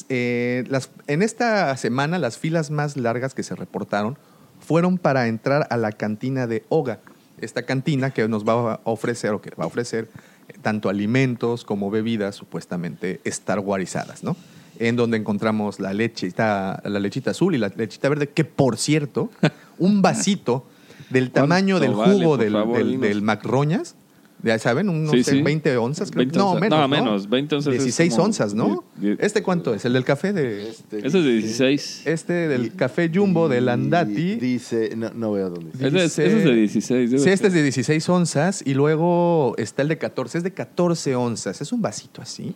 [0.10, 4.18] eh, las, en esta semana las filas más largas que se reportaron
[4.60, 7.00] fueron para entrar a la cantina de Oga,
[7.40, 10.10] esta cantina que nos va a ofrecer o que va a ofrecer
[10.48, 14.36] eh, tanto alimentos como bebidas supuestamente Star Warizadas, ¿no?
[14.80, 19.32] En donde encontramos la lechita, la lechita azul y la lechita verde, que por cierto,
[19.80, 20.66] un vasito
[21.10, 23.96] del tamaño del ¿Cuánto vale, jugo del, favor, del, del McRoñas.
[24.44, 25.42] Ya saben, unos Sí, sí.
[25.42, 26.20] 20 onzas, creo.
[26.20, 26.62] 20 no, onzas.
[26.62, 26.80] menos.
[26.80, 28.84] No, menos, 20 onzas es 16 como onzas, ¿no?
[29.20, 29.84] ¿Este cuánto es?
[29.86, 30.70] ¿El del café de...?
[30.70, 32.02] Ese es de 16.
[32.06, 34.36] Este del café Jumbo de Y Landati.
[34.36, 35.88] Dice, no, no veo dónde dice.
[35.88, 37.12] Ese es, ese es de 16.
[37.12, 40.38] debe Sí, este es de 16 onzas y luego está el de 14.
[40.38, 41.62] Es de 14 onzas.
[41.62, 42.54] Es un vasito así.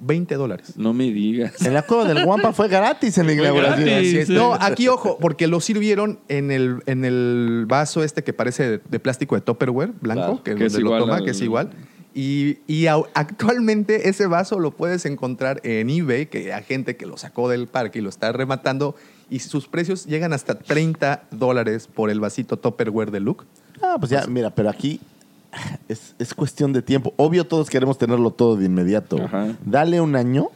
[0.00, 0.74] 20 dólares.
[0.76, 1.60] No me digas.
[1.64, 3.86] En la cueva del Guampa fue gratis en la inauguración.
[3.88, 4.28] gratis.
[4.28, 8.80] No, aquí ojo, porque lo sirvieron en el, en el vaso este que parece de,
[8.88, 11.40] de plástico de Tupperware blanco, Claro, que, que es donde lo toma, al- que es
[11.40, 11.70] igual.
[12.14, 17.16] Y, y actualmente ese vaso lo puedes encontrar en eBay, que hay gente que lo
[17.16, 18.96] sacó del parque y lo está rematando,
[19.30, 23.44] y sus precios llegan hasta 30 dólares por el vasito Tupperware de Luke.
[23.82, 25.00] Ah, pues ya, mira, pero aquí
[25.88, 27.12] es, es cuestión de tiempo.
[27.16, 29.22] Obvio, todos queremos tenerlo todo de inmediato.
[29.22, 29.48] Ajá.
[29.64, 30.48] Dale un año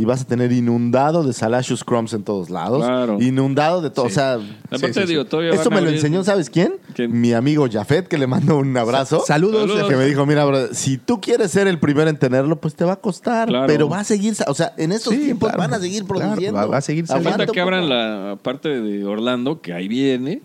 [0.00, 2.84] y vas a tener inundado de Salacious Crumbs en todos lados.
[2.84, 3.20] Claro.
[3.20, 4.04] Inundado de todo.
[4.06, 4.12] Sí.
[4.12, 5.06] O sea, Aparte, sí, sí.
[5.08, 6.74] digo, esto me lo enseñó, ¿sabes quién?
[6.94, 7.20] ¿Quién?
[7.20, 9.24] Mi amigo Jafet, que le mando un abrazo.
[9.26, 9.62] Saludos.
[9.68, 9.88] Saludos.
[9.88, 12.92] Que me dijo, mira, si tú quieres ser el primero en tenerlo, pues te va
[12.92, 13.48] a costar.
[13.48, 13.66] Claro.
[13.66, 15.58] Pero va a seguir, sa- o sea, en estos Sí, tiempos claro.
[15.64, 16.60] van a seguir Claro, produciendo.
[16.60, 17.30] va- va a seguir saliendo.
[17.30, 20.42] Aguanta Falta que abran la parte de Orlando, que ahí viene.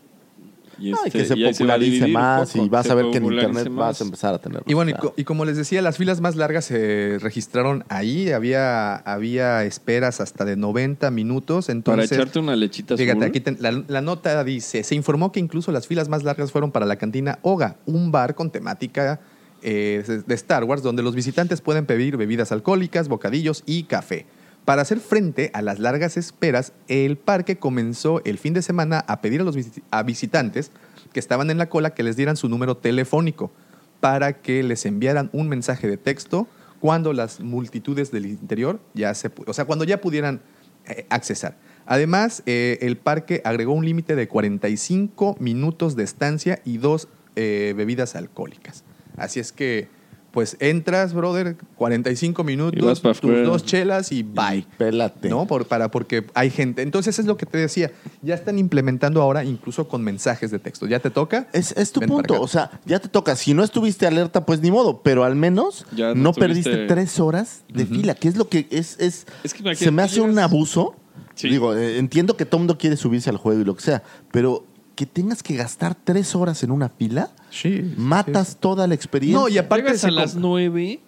[0.83, 3.25] Y, y este, que se y popularice más poco, y vas a ver que en
[3.25, 3.75] internet más.
[3.75, 4.65] vas a empezar a tenerlo.
[4.67, 5.09] Y bueno, y, Claro.
[5.09, 8.31] co- y como les decía, las filas más largas se registraron ahí.
[8.31, 11.67] Había, había esperas hasta de 90 minutos.
[11.67, 13.29] Para Entonces, echarte una lechita Fíjate, azul.
[13.29, 16.71] aquí ten- la, la nota dice, se informó que incluso las filas más largas fueron
[16.71, 19.21] para la cantina Oga, un bar con temática
[19.61, 24.25] eh, de Star Wars donde los visitantes pueden pedir bebidas alcohólicas, bocadillos y café.
[24.65, 29.19] Para hacer frente a las largas esperas, el parque comenzó el fin de semana a
[29.21, 29.57] pedir a los
[29.91, 30.71] a visitantes
[31.11, 33.51] que estaban en la cola que les dieran su número telefónico
[33.99, 36.47] para que les enviaran un mensaje de texto
[36.79, 40.41] cuando las multitudes del interior ya se, o sea, cuando ya pudieran
[40.85, 41.55] eh, accesar.
[41.85, 47.73] Además, eh, el parque agregó un límite de 45 minutos de estancia y dos eh,
[47.75, 48.83] bebidas alcohólicas.
[49.15, 49.87] Así es que,
[50.33, 53.43] pues entras, brother, 45 minutos, tus afuera.
[53.43, 54.65] dos chelas y bye.
[54.79, 55.29] Pélate.
[55.29, 55.45] ¿No?
[55.45, 56.81] Por, para, porque hay gente.
[56.81, 57.91] Entonces es lo que te decía.
[58.23, 60.87] Ya están implementando ahora incluso con mensajes de texto.
[60.87, 61.47] ¿Ya te toca?
[61.53, 62.41] Es, es tu Ven punto.
[62.41, 63.35] O sea, ya te toca.
[63.35, 65.03] Si no estuviste alerta, pues ni modo.
[65.03, 68.65] Pero al menos Ya no, no perdiste tres horas de fila, que es lo que
[68.71, 68.99] es.
[68.99, 70.95] es, Es que se me hace un abuso.
[71.35, 71.47] Sí.
[71.47, 74.01] Digo, eh, entiendo que todo mundo quiere subirse al juego y lo que sea.
[74.31, 74.65] Pero
[74.95, 77.93] que tengas que gastar tres horas en una fila, Sí.
[77.97, 79.39] matas toda la experiencia.
[79.39, 80.99] No, y aparte Llegas a las 9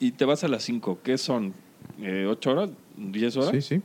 [0.00, 0.98] y te vas a las 5.
[1.02, 1.54] ¿Qué son?
[2.00, 2.70] Eh, ¿8 horas?
[2.98, 3.50] ¿10 horas?
[3.50, 3.82] Sí, sí.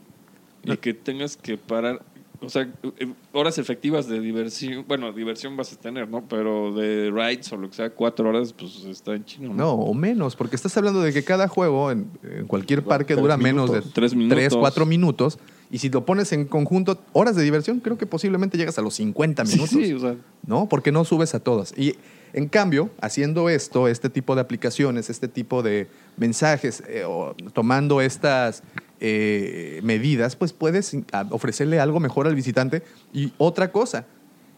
[0.64, 2.02] Y que tengas que parar.
[2.40, 4.86] O sea, eh, horas efectivas de diversión.
[4.88, 6.24] Bueno, diversión vas a tener, ¿no?
[6.28, 9.56] Pero de rides o lo que sea, 4 horas, pues está en chino, ¿no?
[9.56, 13.22] No, o menos, porque estás hablando de que cada juego en, en cualquier parque tres
[13.22, 13.82] dura menos de.
[13.82, 14.38] Tres minutos.
[14.38, 15.40] 3, 4 minutos.
[15.70, 18.96] Y si lo pones en conjunto, horas de diversión, creo que posiblemente llegas a los
[18.96, 19.70] 50 Sí, minutos.
[19.78, 20.16] sí, o sea,
[20.46, 20.68] ¿no?
[20.70, 21.74] Porque no subes a todas.
[21.78, 21.96] Y
[22.34, 28.00] en cambio, haciendo esto, este tipo de aplicaciones, este tipo de mensajes, eh, o tomando
[28.02, 28.64] estas
[29.02, 32.82] eh, medidas, pues puedes a- ofrecerle algo mejor al visitante.
[33.14, 34.06] Y otra cosa,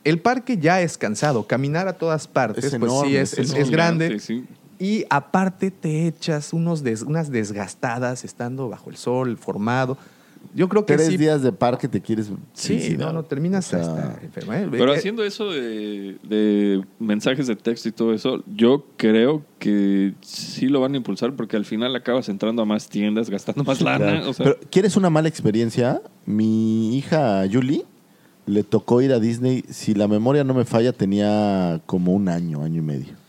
[0.03, 1.45] el parque ya es cansado.
[1.47, 4.19] Caminar a todas partes, Es pues enorme, sí, es, es grande.
[4.19, 4.45] Sí, sí.
[4.81, 9.97] Y aparte te echas unos des- unas desgastadas estando bajo el sol, formado.
[10.55, 11.17] Yo creo que Tres sí.
[11.17, 12.31] días de parque te quieres.
[12.53, 14.19] Sí, no, no, terminas O sea, hasta.
[14.25, 14.67] ¿eh?
[14.71, 20.13] Pero Eh, haciendo eso de, de mensajes de texto y todo eso, yo creo que
[20.21, 23.79] sí lo van a impulsar porque al final acabas entrando a más tiendas, gastando más
[23.81, 24.05] lana.
[24.05, 24.29] Claro.
[24.29, 26.01] O sea, Pero, ¿quieres una mala experiencia?
[26.25, 27.85] Mi hija Julie
[28.47, 29.63] le tocó ir a Disney.
[29.69, 33.19] Si la memoria no me falla, tenía como un año, año y medio.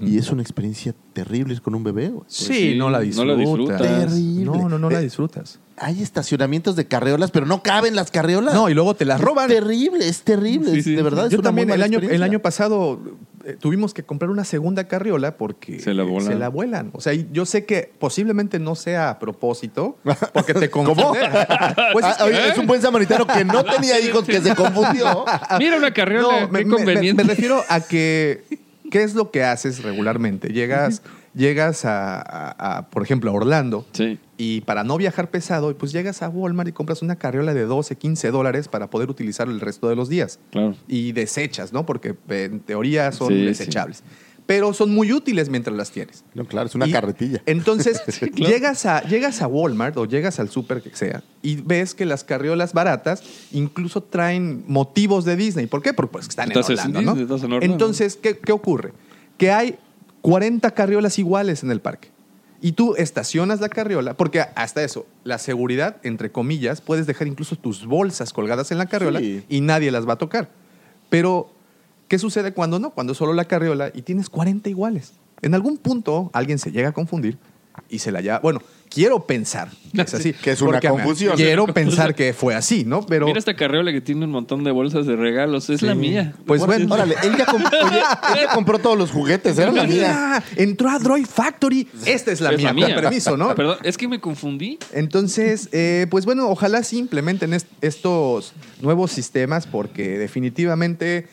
[0.00, 2.10] Y es una experiencia terrible es con un bebé.
[2.26, 3.26] Sí, sí, no la no disfrutas.
[3.26, 3.82] la disfrutas.
[3.82, 4.44] Terrible.
[4.46, 5.60] No, no, no la Eh, disfrutas.
[5.76, 8.54] Hay estacionamientos de carreolas, pero no caben las carreolas.
[8.54, 9.50] No, y luego te las roban.
[9.50, 10.70] Es terrible, es terrible.
[10.70, 10.94] Sí, es- sí.
[10.94, 13.00] de verdad, es Yo una también el año, el año pasado
[13.44, 16.32] eh, tuvimos que comprar una segunda carriola porque Se la vuelan.
[16.32, 16.90] se la vuelan.
[16.92, 19.98] O sea, yo sé que posiblemente no sea a propósito,
[20.32, 21.18] porque te confunde.
[21.92, 25.24] Pues es Ah, que- es un buen samaritano que no tenía hijos que se confundió.
[25.58, 27.24] mira una carriola, No, me, qué me- me- conveniente.
[27.24, 28.44] me refiero a que,
[28.92, 30.48] ¿qué es lo que haces regularmente?
[30.52, 31.02] Llegas,
[31.34, 34.18] llegas a, a- a, por ejemplo, a Orlando Sí.
[34.36, 37.96] y para no viajar pesado, pues llegas a Walmart y compras una carriola de 12,
[37.96, 40.38] 15 dólares para poder utilizar el resto de los días.
[40.50, 40.76] Claro.
[40.88, 41.84] Y desechas, ¿no?
[41.86, 43.44] Porque en teoría son Sí, sí.
[43.44, 44.02] desechables.
[44.46, 46.22] Pero son muy útiles mientras las tienes.
[46.34, 47.40] No, claro, es una Y carretilla.
[47.46, 48.02] Entonces,
[48.34, 48.52] claro.
[48.52, 52.24] llegas, a, llegas a Walmart o llegas al súper que sea y ves que las
[52.24, 53.22] carriolas baratas
[53.52, 55.66] incluso traen motivos de Disney.
[55.66, 55.94] ¿Por qué?
[55.94, 57.22] Porque pues, están en Estás en Orlando, Disney, ¿no?
[57.22, 57.74] estás en Orlando.
[57.74, 58.92] Entonces, ¿qué, qué ocurre?
[59.38, 59.78] Que hay
[60.24, 62.08] 40 carriolas iguales en el parque.
[62.62, 67.56] Y tú estacionas la carriola, porque hasta eso, la seguridad, entre comillas, puedes dejar incluso
[67.56, 69.44] tus bolsas colgadas en la carriola Sí.
[69.50, 70.48] y nadie las va a tocar.
[71.10, 71.50] Pero,
[72.08, 72.88] ¿qué sucede cuando no?
[72.92, 75.12] Cuando solo la carriola y tienes 40 iguales.
[75.42, 77.36] En algún punto alguien se llega a confundir
[77.88, 78.38] y se la lleva.
[78.40, 80.32] Bueno, quiero pensar que es así.
[80.32, 81.36] Que es una porque, confusión.
[81.36, 83.04] Quiero pensar que fue así, ¿no?
[83.06, 83.26] Pero.
[83.26, 85.70] Mira esta carriola que tiene un montón de bolsas de regalos.
[85.70, 86.34] Es la mía.
[86.46, 86.92] Pues bueno.
[86.94, 87.98] Órale, él ya, comp- oye,
[88.34, 89.94] él ya compró todos los juguetes, era la mía.
[89.94, 91.88] Mira, entró a Droid Factory.
[92.06, 92.94] Esta es la Es mía, la mía.
[92.94, 93.54] con permiso, ¿no?
[93.56, 94.78] Perdón, es que me confundí.
[94.92, 101.26] Entonces, eh, pues bueno, ojalá sí implementen est- estos nuevos sistemas porque definitivamente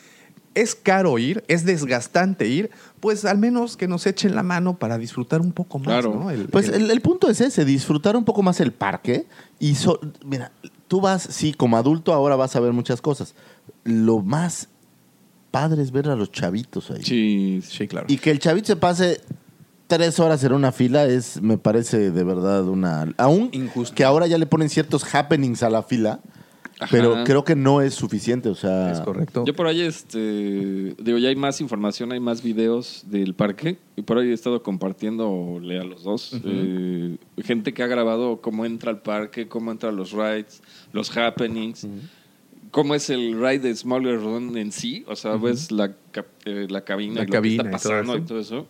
[0.54, 4.98] es caro ir, es desgastante ir, pues al menos que nos echen la mano para
[4.98, 6.14] disfrutar un poco más, Claro.
[6.14, 6.30] ¿no?
[6.30, 9.26] El- Pues el- el, el punto es ese, disfrutar un poco más el parque.
[9.58, 10.52] Y so- mira,
[10.88, 13.34] tú vas, sí, como adulto ahora vas a ver muchas cosas.
[13.84, 14.68] Lo más
[15.50, 17.02] padre es ver a los chavitos ahí.
[17.02, 18.06] Sí, Sí, claro.
[18.08, 19.20] Y que el chavito se pase
[19.86, 23.12] tres horas en una fila es, me parece de verdad una...
[23.18, 23.94] Aún Injusto.
[23.94, 26.20] que ahora ya le ponen ciertos happenings a la fila,
[26.80, 26.88] Ajá.
[26.90, 28.90] pero creo que no es suficiente, o sea...
[28.92, 29.44] es correcto.
[29.46, 30.18] Yo por ahí, este,
[30.98, 34.62] digo, ya hay más información, hay más videos del parque y por ahí he estado
[34.62, 36.32] compartiéndole a los dos.
[36.44, 40.62] eh, gente que ha grabado cómo entra al parque, cómo entran los rides,
[40.92, 41.86] los happenings,
[42.70, 45.94] cómo es el ride de Smuggler Run en sí, o sea, ves la,
[46.46, 48.22] eh, la cabina, La y lo cabina que y está todo pasando eso.
[48.22, 48.66] y todo eso.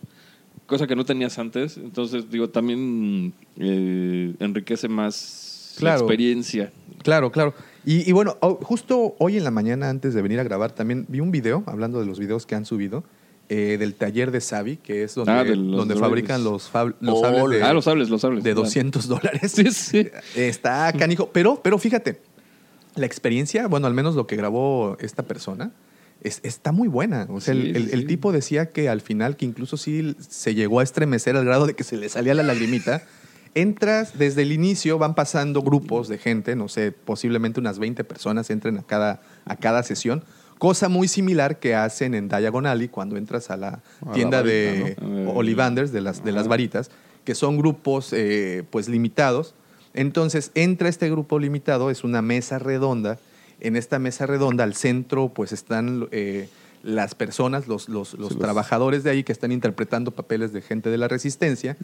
[0.65, 5.97] Cosa que no tenías antes, entonces digo, también eh, enriquece más Claro.
[5.97, 6.71] la experiencia.
[7.01, 7.53] Claro, claro.
[7.85, 11.19] Y, y bueno, justo hoy en la mañana, antes de venir a grabar, también vi
[11.19, 13.03] un video, hablando de los videos que han subido,
[13.49, 17.21] eh, del taller de Savi, que es donde, Ah, donde fabrican los, fab- los Oh,
[17.21, 18.43] sables de, ah, los sables, los sables.
[18.43, 18.63] de claro.
[18.63, 19.51] 200 dólares.
[19.51, 20.07] Sí, sí.
[20.35, 21.29] Está canijo.
[21.33, 22.21] Pero, pero fíjate,
[22.95, 25.71] la experiencia, bueno, al menos lo que grabó esta persona,
[26.21, 27.27] es- está muy buena.
[27.29, 30.79] O sea, Sí, el, el- tipo decía que al final, que incluso sí se llegó
[30.79, 33.03] a estremecer al grado de que se le salía la lagrimita.
[33.55, 38.49] Entras desde el inicio, van pasando grupos de gente, no sé, posiblemente unas 20 personas
[38.49, 40.23] entren a cada, a cada sesión,
[40.63, 44.43] Cosa muy similar que hacen en Diagon Alley cuando entras a la A la tienda
[44.43, 45.31] de ¿no?
[45.31, 46.89] Ollivanders, de las, de las varitas,
[47.25, 49.55] que son grupos eh, pues limitados.
[49.93, 53.19] Entonces entra este grupo limitado, es una mesa redonda.
[53.59, 56.47] En esta mesa redonda, al centro, pues están eh,
[56.83, 61.07] las personas, los, los- trabajadores de ahí que están interpretando papeles de gente de la
[61.07, 61.77] resistencia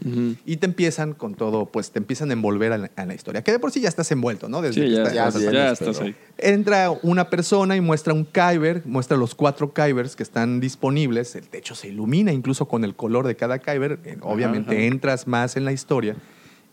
[0.44, 3.42] y te empiezan con todo, pues te empiezan a envolver a la, a la historia.
[3.42, 4.60] Que de por sí ya estás envuelto, ¿no?
[4.60, 6.14] Desde Sí, que ya, estás- ya, bien, ya pero- estás ahí.
[6.36, 11.34] Entra una persona y muestra un Kyber, muestra los cuatro Kybers que están disponibles.
[11.34, 14.00] El techo se ilumina incluso con el color de cada Kyber.
[14.04, 14.82] Eh, Obviamente Ajá.
[14.84, 16.14] entras más en la historia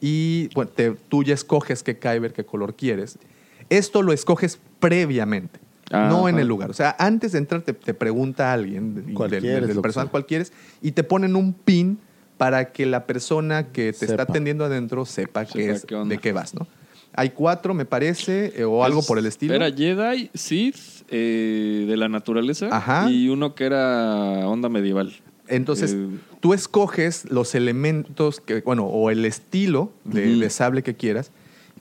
[0.01, 3.17] y bueno, te- tú ya escoges qué Kyber, qué color quieres.
[3.69, 5.59] Esto lo escoges previamente,
[5.91, 6.41] no en Ajá.
[6.41, 6.69] el lugar.
[6.69, 10.09] O sea, antes de entrar te, te pregunta alguien del, ¿Cuál del- quieres, del personal
[10.11, 11.99] cuál quieres y te ponen un pin
[12.38, 16.33] para que la persona que te está atendiendo adentro sepa, qué es, qué de qué
[16.33, 16.67] vas, ¿no?
[17.13, 19.55] Hay cuatro, me parece, eh, o algo Es- por el estilo.
[19.55, 20.75] Era Jedi, Sith,
[21.09, 22.67] eh, de la naturaleza.
[22.71, 23.09] Ajá.
[23.09, 25.13] Y uno que era onda medieval.
[25.47, 26.09] Entonces, Eh,
[26.41, 31.31] tú escoges los elementos, que, bueno, o el estilo de sable que quieras.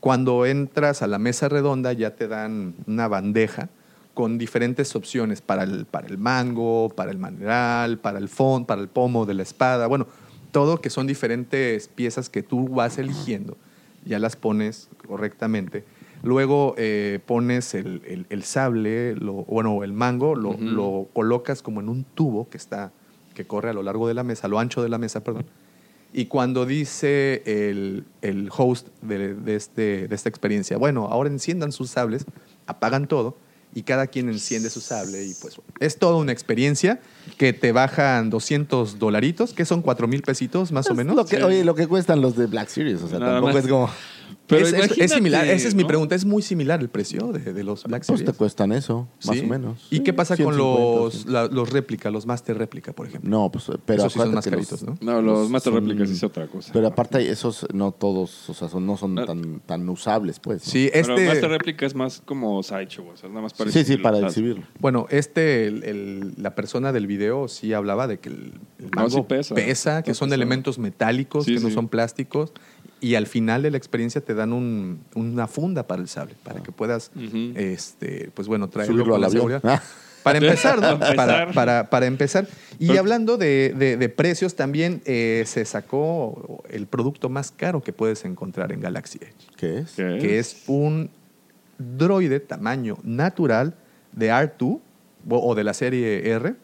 [0.01, 3.69] Cuando entras a la mesa redonda ya te dan una bandeja
[4.17, 8.81] con diferentes opciones para el, para el mango, para el maneral, para el fondo, para
[8.81, 9.87] el pomo de la espada.
[9.89, 10.07] Bueno,
[10.53, 13.59] todo que son diferentes piezas que tú vas eligiendo.
[14.07, 15.85] Ya las pones correctamente.
[16.23, 21.81] Luego eh, pones el, el- el sable, lo, bueno, el mango, lo, lo colocas como
[21.83, 22.93] en un tubo que está
[23.35, 25.45] que corre a lo largo de la mesa, a lo ancho de la mesa, perdón.
[26.15, 31.71] Y cuando dice el, el host de, de este, de esta experiencia, bueno, ahora enciendan
[31.71, 32.25] sus sables,
[32.67, 33.37] apagan todo
[33.77, 36.99] y cada quien enciende su sable y pues es toda una experiencia
[37.37, 41.17] que te bajan 200 dolaritos, que son 4 mil pesitos más o menos.
[41.17, 43.65] Lo que, Oye, lo que cuestan los de Black Series, o sea, Nada tampoco más.
[43.65, 43.91] es como...
[44.49, 45.89] Pero es, es- es imagínate, similar, esa es mi ¿no?
[45.89, 48.33] pregunta, es muy similar el precio de, de los Black Pues Series.
[48.33, 49.43] te cuestan eso, más ¿Sí?
[49.45, 49.87] o menos.
[49.91, 53.29] ¿Y Sí, qué pasa con 150, los, la- los réplica, los Master réplica, por ejemplo?
[53.29, 54.99] No, pues, pero Esos sí son más caritos, los- ¿no?
[55.01, 56.71] No, los Los Master Replicas es otra cosa.
[56.73, 59.25] Pero aparte, esos no todos, o sea, son, no son No.
[59.25, 60.65] tan, tan usables, pues.
[60.65, 60.71] ¿no?
[60.73, 63.83] Sí, Pero Master este, Réplica es más como sideshow, o sea, nada más para sí,
[63.85, 64.63] sí, para exhibirlo.
[64.79, 67.16] bueno, este, el- el- la persona del video
[67.49, 69.55] sí hablaba de que el, el No, mango sí pesa.
[69.55, 70.35] que Está son pesado.
[70.35, 72.53] elementos metálicos, Sí, que no son plásticos,
[73.01, 76.63] y al final de la experiencia te dan un- una funda para el sable, para
[76.63, 77.53] que puedas, Ujú.
[77.57, 79.61] este, pues bueno, traerlo Subirlo con la seguridad.
[79.65, 79.83] Ah.
[80.23, 80.39] Para
[80.75, 80.99] empezar, ¿no?
[80.99, 81.55] Para Para, empezar.
[81.55, 82.49] para- para empezar.
[82.79, 87.83] Y Pero- hablando de, de- de precios, también eh, se sacó el producto más caro
[87.83, 89.93] que puedes encontrar en Galaxy Edge, ¿Qué es?
[89.93, 91.11] ¿Qué que es un
[91.79, 93.75] droide tamaño natural
[94.13, 94.81] de R2
[95.29, 96.55] o o de la serie R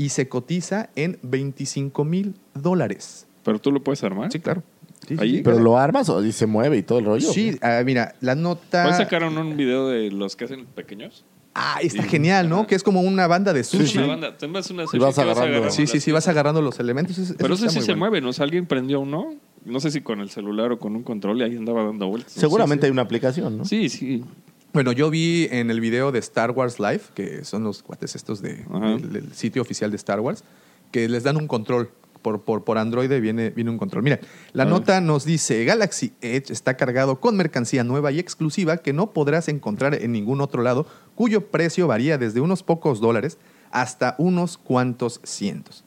[0.00, 3.26] y se cotiza en 25 mil dólares.
[3.44, 4.32] Pero tú lo puedes armar.
[4.32, 4.62] Sí, claro.
[5.06, 5.42] Sí, sí, Ahí- sí.
[5.42, 7.30] ¿Pero lo armas o y se mueve y todo el rollo?
[7.30, 8.84] Sí, ah, mira, la nota...
[8.84, 11.26] ¿Puedes sacar un, un video de los que hacen pequeños?
[11.54, 12.60] Ah, está genial, ¿no?
[12.60, 12.66] Ajá.
[12.68, 13.98] Que es como una banda de sushi.
[13.98, 14.36] Una banda.
[14.48, 15.70] Vas una Y sushi vas agarrando.
[15.70, 17.18] Sí, sí, sí, vas agarrando los elementos.
[17.18, 17.98] Eso- Pero eso sí se bueno.
[17.98, 18.30] mueve, ¿no?
[18.30, 19.34] O sea, alguien prendió uno,
[19.66, 22.32] no sé si con el celular o con un control y ahí andaba dando vueltas.
[22.32, 23.64] Seguramente hay una aplicación, ¿no?
[23.66, 24.24] Sí, sí.
[24.72, 28.40] Bueno, yo vi en el video de Star Wars Live, que son los cuates estos
[28.40, 28.64] de,
[28.98, 30.44] del, del sitio oficial de Star Wars,
[30.92, 31.90] que les dan un control.
[32.22, 34.02] Por, por, por Android viene, viene un control.
[34.02, 34.20] Mira,
[34.52, 39.12] la nota nos dice, Galaxy Edge está cargado con mercancía nueva y exclusiva que no
[39.14, 43.38] podrás encontrar en ningún otro lado, cuyo precio varía desde unos pocos dólares
[43.70, 45.82] hasta unos cuantos cientos.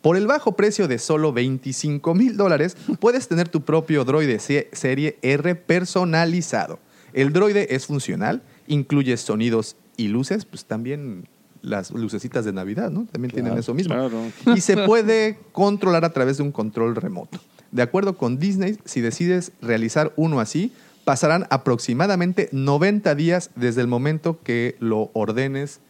[0.00, 4.70] Por el bajo precio de solo 25 mil dólares, puedes tener tu propio droide se-
[4.72, 6.78] serie R personalizado.
[7.14, 11.28] El droide es funcional, incluye sonidos y luces, pues también
[11.62, 13.06] las lucecitas de Navidad, ¿no?
[13.10, 13.94] También tienen eso mismo.
[13.94, 14.20] claro.
[14.54, 17.40] Y se puede controlar a través de un control remoto.
[17.72, 20.72] De acuerdo con Disney, si decides realizar uno así,
[21.04, 25.80] pasarán aproximadamente 90 días desde el momento que lo ordenes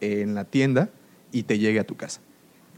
[0.00, 0.90] en la tienda
[1.32, 2.20] y te llegue a tu casa.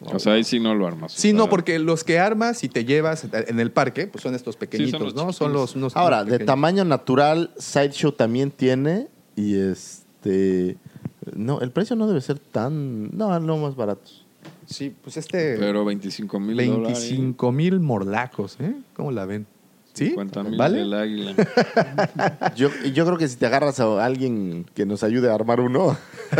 [0.00, 1.12] O sea, ahí sí no lo armas.
[1.12, 4.22] Sí, O sea, no, porque los que armas y te llevas en el parque, pues
[4.22, 5.32] son estos pequeñitos, los ¿no?
[5.32, 10.76] Son los unos Ahora, de tamaño natural, Sideshow también tiene y este...
[11.34, 13.16] No, el precio no debe ser tan...
[13.16, 14.10] No, no más barato.
[14.66, 17.08] Sí, pues este Pero 25 mil dólares.
[17.08, 18.74] 25 mil morlacos, ¿eh?
[18.94, 19.46] ¿Cómo la ven?
[19.96, 20.08] ¿Sí?
[20.08, 20.78] 50 mil ¿Vale?
[20.78, 21.34] del águila.
[22.56, 25.96] Yo, yo creo que si te agarras a alguien que nos ayude a armar uno,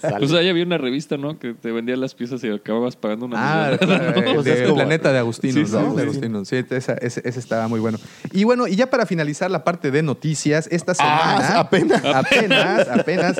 [0.00, 0.18] sale.
[0.18, 1.38] Pues ahí había una revista, ¿no?
[1.38, 4.30] Que te vendía las piezas y acababas pagando una Ah, millonada.
[4.38, 5.90] O sea, es de como- Planeta de Agustino, Sí, ¿no?
[5.90, 6.08] sí, de sí.
[6.08, 6.44] Agustino.
[6.44, 7.98] Sí, esa- estaba muy bueno.
[8.32, 11.48] Y bueno, y ya para finalizar la parte de noticias, esta semana.
[11.56, 12.04] Ah, apenas.
[12.04, 13.36] Apenas, apenas.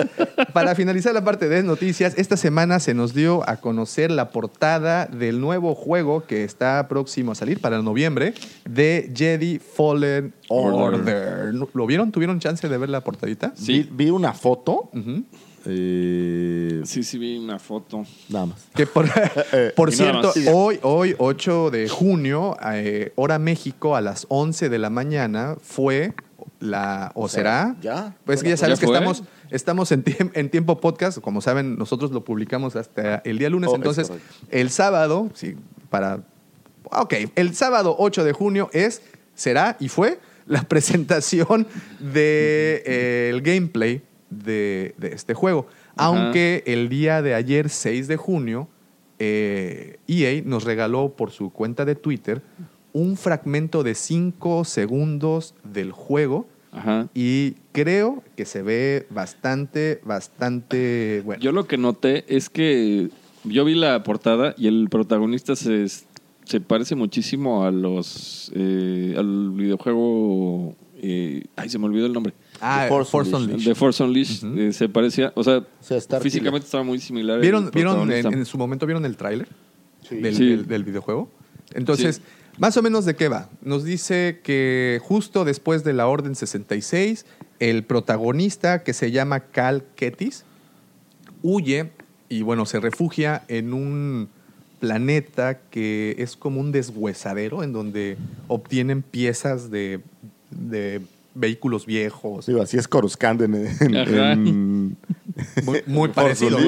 [0.53, 5.07] Para finalizar la parte de noticias, esta semana se nos dio a conocer la portada
[5.07, 8.35] del nuevo juego que está próximo a salir para el noviembre
[8.69, 11.55] de Jedi Fallen Order.
[11.55, 12.13] ¿Lo vieron?
[12.13, 13.53] ¿Tuvieron chance de ver la portadita?
[13.59, 15.25] Vi, vi una foto Ujú.
[15.69, 18.05] Eh, Sí, sí, vi una foto.
[18.29, 18.67] nada más.
[18.75, 19.07] Que por,
[19.75, 20.37] por y nada cierto, más.
[20.55, 26.15] hoy, hoy, 8 de junio, eh, hora México, a las 11 de la mañana, fue
[26.61, 27.11] la.
[27.15, 27.77] ¿O, O sea, será?
[27.83, 28.17] ya.
[28.25, 28.95] Pues que ya sabes ¿Ya que fue?
[28.97, 31.19] estamos, estamos en, tiemp- en tiempo podcast.
[31.21, 33.69] Como saben, nosotros lo publicamos hasta el día lunes.
[33.69, 34.29] Oh, es entonces, correcto.
[34.51, 35.57] el sábado, sí,
[35.91, 36.21] para.
[36.93, 39.03] Ok, el sábado 8 de junio es,
[39.37, 41.69] será y fue la presentación
[42.01, 45.69] del de, eh, el gameplay de, de este juego.
[45.95, 46.09] Ajá.
[46.09, 48.69] Aunque el día de ayer, 6 de junio,
[49.19, 52.43] eh, EA nos regaló por su cuenta de Twitter
[52.93, 57.09] un fragmento de 5 segundos del juego Ajá.
[57.15, 61.43] y creo que se ve bastante, bastante bueno.
[61.43, 63.09] Yo lo que noté es que
[63.45, 65.87] yo vi la portada y el protagonista se,
[66.47, 72.33] se parece muchísimo a los eh, al videojuego eh, ay se me olvidó el nombre
[72.61, 73.51] ah, The Force Force Unleashed.
[73.51, 73.69] Unleashed.
[73.69, 75.63] de Force Unleashed eh, se parecía o sea,
[76.23, 79.49] físicamente estaba muy similar ¿Vieron, ¿vieron en, su momento vieron el tráiler
[80.11, 80.47] del, Sí.
[80.49, 81.29] del- del videojuego?
[81.75, 82.23] Entonces, Sí.
[82.59, 83.51] más o menos de qué va.
[83.61, 87.27] Nos dice que justo después de la Orden 66,
[87.59, 90.45] el protagonista que se llama Cal Ketis
[91.43, 91.91] huye
[92.29, 94.29] y bueno, se refugia en un
[94.81, 98.17] planeta que es como un deshuesadero en donde
[98.49, 100.01] obtienen piezas de,
[100.51, 101.01] de
[101.35, 102.47] vehículos viejos.
[102.47, 104.97] Digo, así es Coruscant en, en- en-
[105.65, 106.59] Muy, muy parecido.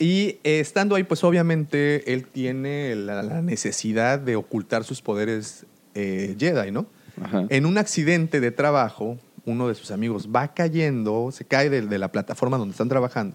[0.00, 5.66] Y eh, estando ahí, pues obviamente él tiene la, la necesidad de ocultar sus poderes
[5.94, 6.86] eh, Jedi, ¿no?
[7.20, 7.46] Ajá.
[7.48, 11.98] En un accidente de trabajo, uno de sus amigos va cayendo, se cae de, de
[11.98, 13.34] la plataforma donde están trabajando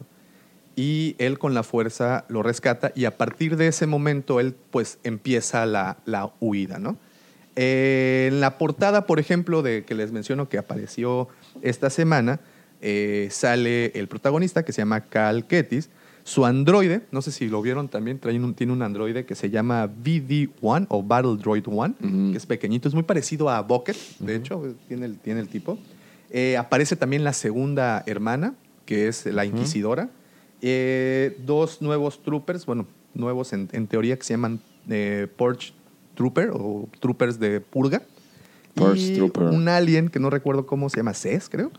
[0.78, 5.00] y él con la fuerza lo rescata y a partir de ese momento él pues
[5.04, 6.98] empieza la, la huida, ¿no?
[7.56, 11.28] Eh, en la portada, por ejemplo, de que les menciono que apareció
[11.64, 12.40] esta semana,
[12.82, 15.90] eh, sale el protagonista que se llama Cal Ketis.
[16.24, 19.50] Su androide, no sé si lo vieron también, trae un- tiene un androide que se
[19.50, 22.32] llama BD-1 o Battle Droid 1, Ujú.
[22.32, 25.80] que es pequeñito, es muy parecido a Bucket, de hecho, tiene el, tiene el tipo.
[26.30, 28.54] Eh, aparece también la segunda hermana,
[28.86, 30.10] que es la Inquisidora.
[30.62, 35.74] Eh, dos nuevos troopers, bueno, nuevos en, en teoría que se llaman eh, Purge
[36.16, 38.02] Trooper o Troopers de Purga.
[38.96, 39.44] Y Trooper.
[39.46, 41.72] un alien que no recuerdo cómo se llama, Cés, creo.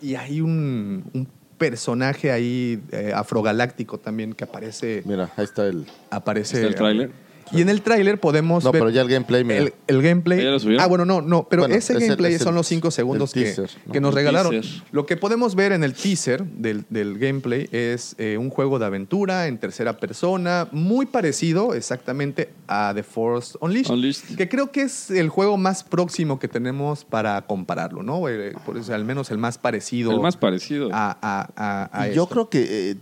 [0.00, 5.02] Y hay un, un personaje ahí eh, afrogaláctico también que aparece.
[5.04, 5.86] Mira, ahí está el.
[6.10, 7.10] aparece ¿Está el tráiler?
[7.52, 9.60] Y en el tráiler podemos No, ver pero ya el gameplay, mira.
[9.60, 10.42] el, el gameplay.
[10.44, 10.84] ¿Ya lo subieron?
[10.84, 13.32] Ah, bueno, no, no, pero Bueno, ese es el- gameplay el- son los cinco segundos
[13.32, 13.92] que, teaser, ¿no?
[13.92, 14.52] que nos El regalaron.
[14.52, 14.82] teaser.
[14.92, 18.86] Lo que podemos ver en el teaser del, del gameplay es eh, un juego de
[18.86, 24.36] aventura en tercera persona, muy parecido exactamente a The Force Unleashed, Unleashed.
[24.36, 28.28] que creo que es el juego más próximo que tenemos para compararlo, ¿no?
[28.28, 30.12] Eh, por eso, al menos el más parecido.
[30.12, 32.32] el más parecido a, a- a- a Y yo esto.
[32.34, 32.96] creo que eh,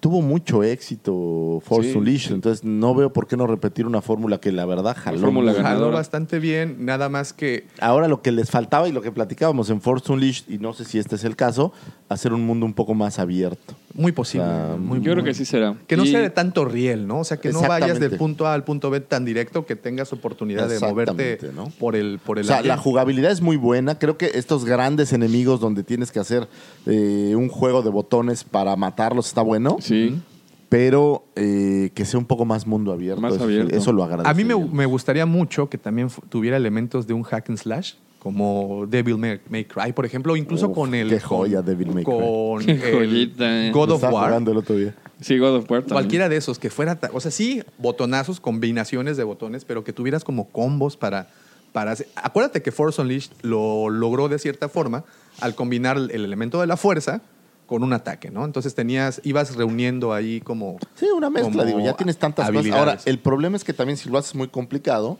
[0.00, 4.38] tuvo mucho éxito Force Sí, Unleashed, entonces no veo por qué no repetir una fórmula
[4.38, 5.18] que la verdad jaló.
[5.20, 5.52] fórmula
[5.90, 9.80] bastante bien, nada más que Ahora lo que les faltaba y lo que platicábamos en
[9.80, 11.72] Force Unleashed, y no sé si este es el caso,
[12.08, 13.74] hacer un mundo un poco más abierto.
[13.94, 14.46] muy posible.
[14.46, 17.06] O sea, muy, yo creo que sí será Que no Y- sea de tanto riel,
[17.06, 17.20] ¿no?
[17.20, 20.12] O sea, que no vayas del punto A al punto B tan directo que tengas
[20.12, 21.68] oportunidad de moverte ¿no?
[21.78, 22.76] por el por O el sea, área.
[22.76, 23.98] la jugabilidad es muy buena.
[23.98, 26.46] Creo que estos grandes enemigos donde tienes que hacer
[26.86, 29.76] eh, un juego de botones para matarlos está bueno.
[29.80, 30.20] sí
[30.68, 33.20] Pero eh, que sea un poco más mundo abierto.
[33.20, 33.74] Más eso, abierto.
[33.76, 34.28] eso lo agradezco.
[34.30, 37.94] A mí me, me gustaría mucho que también tuviera elementos de un hack and slash,
[38.18, 41.08] como Devil May, May Cry, por ejemplo, incluso Uf, con el.
[41.08, 42.12] qué joya Devil May Cry.
[42.14, 43.70] Con Qué el joyita, eh.
[43.70, 44.32] God of War.
[44.42, 44.94] el otro día.
[45.20, 45.94] sí God of War también.
[45.94, 46.98] Cualquiera de esos, que fuera.
[47.12, 51.28] O sea, sí, botonazos, combinaciones de botones, pero que tuvieras como combos para.
[51.72, 55.04] para hacer- Acuérdate que Force Unleashed lo logró de cierta forma
[55.40, 57.22] al combinar el elemento de la fuerza
[57.66, 58.44] con un ataque, ¿no?
[58.44, 60.78] Entonces tenías, ibas reuniendo ahí como.
[60.94, 62.56] Sí, una mezcla, digo, ya tienes tantas cosas.
[62.60, 62.78] habilidades.
[62.88, 65.18] Ahora, el problema es que también si lo haces muy complicado,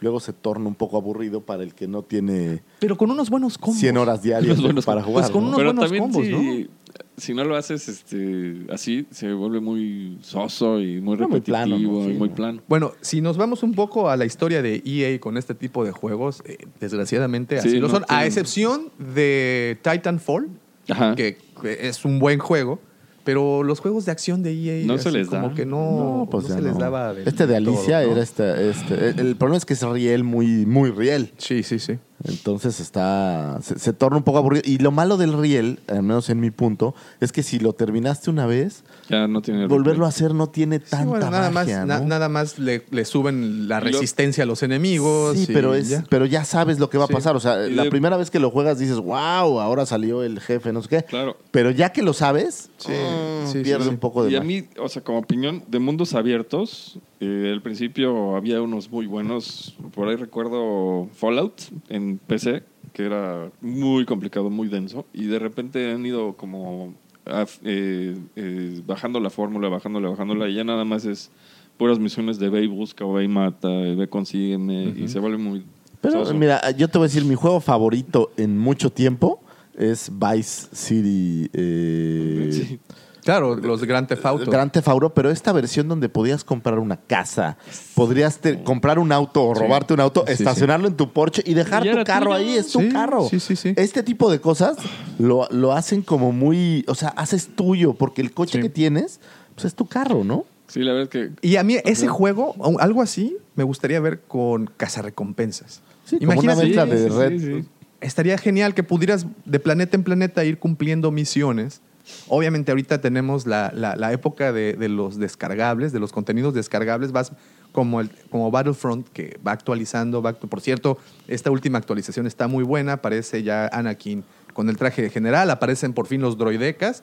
[0.00, 3.58] luego se torna un poco aburrido para el que no tiene Pero con unos buenos
[3.58, 3.80] combos.
[3.80, 5.24] 100 horas diarias para jugar.
[5.24, 5.48] Pues con ¿no?
[5.48, 6.68] unos Pero buenos también combos, si,
[7.16, 11.52] si no lo haces este, así, se vuelve muy soso y muy No, muy repetitivo
[11.56, 12.10] plano, ¿no?
[12.10, 12.34] y muy no.
[12.34, 12.62] plano.
[12.68, 15.92] Bueno, si nos vamos un poco a la historia de EA con este tipo de
[15.92, 20.50] juegos, eh, desgraciadamente así Sí, lo no son, a excepción de Titanfall,
[20.88, 21.14] Ajá.
[21.14, 21.38] que,
[21.80, 22.80] es un buen juego,
[23.24, 25.40] pero los juegos de acción de EA No se les da.
[25.42, 25.78] como que no,
[26.20, 28.12] No, pues no se les daba del Este de todo, Alicia ¿no?
[28.12, 29.08] era este, este.
[29.08, 31.32] El, el problema es que es riel muy, muy riel.
[31.38, 31.98] Sí, sí, sí.
[32.24, 33.58] Entonces está.
[33.62, 34.62] Se, se torna un poco aburrido.
[34.64, 38.30] Y lo malo del riel, al menos en mi punto, es que si lo terminaste
[38.30, 41.66] una vez, Ya no tiene volverlo a hacer no tiene Sí, tanta bueno, nada más,
[41.66, 42.06] magia, na- ¿no?
[42.06, 45.36] nada más le, le suben la resistencia a los enemigos.
[45.36, 46.04] Sí, y pero, es, ya.
[46.08, 47.12] pero ya sabes lo que va a Sí.
[47.12, 47.36] pasar.
[47.36, 50.40] O sea, Y la de- primera vez que lo juegas dices, wow, ahora salió el
[50.40, 51.02] jefe, no sé qué.
[51.04, 51.36] Claro.
[51.50, 53.90] Pero ya que lo sabes, Sí, mm, sí, sí, pierde sí.
[53.90, 57.62] un poco de Y a mí, o sea, como opinión de mundos abiertos, eh, al
[57.62, 59.76] principio había unos muy buenos.
[59.94, 62.62] Por ahí recuerdo Fallout en PC,
[62.92, 65.06] que era muy complicado, muy denso.
[65.12, 66.94] Y de repente han ido como
[67.24, 70.48] af- eh, eh, bajando la fórmula, bajándola, bajándola.
[70.48, 71.30] Y ya nada más es
[71.76, 74.94] puras misiones de ve y busca, o ve y mata, ve consígueme.
[74.96, 75.64] Y se vuelve muy.
[76.00, 76.34] Pero soso.
[76.34, 79.40] mira, yo te voy a decir, mi juego favorito en mucho tiempo
[79.76, 81.50] es Vice City.
[81.52, 82.78] eh, Sí.
[83.26, 84.50] Claro, los Grand Theft Auto.
[84.50, 87.58] Gran Theft Auto, pero esta versión donde podías comprar una casa,
[87.94, 91.54] podrías te- comprar un auto o robarte un auto, Sí, estacionarlo en tu porche y
[91.54, 92.34] dejar Y tu carro tuyo.
[92.36, 93.28] ahí, es tu Sí, carro.
[93.28, 93.74] sí, sí, sí.
[93.76, 94.76] Este tipo de cosas
[95.18, 98.62] lo, lo hacen como muy, o sea, haces tuyo, porque el coche Sí.
[98.62, 99.18] que tienes,
[99.56, 100.44] pues es tu carro, ¿no?
[100.68, 101.48] Sí, la verdad es que.
[101.48, 105.80] Y a mí ese juego, o algo así, me gustaría ver con cazarrecompensas.
[106.04, 107.40] Sí, como una Imagínate, mezcla de red.
[107.40, 107.68] sí, sí.
[108.00, 111.80] estaría genial que pudieras de planeta en planeta ir cumpliendo misiones.
[112.28, 117.12] Obviamente ahorita tenemos la, la- la época de, de los descargables, de los contenidos descargables.
[117.12, 117.32] Vas
[117.72, 120.22] como, el, como Battlefront, que va actualizando.
[120.22, 120.98] Va, por cierto,
[121.28, 122.94] esta última actualización está muy buena.
[122.94, 125.50] Aparece ya Anakin con el traje de general.
[125.50, 127.02] Aparecen por fin los droidecas.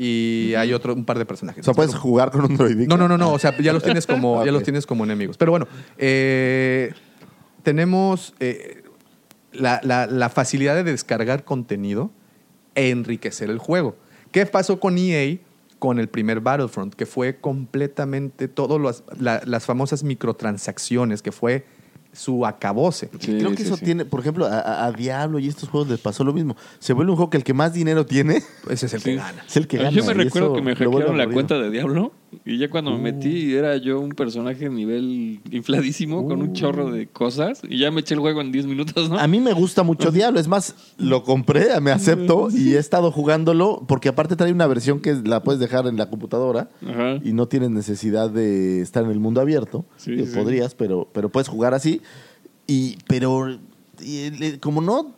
[0.00, 1.62] Y hay otro, un par de personajes.
[1.62, 2.88] O sea, puedes jugar con un droidito.
[2.88, 3.32] No, no, no, no.
[3.32, 5.36] O sea, ya los tienes como, ya los tienes como enemigos.
[5.36, 5.66] Pero bueno,
[5.98, 6.92] eh,
[7.62, 8.82] tenemos eh,
[9.52, 12.10] la, la- la facilidad de descargar contenido
[12.74, 13.96] e enriquecer el juego.
[14.38, 15.36] ¿Qué pasó con EA
[15.80, 16.94] con el primer Battlefront?
[16.94, 21.64] Que fue completamente todas las famosas microtransacciones, que fue
[22.12, 23.10] su acabose.
[23.18, 23.84] Sí, Creo que sí, eso sí.
[23.84, 26.56] tiene, por ejemplo, a- Diablo y estos juegos les pasó lo mismo.
[26.78, 29.10] Se vuelve un juego que el que más dinero tiene Ese es el Sí.
[29.10, 29.44] que gana.
[29.46, 29.90] es el que gana.
[29.90, 32.12] Yo me recuerdo que me hackearon la cuenta de Diablo
[32.44, 33.02] y ya cuando me Uh.
[33.14, 36.52] metí era yo un personaje nivel infladísimo con un Uh.
[36.52, 39.18] chorro de cosas y ya me eché el juego en 10 minutos, ¿no?
[39.18, 40.38] A mí me gusta mucho Diablo.
[40.40, 45.00] Es más, lo compré, me acepto y he estado jugándolo porque aparte trae una versión
[45.00, 47.18] que la puedes dejar en la computadora Ajá.
[47.24, 49.84] y no tienes necesidad de estar en el mundo abierto.
[49.96, 50.36] Sí, que sí.
[50.36, 52.00] Podrías, pero, pero puedes jugar así.
[52.66, 53.58] Y, pero
[54.00, 55.14] y, como no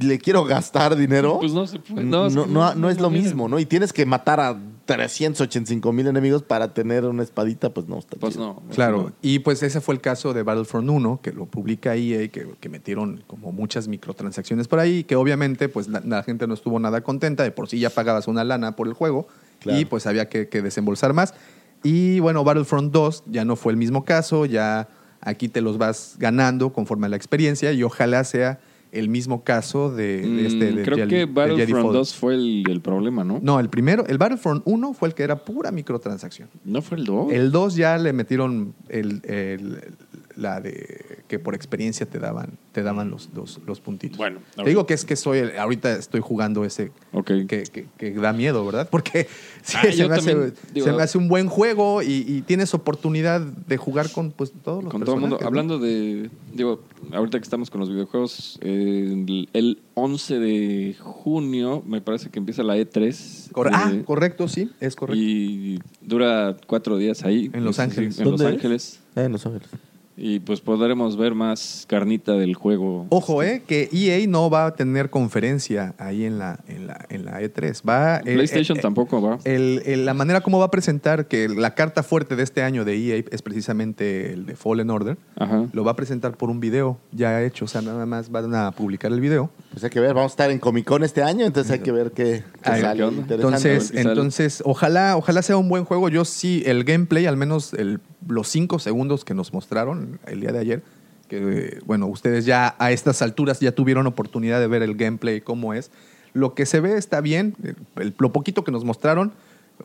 [0.00, 2.04] le quiero gastar dinero, Pues no se puede.
[2.04, 3.58] no, No, es no, que no- no es lo mismo, ¿no?
[3.58, 8.16] Y tienes que matar a 385 mil enemigos para tener una espadita, pues no está
[8.18, 8.62] Pues chido.
[8.66, 8.74] no.
[8.74, 12.48] Claro, y pues ese fue el caso de Battlefront 1, que lo publica EA, que,
[12.60, 16.78] que metieron como muchas microtransacciones por ahí, que obviamente pues la, la gente no estuvo
[16.78, 19.28] nada contenta, de por sí ya pagabas una lana por el juego
[19.60, 19.78] Claro.
[19.78, 21.34] y pues había que, que desembolsar más.
[21.82, 24.88] Y bueno, Battlefront 2 ya no fue el mismo caso, ya
[25.20, 28.58] aquí te los vas ganando conforme a la experiencia y ojalá sea
[28.92, 30.72] el mismo caso de, de este...
[30.72, 31.92] Mm, de creo Jedi- que Battlefront Jedi Fallen.
[31.92, 33.38] 2 fue el, el problema, ¿no?
[33.42, 36.48] No, el primero, el Battlefront 1 fue el que era pura microtransacción.
[36.64, 37.32] ¿No fue el 2?
[37.32, 39.78] El 2 ya le metieron el, el-
[40.36, 44.16] la de que por experiencia te daban, te daban los, los, los puntitos.
[44.18, 46.92] Bueno, te digo que es que soy el- ahorita estoy jugando ese
[47.24, 48.88] que, que- que da miedo, ¿verdad?
[48.90, 49.26] Porque
[49.62, 50.34] sí, Ah, se, me hace,
[50.72, 54.52] digo- se me hace un buen juego y, y tienes oportunidad de jugar con pues
[54.64, 55.38] todos los Con todo el mundo.
[55.42, 56.30] Hablando de.
[56.52, 62.30] Digo, ahorita que estamos con los videojuegos, eh, el, el 11 de junio me parece
[62.30, 63.52] que empieza la E3.
[63.52, 65.20] Cor- ah, eh, correcto, sí, es correcto.
[65.22, 67.50] Y dura cuatro días ahí.
[67.52, 68.18] En Los Ángeles.
[68.18, 68.40] En Los.
[68.40, 69.00] Ángeles.
[69.16, 69.68] Eh, en Los Ángeles.
[70.22, 73.06] Y pues podremos ver más carnita del juego.
[73.08, 77.24] Ojo, eh, que EA no va a tener conferencia ahí en la, en la, en
[77.24, 77.80] la E3.
[77.88, 79.38] Va, eh, PlayStation eh, eh, tampoco va.
[79.44, 83.24] La manera como va a presentar que la carta fuerte de este año de EA
[83.30, 85.16] es precisamente el de Fallen Order.
[85.36, 85.64] Ajá.
[85.72, 88.72] Lo va a presentar por un video ya hecho, o sea, nada más van a
[88.72, 89.50] publicar el video.
[89.72, 91.92] Pues hay que ver, vamos a estar en Comic Con este año, entonces hay que
[91.92, 93.04] ver qué, qué Ahí, sale.
[93.04, 94.00] Entonces, sale.
[94.00, 96.08] entonces ojalá, ojalá sea un buen juego.
[96.08, 100.50] Yo sí, el gameplay, al menos el- los cinco segundos que nos mostraron el día
[100.52, 100.82] de ayer,
[101.28, 105.72] que bueno, ustedes ya a estas alturas ya tuvieron oportunidad de ver el gameplay, cómo
[105.72, 105.92] es.
[106.32, 107.54] Lo que se ve está bien.
[107.96, 109.32] El- lo poquito que nos mostraron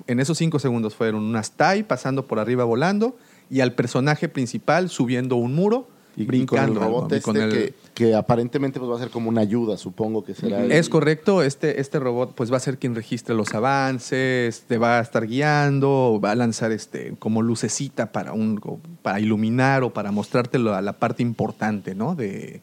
[0.08, 3.16] en esos cinco segundos fueron unas TIE pasando por arriba volando
[3.52, 6.80] y al personaje principal subiendo un muro, y, y brincando.
[6.80, 9.42] con el robot este con el- que, que aparentemente pues, va a ser como una
[9.42, 10.64] ayuda, supongo que será.
[10.64, 14.78] el- Es correcto, este, este robot pues va a ser quien registre los avances, te
[14.78, 18.60] va a estar guiando, va a lanzar este como lucecita para un
[19.02, 22.16] para iluminar o para mostrarte la, la parte importante, ¿no?
[22.16, 22.62] De,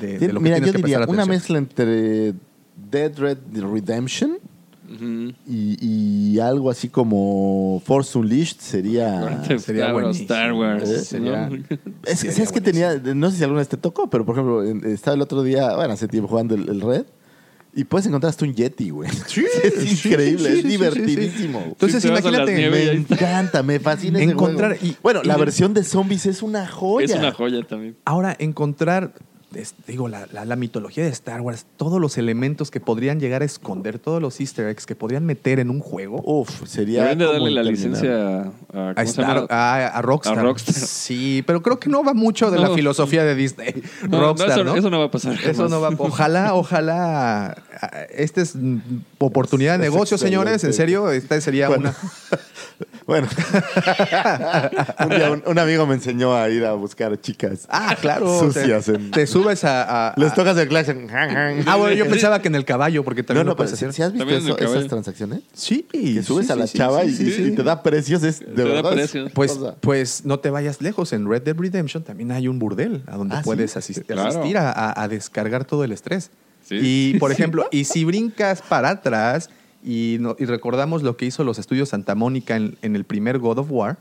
[0.00, 2.34] de- de lo que Mira, tienes yo que diría prestar una mezcla entre
[2.90, 4.38] Dead Red Redemption
[5.46, 5.76] Y,
[6.34, 9.42] y algo así como Force Unleashed sería...
[9.48, 10.88] Star Wars.
[10.90, 10.98] ¿Eh?
[11.00, 11.56] Sería- ¿no?
[12.06, 12.94] Es que, Sería ¿Sabes qué tenía?
[13.14, 15.94] No sé si alguna vez te tocó, pero por ejemplo, estaba el otro día, bueno,
[15.94, 17.04] hace tiempo jugando el, el Red.
[17.76, 19.10] Y puedes encontrar hasta un Yeti, güey.
[19.26, 21.58] Sí, es sí, increíble, sí, es sí, divertidísimo.
[21.58, 21.70] sí, sí.
[21.72, 22.70] Entonces, imagínate.
[22.70, 24.94] Me encanta, me fascina ese Encontrar juego.
[24.94, 27.06] y- bueno, la versión de zombies es una joya.
[27.06, 27.96] Es una joya también.
[28.04, 29.14] Ahora, encontrar,
[29.56, 33.42] es- digo, la, la- la mitología de Star Wars, todos los elementos que podrían llegar
[33.42, 36.22] a esconder, todos los easter eggs que podrían meter en un juego.
[36.24, 37.04] Uf, sería.
[37.04, 40.38] Deberían de como darle la licencia a, a- Rockstar.
[40.38, 40.74] A Rockstar.
[40.74, 43.82] Sí, pero creo que no va mucho de la filosofía de Disney.
[44.02, 44.74] No, no, Rockstar, eso, ¿no?
[44.76, 45.34] eso no va a pasar.
[45.44, 45.90] Eso no va.
[45.98, 47.56] Ojalá, ojalá.
[47.80, 48.54] ah, Esta es
[49.18, 50.64] oportunidad de negocio, señores.
[50.64, 51.90] En serio, esta sería Bueno.
[51.90, 51.96] una.
[53.06, 53.28] Bueno,
[55.00, 58.38] un día un, un amigo me enseñó a ir a buscar chicas Ah, claro.
[58.40, 58.86] sucias.
[58.86, 60.08] Te, en- te subes a.
[60.08, 61.06] a- Les tocas el clase.
[61.66, 63.92] Ah, bueno, yo pensaba que en el caballo, porque No, también no, lo pero hacer.
[63.92, 65.86] si has visto en eso- esas transacciones, Sí.
[65.90, 67.50] que subes sí, a la sí, chava sí, y, sí, y sí.
[67.52, 68.92] te da precios, es de da verdad.
[68.98, 69.32] es precios.
[69.34, 71.12] Pues, pues no te vayas lejos.
[71.12, 73.44] En Red Dead Redemption también hay un burdel a donde Ah, ¿sí?
[73.44, 74.28] puedes asist- Claro.
[74.30, 76.30] asistir a, a- a descargar todo el estrés.
[76.66, 76.78] Sí.
[77.14, 79.50] Y, por ejemplo, y si brincas para atrás
[79.84, 83.38] y, no- y recordamos lo que hizo los estudios Santa Mónica en, en el primer
[83.38, 83.98] God of War,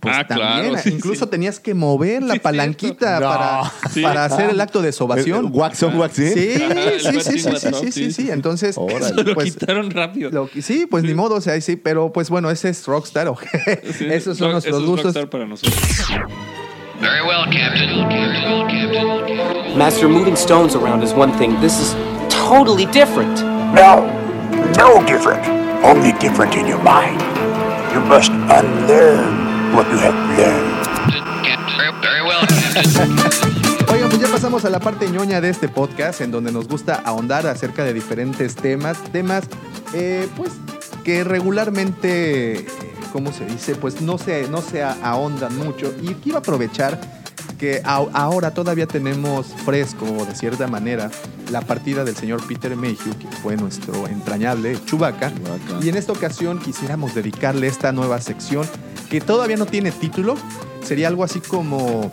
[0.00, 1.30] pues Ah, también claro, sí, incluso sí.
[1.30, 3.70] tenías que mover la Sí, palanquita para, No.
[3.90, 4.02] Sí.
[4.02, 5.46] para hacer el acto de sobación.
[5.46, 6.28] Eh, Wax on, wax in.
[6.32, 8.12] Sí, sí, sí, sí, sí, sí, sí, sí.
[8.12, 8.30] sí.
[8.32, 9.06] Entonces, Órale.
[9.06, 10.30] Eso lo pues, quitaron rápido.
[10.32, 13.44] lo sí, pues ni modo, o sea, sí, pero pues bueno, ese es Rockstar, ¿ok?
[13.96, 15.14] Sí, Esos son no, nuestros eso es gustos.
[15.14, 15.80] Rockstar para nosotros.
[17.00, 18.08] Very well, Captain.
[18.08, 19.78] Captain.
[19.78, 21.54] Master, moving stones around is one thing.
[21.60, 21.94] This is
[22.28, 23.40] totally different.
[23.74, 24.04] No,
[24.76, 25.44] no different.
[25.84, 27.20] Only different in your mind.
[27.92, 30.82] You must unlearn what you have learned.
[33.92, 37.02] Oigan, pues ya pasamos a la parte ñoña de este podcast, en donde nos gusta
[37.04, 39.44] ahondar acerca de diferentes temas, temas,
[39.92, 40.52] eh, pues,
[41.04, 42.66] que regularmente, eh,
[43.12, 43.74] ¿cómo se dice?
[43.74, 45.92] Pues no se, no se ahondan mucho.
[46.00, 47.21] Y quiero aprovechar
[47.62, 51.12] que a- ahora todavía tenemos fresco, de cierta manera,
[51.52, 55.32] la partida del señor Peter Mayhew, que fue nuestro entrañable Chewbacca.
[55.32, 55.84] Chewbacca.
[55.86, 58.66] Y en esta ocasión quisiéramos dedicarle esta nueva sección,
[59.08, 60.34] que todavía no tiene título.
[60.84, 62.10] Sería algo así como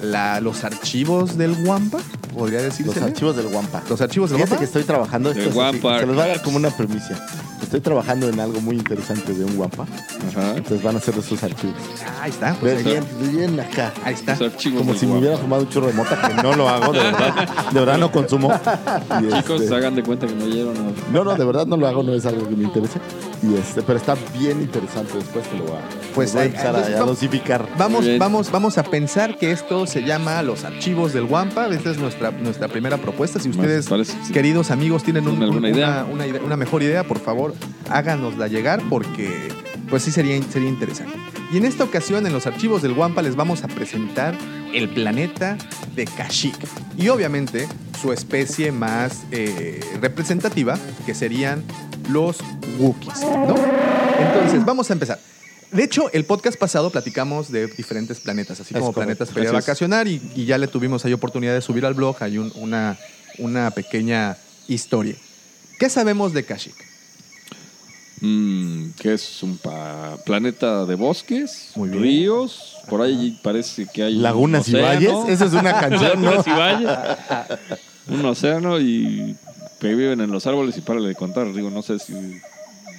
[0.00, 1.98] la- los archivos del Wampa,
[2.32, 2.94] podría decirse.
[2.94, 3.82] Los archivos del Wampa.
[3.90, 4.60] Los archivos del Fíjate Wampa.
[4.60, 5.30] que estoy trabajando.
[5.30, 7.26] Esto es así, Wampa se los va a dar como una premisa.
[7.72, 9.84] Estoy trabajando en algo muy interesante de un Wampa.
[10.28, 10.56] Ajá.
[10.58, 11.74] Entonces van a ser esos archivos.
[12.20, 12.54] Ahí está.
[12.60, 13.94] pues, Bien, ahí, bien, bien acá.
[14.04, 14.36] ahí está.
[14.76, 17.48] Como si me hubiera fumado un churro de mota, que no lo hago, de verdad.
[17.72, 18.52] De verdad no consumo.
[19.22, 20.76] Y Chicos, este, hagan de cuenta que no oyeron.
[20.76, 23.00] a- no, no, de verdad no lo hago, no es algo que me interese.
[23.42, 25.14] Y este, pero está bien interesante.
[25.16, 27.68] Después te lo voy a, Pues voy a ahí- empezar entonces a, dosificar.
[27.78, 31.68] Vamos, vamos, vamos a pensar que esto se llama los archivos del Wampa.
[31.68, 33.40] Esta es nuestra, nuestra primera propuesta.
[33.40, 34.32] Si ustedes, parece, sí.
[34.34, 35.88] queridos amigos, tienen un- ¿Tienen alguna un- idea?
[36.04, 37.54] Una, una idea- una mejor idea, por favor,
[37.90, 39.48] háganosla llegar porque
[39.90, 41.16] pues sí sería, sería interesante.
[41.52, 44.34] Y en esta ocasión, en los archivos del Wampa, les vamos a presentar
[44.72, 45.58] el planeta
[45.94, 46.56] de Kashyyyk.
[46.96, 47.68] Y obviamente
[48.00, 51.62] su especie más eh, representativa, que serían
[52.08, 52.38] los
[52.78, 53.20] Wookiees.
[53.20, 53.54] ¿no?
[54.18, 55.20] Entonces, vamos a empezar.
[55.72, 59.52] De hecho, el podcast pasado platicamos de diferentes planetas, así como planetas para ir a
[59.60, 62.98] vacacionar y, y ya le tuvimos ahí oportunidad de subir al blog, hay un- una,
[63.38, 64.36] una pequeña
[64.68, 65.16] historia.
[65.78, 66.76] ¿Qué sabemos de Kashyyyk?
[68.24, 72.02] Mm, que es un pa- planeta de bosques, Muy bien.
[72.02, 72.76] ríos.
[72.88, 74.16] Por ahí parece que hay.
[74.16, 75.12] un Lagunas y valles.
[75.28, 76.30] Esa es una canción, ¿no?
[76.30, 76.90] Lagunas y valles.
[78.08, 79.36] Un océano y
[79.80, 81.52] que viven en los árboles y párale de contar.
[81.52, 82.14] Digo, no sé si.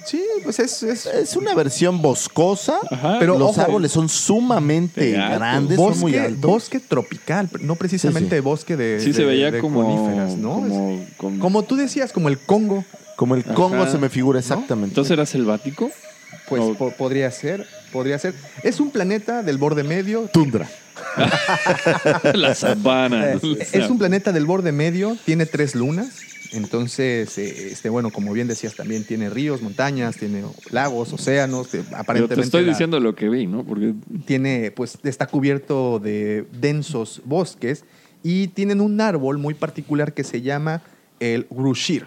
[0.04, 0.82] Sí, pues es...
[0.82, 3.16] es- Es una versión boscosa, Ajá.
[3.18, 6.50] Pero los ojo, árboles son sumamente de grandes, son muy bosque, altos.
[6.50, 8.40] bosque tropical, no precisamente Sí, sí.
[8.42, 9.82] bosque de Sí se veía de como.
[9.82, 10.56] coníferas, ¿no?
[10.56, 12.84] Como, con- Como tú decías, como el Congo,
[13.16, 13.92] Como el Congo Ajá.
[13.92, 14.90] se me figura exactamente.
[14.90, 15.90] Entonces era selvático.
[16.48, 16.74] pues No.
[16.74, 18.34] po- podría ser, podría ser.
[18.62, 20.68] Es un planeta del borde medio, Tundra.
[22.34, 23.32] La sabana.
[23.32, 23.42] Es,
[23.74, 26.20] es un planeta del borde medio, tiene tres lunas.
[26.52, 31.74] Entonces, eh, este, bueno, como bien decías, también tiene ríos, montañas, tiene lagos, océanos.
[31.74, 33.64] eh, Yo aparentemente te estoy la- diciendo lo que vi, ¿no?
[33.64, 33.94] Porque
[34.24, 37.84] tiene, pues, está cubierto de densos bosques
[38.22, 40.82] y tienen un árbol muy particular que se llama
[41.18, 42.06] el grushir.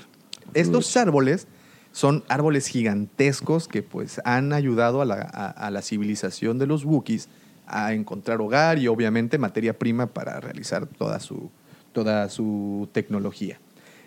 [0.54, 1.48] Estos árboles
[1.92, 6.86] son árboles gigantescos que, pues, han ayudado a la, a- a la civilización de los
[6.86, 7.28] Wookiees
[7.66, 11.50] a encontrar hogar y, obviamente, materia prima para realizar toda su,
[11.94, 13.60] toda su tecnología.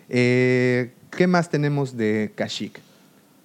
[0.09, 2.79] Eh, ¿Qué más tenemos de Kashyyyk?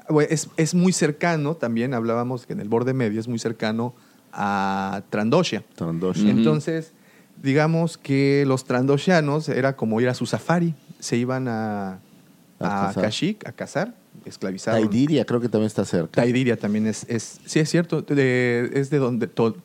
[0.09, 3.94] Bueno, Es, es muy cercano, también hablábamos que en el borde medio es muy cercano
[4.32, 5.64] a Trandoshia.
[6.30, 6.92] Entonces,
[7.42, 10.74] digamos que los trandoshianos era como ir a su safari.
[11.01, 11.99] Se iban a,
[12.59, 13.03] A a, cazar.
[13.05, 13.95] Kashyyyk a cazar
[14.25, 14.81] esclavizaron.
[14.89, 16.23] Taidiria creo que también está cerca.
[16.23, 19.57] Taidiria también es, es sí es cierto, de- es de donde to-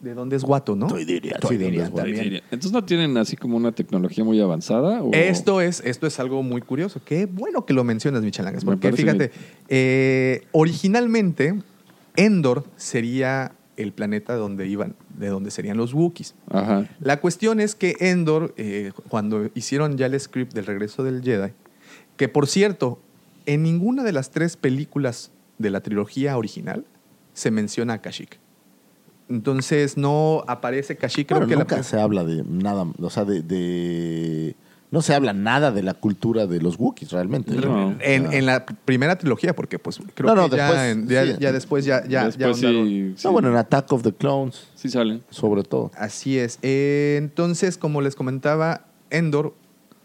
[0.00, 0.88] de donde es Guato, ¿no?
[0.88, 1.94] Guato.
[1.94, 2.34] también.
[2.50, 5.00] Entonces no tienen así como una tecnología muy avanzada.
[5.00, 5.12] ¿o?
[5.12, 7.00] Esto es, esto es algo muy curioso.
[7.04, 8.64] Qué bueno que lo mencionas, Michelangas.
[8.64, 9.30] Me Porque fíjate,
[9.68, 11.54] eh, originalmente
[12.16, 16.34] Endor sería el planeta donde iban, de donde serían los Wookiees.
[16.50, 16.86] Ajá.
[17.00, 21.52] La cuestión es que Endor, eh, cuando hicieron ya el script del regreso del Jedi,
[22.22, 23.00] que por cierto,
[23.46, 26.84] en ninguna de las tres películas de la trilogía original
[27.34, 28.38] se menciona a Kashyyyk.
[29.28, 31.26] Entonces no aparece Kashyyyk.
[31.26, 34.54] Creo Bueno, que la- nunca se habla de nada, o sea, de, de-
[34.92, 37.56] No se habla nada de la cultura de los Wookiees, realmente.
[37.56, 37.96] No.
[37.98, 41.24] En, en la primera trilogía, porque pues creo No, no, que ya, después, en- ya,
[41.26, 41.36] sí.
[41.40, 42.86] ya después ya, ya, ya Después ahondaron.
[42.88, 45.24] sí, sí, No, bueno, en Attack of the Clones, sí salen.
[45.30, 45.90] sobre todo.
[45.96, 46.60] Así es.
[46.62, 49.54] Eh, entonces, como les comentaba, Endor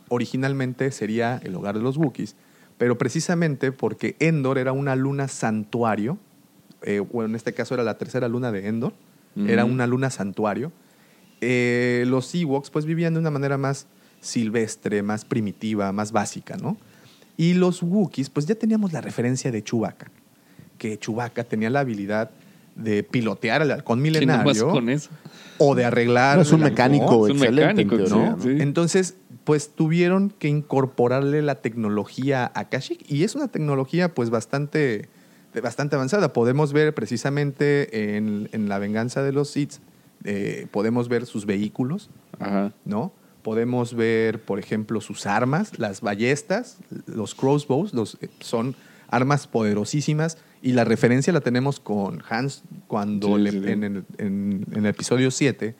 [0.09, 2.35] originalmente sería el hogar de los Wookiees,
[2.77, 6.17] pero precisamente porque Endor era una luna santuario,
[6.84, 8.93] eh, bueno, en este caso era la tercera luna de Endor,
[9.47, 10.71] era una luna santuario,
[11.41, 13.85] eh, los Ewoks pues vivían de una manera más
[14.19, 16.75] silvestre, más primitiva, más básica, ¿no?
[17.38, 20.09] Y los Wookiees, pues ya teníamos la referencia de Chewbacca,
[20.79, 22.31] que Chewbacca tenía la habilidad
[22.75, 25.09] de pilotear al halcón ¿Quién nomás milenario con eso?
[25.57, 26.38] o de arreglar.
[26.38, 28.38] No, es un el halcón, mecánico es un excelente, mecánico, en teoría, ¿no?
[28.38, 28.43] ¿no?
[28.43, 28.55] Sí.
[28.59, 29.15] Entonces,
[29.47, 35.07] pues tuvieron que incorporarle la tecnología a Kashyyyk y es una tecnología pues bastante,
[35.63, 36.33] bastante avanzada.
[36.33, 39.75] Podemos ver precisamente en, en La venganza de los Sith,
[40.25, 42.09] eh, podemos ver sus vehículos,
[42.39, 42.73] Ajá.
[42.83, 43.13] ¿no?
[43.41, 48.75] Podemos ver, por ejemplo, sus armas, las ballestas, los crossbows, los, eh, son
[49.07, 53.69] armas poderosísimas y la referencia la tenemos con Hans cuando Sí, le- sí, sí.
[53.71, 55.73] En, el, en- en el episodio 7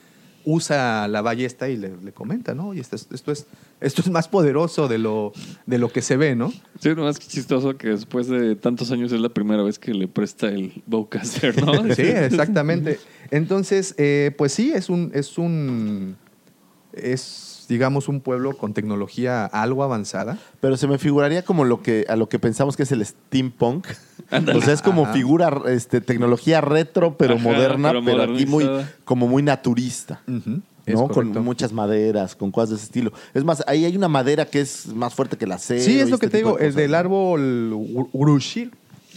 [0.49, 2.74] usa la ballesta y le, le comenta, ¿no?
[2.74, 3.48] Y esto es, esto es,
[3.82, 5.34] esto es más poderoso de lo,
[5.65, 6.53] de lo que se ve, ¿no?
[6.80, 10.07] Sí, nomás que chistoso que después de tantos años es la primera vez que le
[10.07, 11.74] presta el bowcaster, ¿no?
[11.95, 12.98] Sí, exactamente.
[13.30, 16.15] Entonces, eh, pues sí, es un, es un,
[16.94, 20.38] es, digamos, un pueblo con tecnología algo avanzada.
[20.61, 23.88] Pero se me figuraría como lo que a lo que pensamos que es el steampunk.
[24.56, 25.14] O sea, es como Ajá.
[25.14, 28.68] figura, este, tecnología retro, pero Ajá, moderna, pero pero, aquí muy,
[29.06, 30.22] como muy naturista.
[30.26, 31.07] ¿no?
[31.10, 33.11] Con muchas maderas, con cosas de ese estilo.
[33.34, 35.81] Es más, ahí hay una madera que es más fuerte que la acero.
[35.84, 38.72] Sí, es lo que este te digo, de el del árbol Ur- Urushir.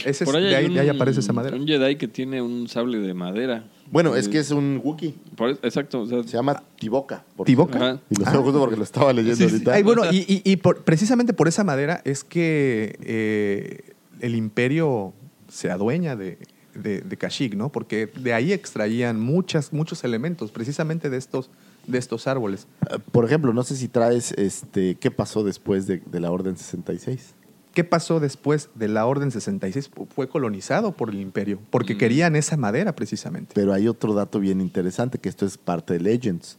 [0.04, 1.56] Ese es, Por ahí de, ahí, de ahí un- aparece esa madera.
[1.56, 3.64] Un Jedi que tiene un sable de madera.
[3.90, 5.14] Bueno, es que es un Wookiee.
[5.62, 6.02] exacto.
[6.02, 7.24] o sea, Se llama Tiboca.
[7.44, 8.00] ¿Tiboca?
[8.08, 9.52] Y lo sé justo porque lo estaba leyendo Sí, sí.
[9.54, 9.72] ahorita.
[9.74, 15.12] Ay, bueno, y, y- y por- precisamente por esa madera es que eh, el imperio
[15.48, 16.38] se adueña de,
[16.74, 17.70] de, de Kashyyyk, ¿no?
[17.70, 21.50] Porque de ahí extraían muchas, muchos elementos, precisamente de estos,
[21.88, 22.68] de estos árboles.
[22.90, 26.56] Eh, Por ejemplo, no sé si traes este qué pasó después de, de la Orden
[26.56, 27.34] 66.
[27.74, 29.90] ¿Qué pasó después de la Orden 66?
[30.14, 31.98] Fue colonizado por el imperio, porque Mm.
[31.98, 33.52] querían esa madera precisamente.
[33.54, 36.58] Pero hay otro dato bien interesante, que esto es parte de Legends.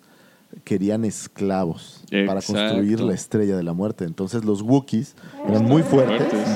[0.64, 4.04] Querían esclavos para construir la estrella de la muerte.
[4.06, 5.16] Entonces los Wookiees
[5.48, 6.50] eran muy fuertes Fuertes.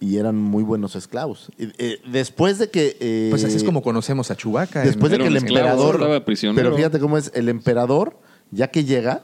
[0.00, 1.50] y eran muy buenos esclavos.
[1.58, 2.96] Eh, después de que...
[3.00, 4.80] eh, Pues así es como conocemos a Chewbacca.
[4.80, 6.22] en- Después de que el emperador...
[6.54, 8.18] Pero fíjate cómo es, el emperador,
[8.50, 9.22] ya que llega,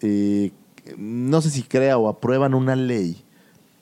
[0.00, 0.52] eh,
[0.96, 3.24] no sé si crea o aprueban una ley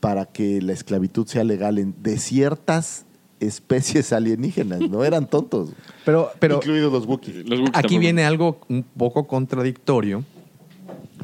[0.01, 3.07] para que la esclavitud sea legal en, de ciertas
[3.41, 4.81] especies alienígenas.
[4.81, 5.71] No eran tontos.
[6.05, 7.45] Pero, pero incluidos los Wookiees.
[7.75, 10.25] Aquí viene algo un poco contradictorio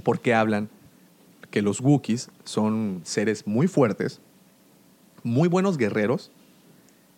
[0.02, 0.68] porque hablan
[1.50, 4.20] que los Wookiees son seres muy fuertes,
[5.22, 6.30] muy buenos guerreros,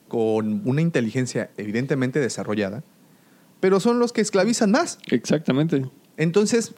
[0.08, 2.84] con una inteligencia evidentemente desarrollada,
[3.60, 4.98] pero son los que esclavizan más.
[5.06, 5.86] Exactamente.
[6.16, 6.74] Entonces,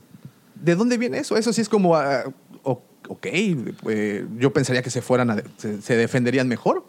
[0.54, 1.36] ¿de dónde viene eso?
[1.36, 2.24] Eso sí es como, ah,
[3.08, 6.84] ok, eh, yo pensaría que se fueran, a- se, se defenderían mejor.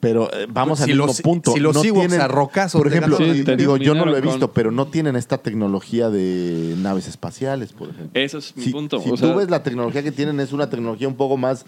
[0.00, 1.52] Pero eh, vamos Si al mismo los- punto.
[1.52, 4.16] si los no Ewoks tienen- a rocazos Por ejemplo, Sí, te digo, yo no lo
[4.16, 8.10] he visto, con- pero no tienen esta tecnología de naves espaciales, por ejemplo.
[8.14, 9.00] Ese es mi Si, punto.
[9.00, 11.66] si o tú sea, ves la tecnología que tienen, es una tecnología un poco más...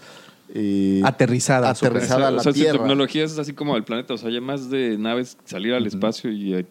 [0.53, 1.69] eh, Aterrizada.
[1.69, 2.77] aterrizada a la o sea, su Tierra.
[2.79, 4.13] tecnología es así como el planeta.
[4.13, 6.65] O sea, ya más de naves salir al espacio y eh,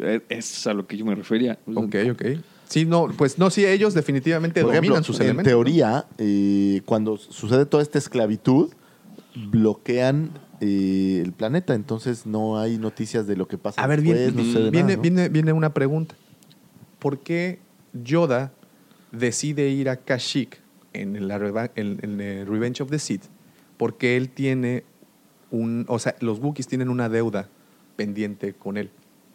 [0.00, 1.58] eh, es a lo que yo me refería.
[1.66, 2.22] O sea, Ok, ok.
[2.70, 5.50] Sí, no, pues no, sí, ellos definitivamente Por dominan ejemplo, sus en elementos.
[5.52, 5.56] ¿no?
[5.64, 8.70] teoría, eh, cuando sucede toda esta esclavitud,
[9.50, 10.30] bloquean
[10.60, 14.52] eh, el planeta, entonces no hay noticias de lo que pasa A ver, después, viene,
[14.52, 15.02] no viene, nada, ¿no?
[15.02, 16.14] viene, viene una pregunta.
[16.98, 17.58] ¿Por qué
[18.04, 18.52] Yoda
[19.10, 20.60] decide ir a Kashyyyk
[20.92, 23.24] en, en- en el Revenge of the Sith?
[23.76, 24.84] Porque él tiene
[25.50, 25.86] un...
[25.88, 27.48] O sea, los Wookiees tienen una deuda
[27.96, 28.90] pendiente con él.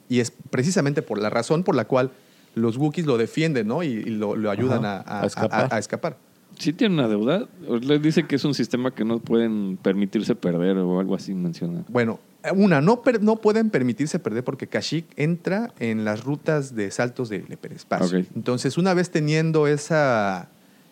[0.08, 2.12] Y es precisamente por la razón por la cual
[2.56, 3.84] los Wookiees lo defienden, ¿no?
[3.84, 5.68] Y, y lo, lo ayudan a, a- a escapar.
[5.72, 6.18] a- a escapar.
[6.58, 7.50] Sí tiene una deuda.
[7.82, 11.84] Le dice que es un sistema que no pueden permitirse perder o algo así menciona.
[11.90, 12.20] Bueno,
[12.56, 17.28] una, no, per- no pueden permitirse perder porque Kashyyyk entra en las rutas de saltos
[17.28, 18.20] del hiperespacio.
[18.20, 18.26] Ok.
[18.38, 20.48] Entonces, una vez teniendo esa,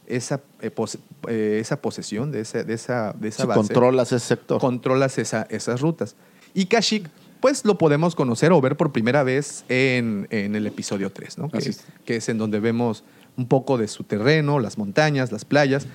[0.05, 0.99] esa, eh, pose-
[1.29, 4.59] eh, esa posesión de esa, de esa, de esa Si base, controlas ese sector.
[4.59, 6.17] controlas esa- esas rutas.
[6.53, 7.09] Y Kashyyyk,
[7.43, 11.49] pues lo podemos conocer o ver por primera vez en, en el episodio 3, ¿no?
[11.51, 11.83] Que, Así es.
[12.05, 13.03] que es en donde vemos
[13.35, 15.85] un poco de su terreno, las montañas, las playas,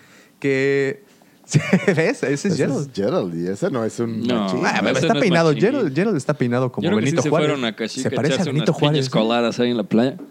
[0.41, 1.05] que...
[1.87, 2.23] ¿Ves?
[2.23, 2.81] Ese es Ese Gerald.
[2.83, 4.47] es Gerald y ese no es un No.
[4.67, 5.55] Ah, pero está no peinado.
[5.55, 7.49] Gerald, Gerald está peinado como Yo creo que Benito sí se Juárez.
[7.49, 9.09] fueron a Cachica se parece a Benito Juárez.
[9.09, 10.17] coladas ahí en la playa.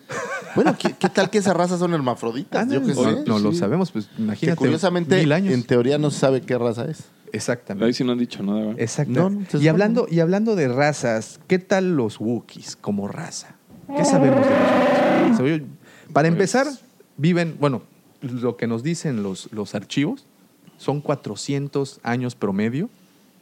[0.56, 2.68] Bueno, ¿qué, qué tal que esas razas son hermafroditas?
[2.68, 3.44] Ah, Yo no, sé.
[3.44, 4.57] lo sabemos, pues Que imagínate.
[4.57, 5.53] curiosamente, mil años.
[5.53, 7.03] en teoría no se sabe qué raza es.
[7.34, 7.86] Exactamente.
[7.86, 8.60] Ahí sí no han dicho nada.
[8.60, 8.76] ¿verdad?
[8.82, 9.12] Exacto.
[9.12, 13.56] No, no, y, hablando, y hablando de razas, ¿qué tal los Wookiees como raza?
[13.95, 14.49] ¿Qué sabemos de
[15.30, 15.64] los Wookiees?
[16.14, 16.68] Para Pues- empezar,
[17.18, 17.84] viven, bueno,
[18.22, 20.26] lo que nos dicen los, los archivos
[20.78, 22.90] son 400 años promedio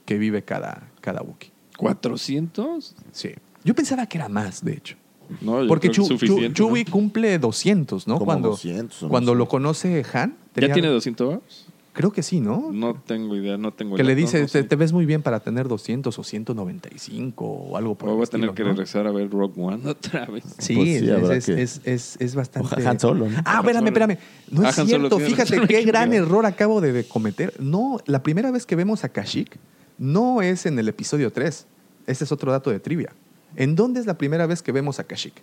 [0.06, 1.52] que vive cada, cada Wookiee.
[1.78, 2.94] ¿400?
[3.12, 3.30] Sí.
[3.64, 4.96] Yo pensaba que era más, de hecho.
[5.42, 6.54] No, yo Porque creo que es Chu- Chu-.
[6.54, 8.16] Chewie cumple 200, ¿no?
[8.16, 10.36] Como cuando 200 o no cuando lo conoce Han.
[10.56, 11.65] ¿Ya tiene 200 varos?
[11.96, 12.72] Creo que sí, ¿no?
[12.74, 15.68] No tengo idea, no tengo Que le dice, no te, ves muy bien para tener
[15.70, 18.70] 200 o 195 o algo por O el voy a tener estilo, que ¿no?
[18.72, 20.44] regresar a ver Rogue One otra vez.
[20.58, 22.76] Sí, Pues sí, es, habrá es, que- es, es- es bastante...
[22.84, 23.38] O Han Solo, ¿no?
[23.46, 24.18] Ah, espérame, espérame.
[24.52, 25.20] No Ah, es Han cierto.
[25.20, 27.54] Fíjate qué gran error acabo de, de cometer.
[27.60, 29.58] No, la primera vez que vemos a Kashyyyk
[29.98, 31.66] no es en el episodio 3.
[32.08, 33.14] Ese es otro dato de trivia.
[33.56, 35.42] ¿En dónde es la primera vez que vemos a Kashyyyk?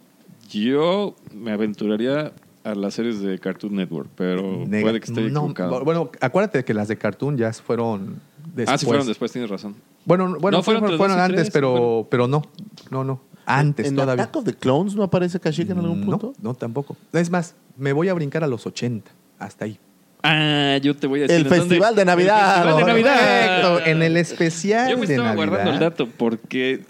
[0.51, 2.33] Yo me aventuraría
[2.65, 5.85] a las series de Cartoon Network, pero Nega- puede que esté no, equivocado.
[5.85, 8.21] Bueno, acuérdate que las de Cartoon ya fueron
[8.55, 8.69] después.
[8.69, 9.75] ah, sí fueron después, tienes razón.
[10.05, 12.07] Bueno, bueno No, fueron fueron, fueron antes, pero, bueno.
[12.11, 12.43] pero no.
[12.91, 13.21] No, no.
[13.47, 14.25] Antes ¿En todavía.
[14.25, 16.33] Attack of the Clones no aparece Kashyyyk en algún no, punto?
[16.41, 16.97] no, tampoco.
[17.13, 19.11] Es más, me voy a brincar a los 80.
[19.39, 19.79] Hasta ahí.
[20.23, 21.37] Ah, yo te voy a decir.
[21.39, 21.65] El ¿en dónde?
[21.65, 22.39] Festival de Navidad.
[22.39, 23.63] El Festival de Navidad.
[23.63, 25.47] Correcto, en el especial Yo me de estaba Navidad.
[25.49, 26.85] guardando el dato porque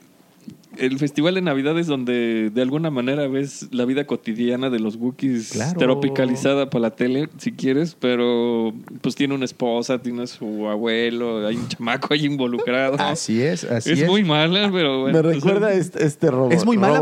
[0.79, 4.97] el Festival de Navidad es donde de alguna manera ves la vida cotidiana de los
[4.97, 5.79] Wookiees Claro.
[5.79, 11.57] tropicalizada para la tele, si quieres, pero pues tiene una esposa, tiene su abuelo, hay
[11.57, 12.97] un chamaco ahí involucrado.
[12.99, 14.09] Así es, así es, es.
[14.09, 15.23] muy mala, pero bueno.
[15.23, 16.51] Me recuerda o sea, este, este robo.
[16.51, 17.01] Es muy mala,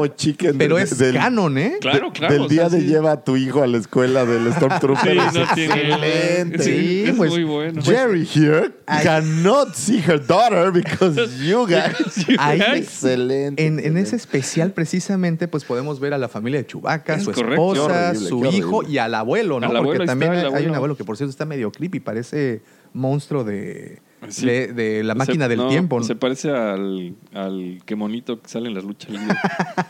[0.58, 1.74] pero del- es del- canon, ¿eh?
[1.80, 2.32] Claro, de- claro.
[2.34, 2.86] Del o sea, día de sí.
[2.88, 5.12] lleva a tu hijo a la escuela del Stormtrooper.
[5.12, 6.62] Sí, es no tiene- excelente.
[6.62, 7.82] Sí, es pues, muy bueno.
[7.82, 8.70] Jerry here
[9.02, 12.26] cannot see her daughter because you guys.
[12.38, 13.59] Ahí, excelente.
[13.66, 17.32] En, en ese especial, precisamente, pues podemos ver a la familia de Chewbacca, Es su
[17.32, 17.52] correcto.
[17.74, 18.94] esposa, horrible, su hijo horrible.
[18.94, 19.66] y al abuelo, ¿no?
[19.68, 20.96] Al abuelo, Porque también hay, hay un abuelo.
[20.96, 22.00] que, por cierto, está medio creepy.
[22.00, 22.62] Parece
[22.92, 24.44] monstruo de, Sí.
[24.46, 26.02] de, de la Se- máquina del no, tiempo.
[26.02, 29.36] Se parece al, al que monito que sale en las luchas libres.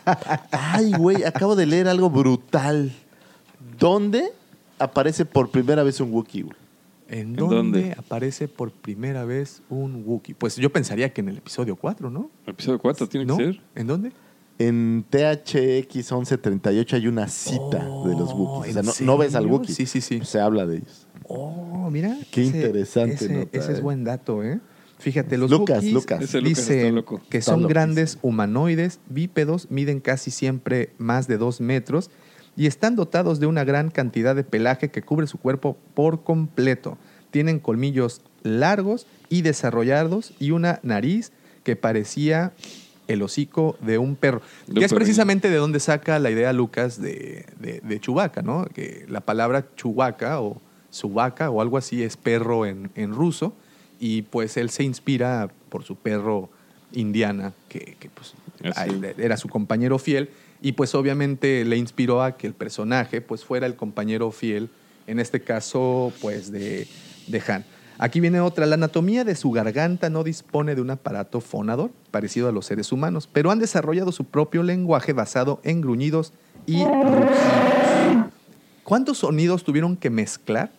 [0.52, 2.92] Ay, güey, acabo de leer algo brutal.
[3.78, 4.24] ¿Dónde
[4.78, 6.56] aparece por primera vez un Wookiee, güey?
[7.10, 7.56] ¿En dónde?
[7.56, 10.34] dónde aparece por primera vez un Wookiee?
[10.34, 12.30] Pues yo pensaría que en el episodio 4, ¿no?
[12.46, 13.36] El episodio 4 tiene ¿No?
[13.36, 13.60] que ser.
[13.74, 14.12] ¿En dónde?
[14.58, 18.76] En THX 1138 hay una cita de los Wookiees.
[18.76, 19.46] O sea, ¿en no, no ves al?
[19.46, 19.74] Wookiee.
[19.74, 20.20] Sí, sí, sí.
[20.22, 21.06] Se habla de ellos.
[21.26, 22.16] Oh, mira.
[22.30, 23.82] Qué interesante Ese, nota, ese es eh.
[23.82, 24.60] buen dato, ¿eh?
[24.98, 26.22] Fíjate, los Lucas, Lucas.
[26.22, 27.22] Ese Lucas dicen loco.
[27.30, 32.10] que son grandes humanoides, bípedos, miden casi siempre más de dos metros
[32.56, 36.98] y están dotados de una gran cantidad de pelaje que cubre su cuerpo por completo.
[37.30, 41.32] Tienen colmillos largos y desarrollados y una nariz
[41.64, 42.52] que parecía
[43.08, 44.42] el hocico de un perro.
[44.66, 48.42] De que un es precisamente de donde saca la idea Lucas de, de, de Chewbacca,
[48.42, 48.66] ¿no?
[48.66, 50.60] Que la palabra Chewbacca o
[50.90, 53.54] Subaka o algo así es perro en, en ruso
[53.98, 56.50] y pues él se inspira por su perro
[56.92, 58.34] indiana que, que, pues
[59.18, 60.30] era su compañero fiel
[60.62, 64.70] y pues obviamente le inspiró a que el personaje pues fuera el compañero fiel
[65.06, 66.86] en este caso pues de,
[67.26, 67.64] de Han.
[67.98, 72.48] Aquí viene otra, la anatomía de su garganta no dispone de un aparato fonador parecido
[72.48, 76.32] a los seres humanos, pero han desarrollado su propio lenguaje basado en gruñidos
[76.66, 76.82] y.
[78.84, 80.72] ¿Cuántos sonidos tuvieron que mezclar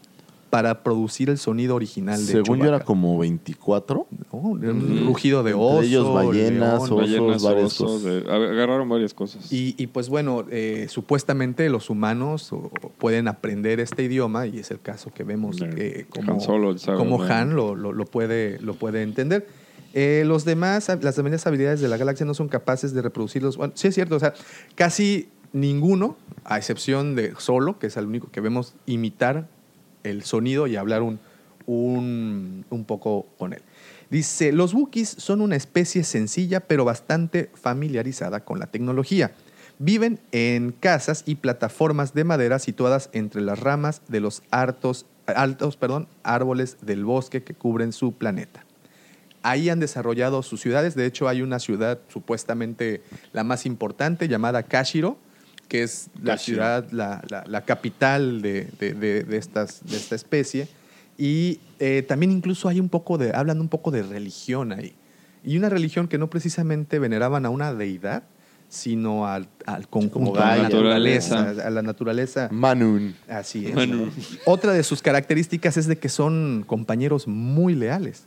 [0.52, 4.06] para producir el sonido original de Según yo era como 24.
[4.32, 4.40] ¿no?
[4.40, 6.74] Un rugido de Entre oso, ellos ballenas, león.
[6.82, 8.04] osos, Ballenas, varias osos, cosas.
[8.04, 9.52] de- ag- agarraron varias cosas.
[9.52, 12.70] Y, y, pues bueno, eh, supuestamente los humanos o-
[13.00, 15.58] pueden aprender este idioma y es el caso que vemos
[16.10, 17.32] como, Han Solo sabe como hablar.
[17.44, 19.48] Han lo, lo- lo puede, lo puede entender.
[19.94, 23.56] Eh, los demás, las demás habilidades de la galaxia no son capaces de reproducirlos.
[23.58, 24.34] Bueno, sí es cierto, o sea,
[24.76, 29.48] casi ninguno, a excepción de Solo, que es el único que vemos imitar
[30.04, 31.20] el sonido y hablar un,
[31.68, 33.62] un, poco con él.
[34.10, 39.32] Dice, los Wookiees son una especie sencilla pero bastante familiarizada con la tecnología.
[39.80, 45.78] Viven en casas y plataformas de madera situadas entre las ramas de los, hartos, altos
[45.78, 48.66] perdón, árboles del bosque que cubren su planeta.
[49.44, 50.94] Ahí han desarrollado sus ciudades.
[50.94, 53.02] De hecho, hay una ciudad supuestamente
[53.34, 55.18] la más importante llamada Kashiro,
[55.72, 60.16] que es la ciudad, la, la- la capital de, de- de- de estas, de esta
[60.16, 60.68] especie.
[61.18, 64.94] Y eh, también incluso hay un poco de, hablan un poco de religión ahí.
[65.46, 68.24] Y una religión que no precisamente veneraban a una deidad,
[68.68, 70.64] sino al, al conjunto, a la Gaia.
[70.64, 71.68] naturaleza, Naturaleza.
[71.68, 72.50] a la naturaleza.
[72.52, 73.16] Manun.
[73.30, 73.74] Así es.
[73.74, 74.12] Manu.
[74.46, 78.26] Otra de sus características es de que son compañeros muy leales.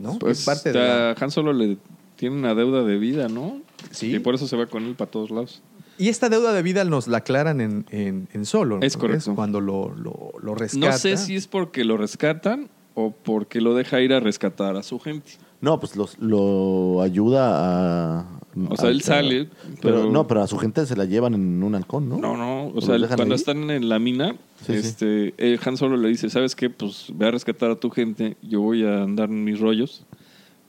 [0.00, 0.18] ¿No?
[0.18, 1.76] Pues es parte de a la- Han Solo le
[2.16, 3.60] tiene una deuda de vida, ¿no?
[3.90, 4.14] Sí.
[4.14, 5.60] Y por eso se va con él para todos lados.
[5.98, 8.78] Y esta deuda de vida nos la aclaran en, en, en solo.
[8.82, 9.34] Es correcto.
[9.34, 10.86] cuando lo, lo, lo rescata.
[10.86, 14.82] No sé si es porque lo rescatan o porque lo deja ir a rescatar a
[14.82, 15.32] su gente.
[15.60, 18.26] No, pues los, lo ayuda a.
[18.70, 19.48] O sea, a- él sale,
[19.82, 22.18] Pero, pero- no, pero a su gente se la llevan en un halcón, ¿no?
[22.18, 22.66] No, no.
[22.68, 23.40] O ¿Los sea, cuando ahí?
[23.40, 24.32] están en la mina,
[24.66, 24.88] Sí, sí.
[24.88, 26.68] este, eh, Han Solo le dice, ¿sabes qué?
[26.70, 30.04] Pues ve a rescatar a tu gente, yo voy a andar en mis rollos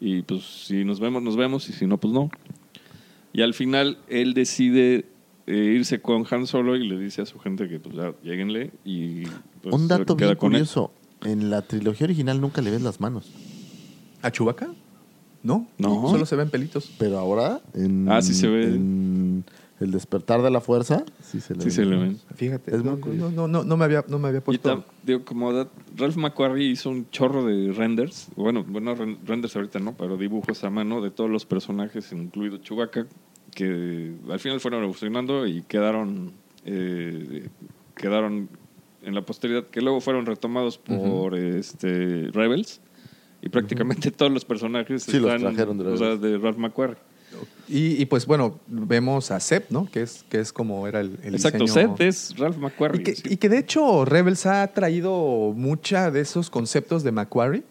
[0.02, 2.30] y pues si nos vemos, nos vemos y si no, pues no.
[3.34, 5.06] Y al final él decide
[5.54, 9.24] irse con Han Solo y le dice a su gente que pues ya lleguenle y
[9.62, 10.60] pues, un dato bien con él.
[10.62, 10.92] curioso.
[11.24, 13.32] En la trilogía original nunca le ves las manos.
[14.22, 14.70] ¿A Chubaca?
[15.44, 15.68] No.
[15.78, 16.10] No.
[16.10, 16.92] Solo se ven pelitos.
[17.00, 18.66] Pero ahora, en, Ah, sí se ve.
[18.66, 19.44] en
[19.80, 21.72] El despertar de la fuerza, sí se le Sí ven.
[21.76, 22.18] se le ven.
[22.36, 22.76] Fíjate.
[22.76, 23.30] Es muy no, curioso.
[23.32, 24.84] no, no, no, no me había, no me había Y puesto.
[25.04, 29.78] digo, como da- Ralph McQuarrie hizo un chorro de renders, bueno, bueno, ren- renders ahorita
[29.80, 33.06] no, pero dibujos a mano de todos los personajes, incluido Chewbacca,
[33.58, 36.32] que al final fueron evolucionando y quedaron,
[36.64, 37.48] eh,
[37.96, 38.50] quedaron
[39.02, 42.82] en la posteridad, que luego fueron retomados por este, Rebels.
[43.42, 46.98] Y prácticamente todos los personajes Sí, los trajeron de o sea, de Ralph McQuarrie.
[47.68, 49.90] Y, y, pues bueno, vemos a Sep, ¿no?
[49.92, 53.02] Que es, que es como era el, el Exacto, Seth es Ralph McQuarrie.
[53.02, 53.24] Y que, sí.
[53.32, 57.64] y que de hecho Rebels ha traído mucha de esos conceptos de Macquarie.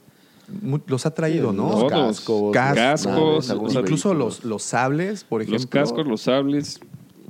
[0.86, 1.70] Los ha traído, Sí, ¿no?
[1.70, 2.52] los Todos.
[2.52, 5.59] cascos, Incluso los, los sables, por ejemplo.
[5.59, 6.81] Los cascos, los sables.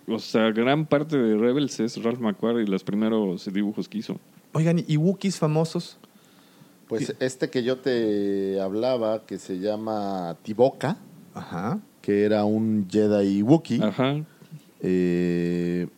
[0.08, 4.18] O sea, gran parte de Rebels es Ralph McQuarrie y los primeros dibujos que hizo.
[4.52, 5.98] Oigan, ¿y Wookiees famosos?
[6.88, 10.98] Pues este que yo te hablaba, que se llama Tiboca,
[11.34, 11.80] Ajá.
[12.02, 14.22] que era un Jedi Wookiee, Ajá.
[14.80, 15.88] eh,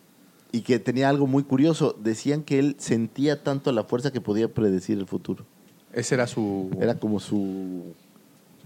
[0.51, 1.95] y que tenía algo muy curioso.
[2.01, 5.45] Decían que él sentía tanto la fuerza que podía predecir el futuro.
[5.93, 6.69] Ese era su...
[6.79, 7.93] Era como su,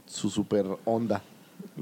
[0.06, 1.22] su super onda.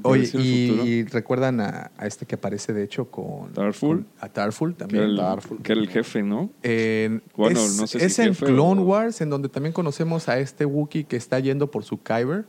[0.03, 3.51] Oye, y, y recuerdan a, a este que aparece de hecho con...
[3.51, 3.97] Tarful.
[3.97, 5.03] con- a Tarful Que también.
[5.03, 5.61] era, el, Darful.
[5.63, 6.49] que era el jefe, ¿no?
[6.61, 9.73] En- Bueno, es, no sé si es en jefe Clone o- Wars, en donde también
[9.73, 12.45] conocemos a este Wookiee que está yendo por su Kyber.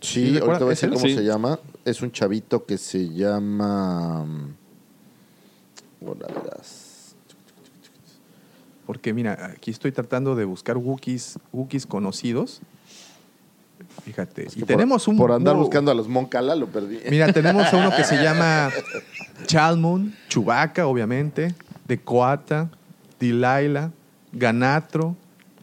[0.00, 1.14] Sí, ¿Sí ahorita voy a ¿Es decir cómo Sí.
[1.14, 1.58] se llama.
[1.84, 4.24] Es un chavito que se llama...
[4.24, 4.54] mm,
[6.06, 6.83] Ahora verás.
[8.94, 12.60] Porque mira, aquí estoy tratando de buscar Wookiees, Wookiees conocidos.
[14.04, 14.46] Fíjate.
[14.46, 15.18] Es y que tenemos por, un...
[15.18, 15.64] Por andar wow.
[15.64, 17.00] buscando a los Moncala lo perdí.
[17.10, 18.70] Mira, tenemos a uno que se llama
[19.46, 21.56] Chalmun, Chewbacca, obviamente,
[21.88, 22.70] de Coata,
[23.18, 23.90] Delilah,
[24.32, 25.16] Ganatro,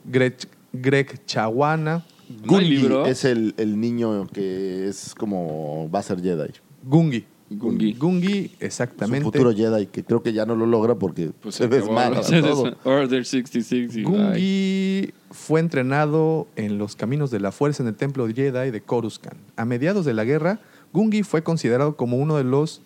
[0.04, 0.36] Greg,
[0.74, 2.06] Greg Chawana,
[2.44, 6.52] ¿No hay Gungi es el, el niño que es como va a ser Jedi.
[6.84, 7.26] Gungi.
[7.58, 7.94] Gungi.
[7.94, 9.24] Gungi, exactamente.
[9.26, 11.70] futuro Jedi que creo que ya no lo logra porque Pues se se
[12.42, 12.64] todo.
[12.66, 14.12] des- Order 66 y bye.
[14.12, 19.38] Gungi fue entrenado en los caminos de la fuerza en el templo Jedi de Coruscant.
[19.58, 20.60] A mediados de la guerra,
[20.94, 22.82] Gungi fue considerado como uno de los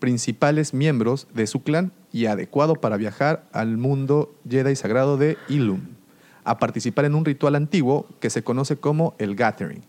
[0.00, 5.80] principales miembros de su clan y adecuado para viajar al mundo Jedi sagrado de Ilum,
[6.44, 9.82] a participar en un ritual antiguo que se conoce como el Gathering.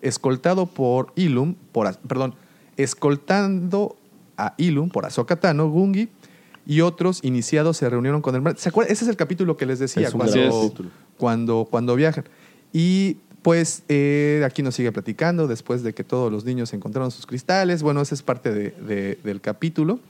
[0.00, 2.34] Escoltado por Ilum, por, perdón,
[2.78, 3.96] escoltando
[4.36, 6.08] a Ilum por Ahsoka Tano, Gungi
[6.66, 8.92] y otros iniciados se reunieron con el mar- ¿Se acuerdan?
[8.92, 10.72] Ese es el capítulo que les decía cuando,
[11.16, 12.24] cuando, cuando viajan.
[12.72, 17.24] Y pues eh, aquí nos sigue platicando después de que todos los niños encontraron sus
[17.26, 17.82] cristales.
[17.82, 20.00] Bueno, esa es parte de- de- del capítulo.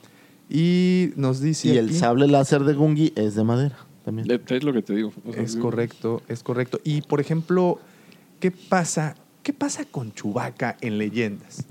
[0.51, 1.69] Y nos dice...
[1.69, 4.27] Y el sable láser de Gungi es de madera también.
[4.49, 5.12] Es lo que te digo.
[5.27, 6.81] O sea, Es digo, correcto, es correcto.
[6.85, 7.78] Y por ejemplo,
[8.40, 9.15] ¿qué pasa?
[9.43, 11.65] ¿Qué pasa con Chubaca en leyendas?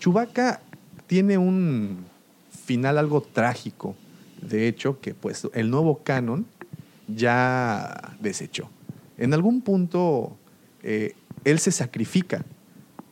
[0.00, 0.60] Chubaca
[1.06, 2.04] tiene un
[2.64, 3.94] final algo trágico.
[4.42, 6.46] De hecho, que pues el nuevo canon
[7.06, 8.68] ya desechó.
[9.18, 10.36] En algún punto
[10.82, 11.14] eh,
[11.44, 12.44] él se sacrifica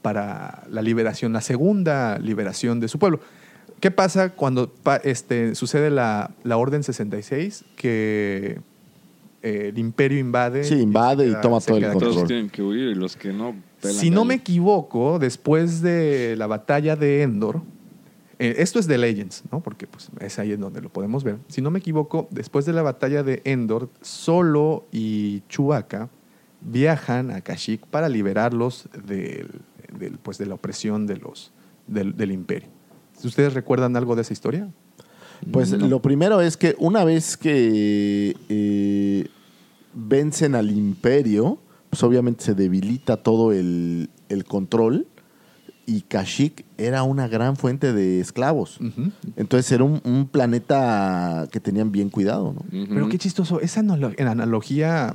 [0.00, 3.20] para la liberación, la segunda liberación de su pueblo.
[3.80, 4.72] ¿Qué pasa cuando
[5.04, 7.64] este, sucede la, la Orden 66?
[7.76, 8.60] Que
[9.42, 10.64] eh, el imperio invade.
[10.64, 12.14] Sí, invade y toma todo el control.
[12.14, 16.46] Todos tienen que huir y los que no si no me equivoco, después de la
[16.46, 17.62] batalla de Endor,
[18.40, 19.60] Eh, esto es de Legends, ¿no?
[19.60, 21.38] Porque pues, es ahí en donde lo podemos ver.
[21.48, 26.08] Si no me equivoco, después de la batalla de Endor, Solo y Chewbacca
[26.60, 29.60] viajan a Kashyyyk para liberarlos del,
[29.98, 31.50] del, pues, de la opresión de los,
[31.88, 32.68] del, del imperio.
[33.24, 34.70] ¿Ustedes recuerdan algo de esa historia?
[35.50, 39.26] Pues lo primero es que una vez que eh,
[39.94, 41.58] vencen al imperio,
[41.90, 45.06] pues obviamente se debilita todo el, el control
[45.86, 48.78] y Kashyyyk era una gran fuente de esclavos.
[49.36, 52.52] Entonces era un, un planeta que tenían bien cuidado.
[52.70, 52.86] ¿no?
[52.88, 55.14] Pero qué chistoso, esa en analogía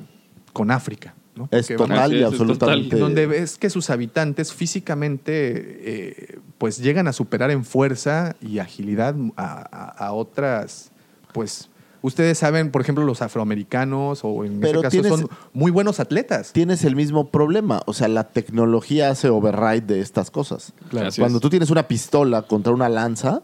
[0.52, 1.14] con África.
[1.36, 1.48] ¿no?
[1.52, 2.98] Es Porque total y es, es absolutamente.
[2.98, 9.16] donde ves que sus habitantes físicamente eh, pues llegan a superar en fuerza y agilidad
[9.36, 10.92] a, a- a otras
[11.34, 11.70] pues
[12.04, 16.00] ustedes saben por ejemplo los afroamericanos o en Pero este caso tienes- son muy buenos
[16.00, 17.82] atletas Tienes el mismo problema.
[17.88, 20.74] O sea, la tecnología hace override de estas cosas.
[20.90, 21.10] Claro.
[21.18, 21.42] Cuando es.
[21.42, 23.42] tú tienes una pistola contra una lanza,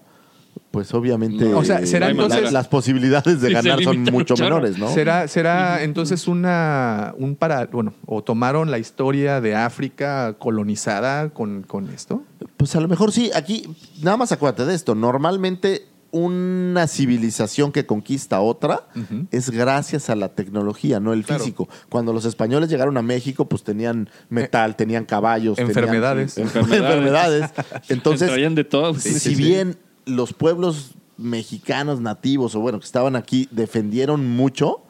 [0.71, 4.77] pues obviamente O sea, será eh, entonces- las, las posibilidades de ganar son mucho menores,
[4.77, 4.89] ¿no?
[4.89, 11.63] será será entonces una un para bueno o tomaron la historia de África colonizada con,
[11.63, 12.23] con esto
[12.57, 13.67] Pues a lo mejor sí, aquí,
[14.03, 14.95] nada más acuérdate de esto.
[14.95, 18.87] Normalmente una civilización que conquista a otra
[19.31, 21.43] es gracias a la tecnología, no el Claro.
[21.43, 21.69] físico.
[21.89, 26.37] Cuando los españoles llegaron a México, pues tenían metal, tenían caballos, tenían- Enfermedades.
[26.37, 27.49] enfermedades.
[27.89, 28.93] Entonces, Traían de todo.
[28.95, 34.81] si bien los pueblos mexicanos nativos o bueno que estaban aquí defendieron mucho,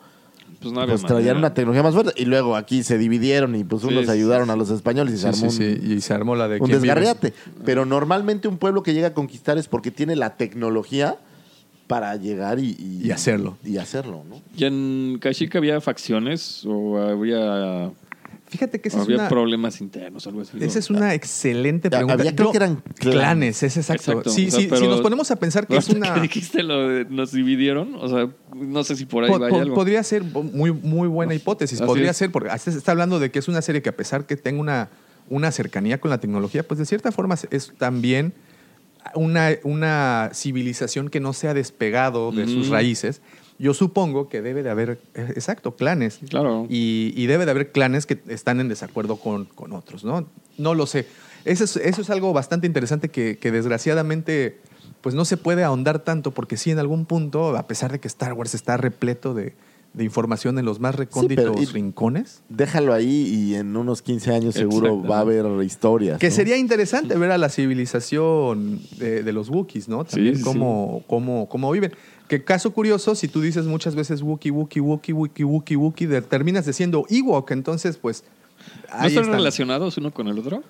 [0.62, 1.38] Pues no había pues traían manera.
[1.40, 4.52] una tecnología más fuerte y luego aquí se dividieron y pues unos sí, ayudaron sí,
[4.52, 6.60] a los españoles y se Sí, armó sí, un, sí, y se armó la de
[6.60, 7.34] un desgarriate.
[7.64, 11.18] Pero normalmente un pueblo que llega a conquistar es porque tiene la tecnología
[11.88, 13.58] para llegar y, Y hacerlo.
[13.64, 14.42] Y hacerlo, ¿no?
[14.56, 17.90] ¿Y en Kashyyyk había facciones o había,
[18.50, 20.58] fíjate que esa es había una problemas internos o algo así?
[20.60, 22.14] Esa es una excelente pregunta.
[22.16, 24.12] Había, creo Yo- que eran clanes, es exacto.
[24.12, 26.14] Exacto, Sí, o sea, sí, pero- si nos ponemos a pensar que es una...
[26.14, 29.50] que dijiste lo de nos dividieron, o sea, no sé si por ahí Po- vaya
[29.56, 29.76] po- algo.
[29.76, 31.80] podría ser muy, muy buena hipótesis.
[31.80, 32.18] Así podría es.
[32.18, 34.60] ser, porque se está hablando de que es una serie que a pesar que tenga
[34.60, 34.90] una,
[35.30, 38.34] una cercanía con la tecnología, pues de cierta forma es también
[39.16, 43.22] una, una civilización que no se ha despegado de sus raíces.
[43.60, 46.20] Yo supongo que debe de haber, eh, exacto, clanes.
[46.30, 46.66] Claro.
[46.70, 50.26] Y, y debe de haber clanes que están en desacuerdo con, con otros, ¿no?
[50.58, 51.06] No lo sé.
[51.46, 54.58] Eso es, eso es algo bastante interesante que, que desgraciadamente
[55.02, 58.08] pues no se puede ahondar tanto porque sí en algún punto, a pesar de que
[58.08, 59.54] Star Wars está repleto de,
[59.94, 65.02] de información en los más recónditos rincones, Déjalo ahí y en unos 15 años seguro
[65.02, 66.20] va a haber historias.
[66.20, 66.36] que ¿no?
[66.36, 70.04] sería interesante ver a la civilización de, de los Wookiees, ¿no?
[70.06, 71.94] También Sí, sí, cómo, cómo- cómo viven.
[72.30, 76.22] Que caso curioso, si tú dices muchas veces Wookiee, Wookiee, Wookiee, Wookiee, Wookiee, Wookiee, de-
[76.22, 78.24] terminas diciendo Ewok, entonces pues...
[78.90, 79.32] ¿No están están.
[79.34, 80.64] relacionados uno con el otro?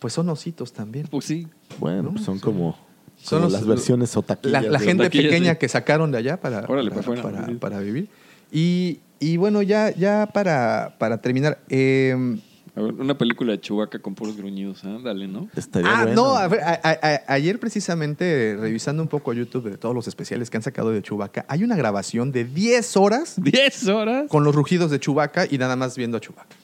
[0.00, 1.06] Pues son ositos también.
[1.06, 1.46] Pues sí.
[1.78, 2.76] Bueno, pues son como,
[3.22, 4.64] Son los- las versiones La, otaquillas.
[4.66, 5.58] la gente pequeña sí.
[5.58, 8.08] que sacaron de allá para, Órale, para, pues, para- para vivir.
[8.50, 11.58] Y, y bueno, ya, ya para, para terminar.
[11.68, 12.36] eh,
[12.76, 14.98] A ver, una película de Chewbacca con puros gruñidos, ¿eh?
[15.02, 15.48] Dale, ¿no?
[15.56, 16.14] Estaría ah, bueno.
[16.22, 16.90] no, a ver, a- a-
[17.26, 21.00] a- ayer precisamente revisando un poco YouTube de todos los especiales que han sacado de
[21.00, 24.24] Chewbacca, hay una grabación de 10 horas ¿10 horas?
[24.28, 26.54] con los rugidos de Chewbacca y nada más viendo a Chewbacca.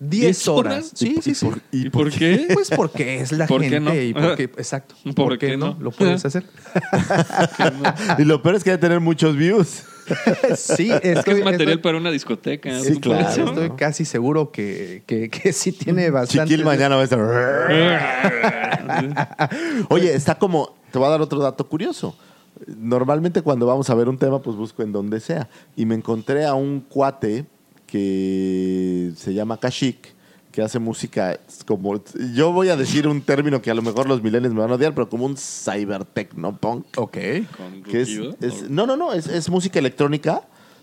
[0.00, 0.72] 10 ¿Diez horas.
[0.72, 0.92] horas?
[0.94, 1.46] Sí, ¿Y sí, sí.
[1.46, 2.48] por- ¿Y por qué?
[2.54, 3.94] Pues porque es la ¿Por qué gente no?
[3.94, 4.94] y porque, exacto.
[5.04, 5.74] ¿Por ¿Por, qué qué no?
[5.74, 5.76] no?
[5.78, 6.42] Lo puedes hacer.
[8.18, 9.82] y lo peor es que debe tener muchos views.
[10.56, 12.78] sí, Es que estoy- es material estoy- para una discoteca.
[12.80, 13.00] Sí, ¿no?
[13.00, 13.28] claro.
[13.44, 16.50] Estoy casi seguro que, que, que sí tiene bastante.
[16.50, 17.20] Chiquil mañana va a estar.
[19.88, 20.74] Oye, está como.
[20.90, 22.16] Te voy a dar otro dato curioso.
[22.66, 25.48] Normalmente cuando vamos a ver un tema, pues busco en donde sea.
[25.76, 27.46] Y me encontré a un cuate
[27.86, 30.08] que se llama Kashik,
[30.52, 32.02] que hace música como.
[32.34, 34.74] Yo voy a decir un término que a lo mejor los milenios me van a
[34.74, 36.86] odiar, pero como un cyber techno punk.
[36.96, 37.16] Ok.
[37.56, 38.08] Con Que es,
[38.40, 40.42] es- no, no, no, es, es música electrónica,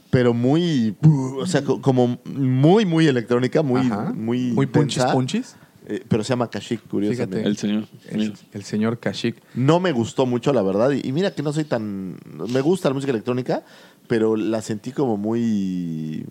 [0.10, 0.96] pero muy,
[1.38, 4.14] o sea, co- como muy, muy electrónica, muy, Ajá.
[4.16, 5.56] muy, Muy punchis, densa, punchis.
[5.86, 7.36] eh, pero se llama Kashik, curiosamente.
[7.38, 7.50] Fíjate.
[7.50, 7.88] El señor.
[8.10, 9.36] El, el señor Kashik.
[9.54, 12.18] No me gustó mucho, la verdad, y, y mira que no soy tan,
[12.50, 13.64] me gusta la música electrónica,
[14.08, 16.26] pero la sentí como muy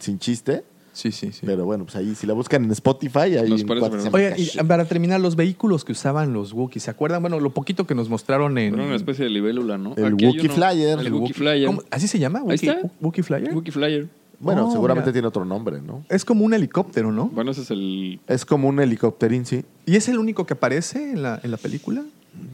[0.00, 0.64] sin chiste.
[0.94, 1.40] Sí, sí, sí.
[1.44, 4.46] Pero bueno, pues ahí si la buscan en Spotify, ahí Nos en parece Oigan, y
[4.66, 7.20] para terminar, los vehículos que usaban los Wookiees, ¿se acuerdan?
[7.20, 8.74] Bueno, lo poquito que nos mostraron en.
[8.74, 9.94] Era una especie de libélula, ¿no?
[9.96, 10.98] El Wookiee uno- Flyer.
[11.00, 11.66] El el Wookiee Wookiee- Flyer.
[11.66, 11.82] ¿Cómo?
[11.90, 12.38] ¿Así se llama?
[12.38, 12.90] Ahí ¿Wookiee, está.
[13.00, 13.54] Wookiee Flyer?
[13.54, 14.08] Wookiee Flyer.
[14.40, 15.12] Bueno, Oh, seguramente mira.
[15.14, 16.04] tiene otro nombre, ¿no?
[16.08, 17.26] Es como un helicóptero, ¿no?
[17.28, 18.20] Bueno, ese es el.
[18.26, 19.64] Es como un helicópterín, sí.
[19.86, 22.02] ¿Y es el único que aparece en la, en la película?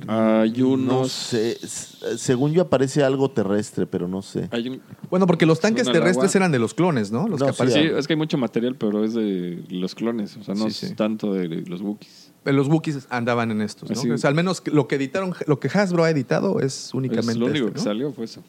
[0.06, 1.10] Hay No unos.
[1.10, 1.52] sé.
[1.62, 4.48] S- Según yo aparece algo terrestre, pero no sé.
[4.52, 6.38] Hay un, Bueno, porque los tanques terrestres agua.
[6.44, 7.26] eran de los clones, ¿no?
[7.28, 7.82] Los No, que sí, aparecen.
[7.84, 10.36] sí, es que hay mucho material, pero es de los clones.
[10.36, 10.94] O sea, no Sí, es sí.
[10.94, 12.30] tanto de los Wookiees.
[12.44, 13.98] Los Wookiees andaban en estos, ¿no?
[13.98, 14.10] Así.
[14.10, 17.38] O sea, al menos lo que editaron, lo que Hasbro ha editado es únicamente Es
[17.38, 17.84] lo único este, que ¿no?
[17.84, 18.42] salió fue eso.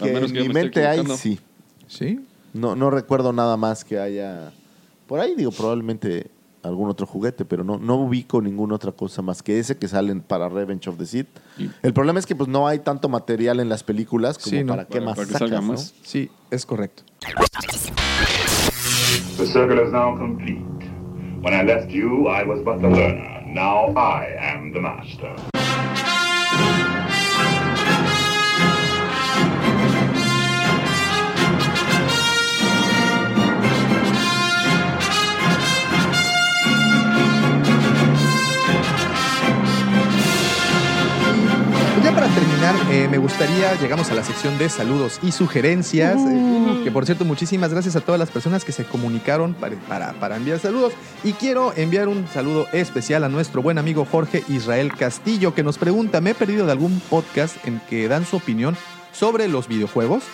[0.00, 1.16] A Que menos en que yo mi me esté mente hay, equivocando.
[1.16, 1.38] sí.
[1.86, 2.20] Sí.
[2.52, 4.52] No, no recuerdo nada más que haya.
[5.06, 6.30] Por ahí digo, probablemente
[6.62, 10.20] algún otro juguete, pero no, no ubico ninguna otra cosa más que ese que salen
[10.20, 11.26] para Revenge of the Sith.
[11.58, 14.62] Y- El problema es que pues no hay tanto material en las películas como Sí,
[14.64, 14.72] ¿no?
[14.74, 15.72] para qué Para- más para que sacas, salga ¿no?
[15.72, 15.94] más.
[16.02, 17.02] Sí, es correcto.
[19.38, 20.62] The circle is now complete.
[21.42, 23.42] When I left you, I was but the learner.
[23.46, 25.34] Now I am the master.
[42.12, 46.16] Ya para terminar, eh, me gustaría, llegamos a la sección de saludos y sugerencias.
[46.18, 50.12] eh, que por cierto, muchísimas gracias a todas las personas que se comunicaron para, para,
[50.14, 50.92] para enviar saludos.
[51.24, 55.78] Y quiero enviar un saludo especial a nuestro buen amigo Jorge Israel Castillo, que nos
[55.78, 58.76] pregunta, ¿me he perdido de algún podcast en que dan su opinión
[59.12, 60.24] sobre los videojuegos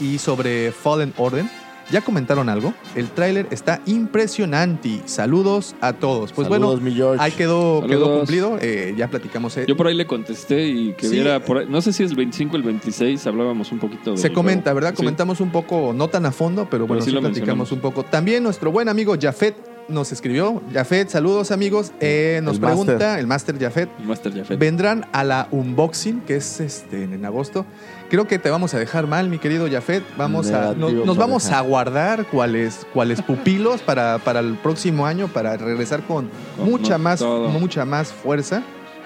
[0.00, 1.44] y sobre Fallen Order?
[1.90, 2.72] ¿Ya comentaron algo?
[2.94, 5.00] El tráiler está impresionante.
[5.06, 6.32] Saludos a todos.
[6.32, 7.22] Pues Saludos, bueno, mi George.
[7.22, 8.58] ahí quedó, quedó cumplido.
[8.60, 9.56] Eh, ya platicamos.
[9.56, 11.12] eh, Yo por ahí le contesté y que Sí.
[11.14, 14.12] viera por ahí- No sé si es el 25 o el 26, hablábamos un poquito
[14.12, 14.18] de.
[14.18, 14.90] Se comenta, ¿verdad?
[14.90, 14.96] Sí.
[14.96, 18.04] Comentamos un poco, no tan a fondo, pero bueno, sí sí lo platicamos un poco.
[18.04, 19.56] También nuestro buen amigo Jafet
[19.88, 20.62] nos escribió.
[20.72, 21.92] Jafet, saludos amigos.
[22.00, 24.58] Eh, nos El pregunta, el Master Jafet, El Master Jafet.
[24.58, 27.66] ¿vendrán a la unboxing, que es este en agosto?
[28.10, 30.02] Creo que te vamos a dejar mal, mi querido Jafet.
[30.16, 31.58] Vamos a, nos, vamos dejar.
[31.58, 36.98] a guardar cuáles, cuáles pupilos para, para el próximo año, para regresar con, Con mucha,
[36.98, 37.48] no- más, todo.
[37.48, 38.62] mucha más fuerza.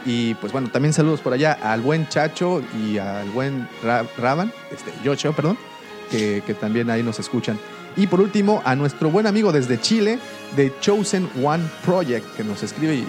[0.07, 4.53] Y pues bueno, también saludos por allá al buen Chacho y al buen Ra- Raban,
[4.73, 5.59] este, Yocho, perdón,
[6.11, 7.59] que, que también ahí nos escuchan.
[7.97, 10.19] Y por último, a nuestro buen amigo desde Chile,
[10.57, 13.07] de Chosen One Project, que nos escribe y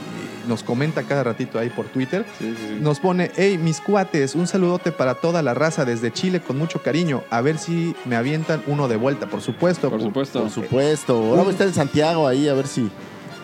[0.47, 2.25] nos comenta cada ratito ahí por Twitter.
[2.39, 2.77] Sí, sí, sí.
[2.81, 6.81] Nos pone, hey, mis cuates, un saludote para toda la raza desde Chile con mucho
[6.81, 7.23] cariño.
[7.29, 9.89] A ver si me avientan uno de vuelta, por supuesto.
[9.89, 10.41] Por supuesto.
[10.41, 11.15] Por supuesto.
[11.15, 12.89] Ahora voy a estar en Santiago ahí, a ver si.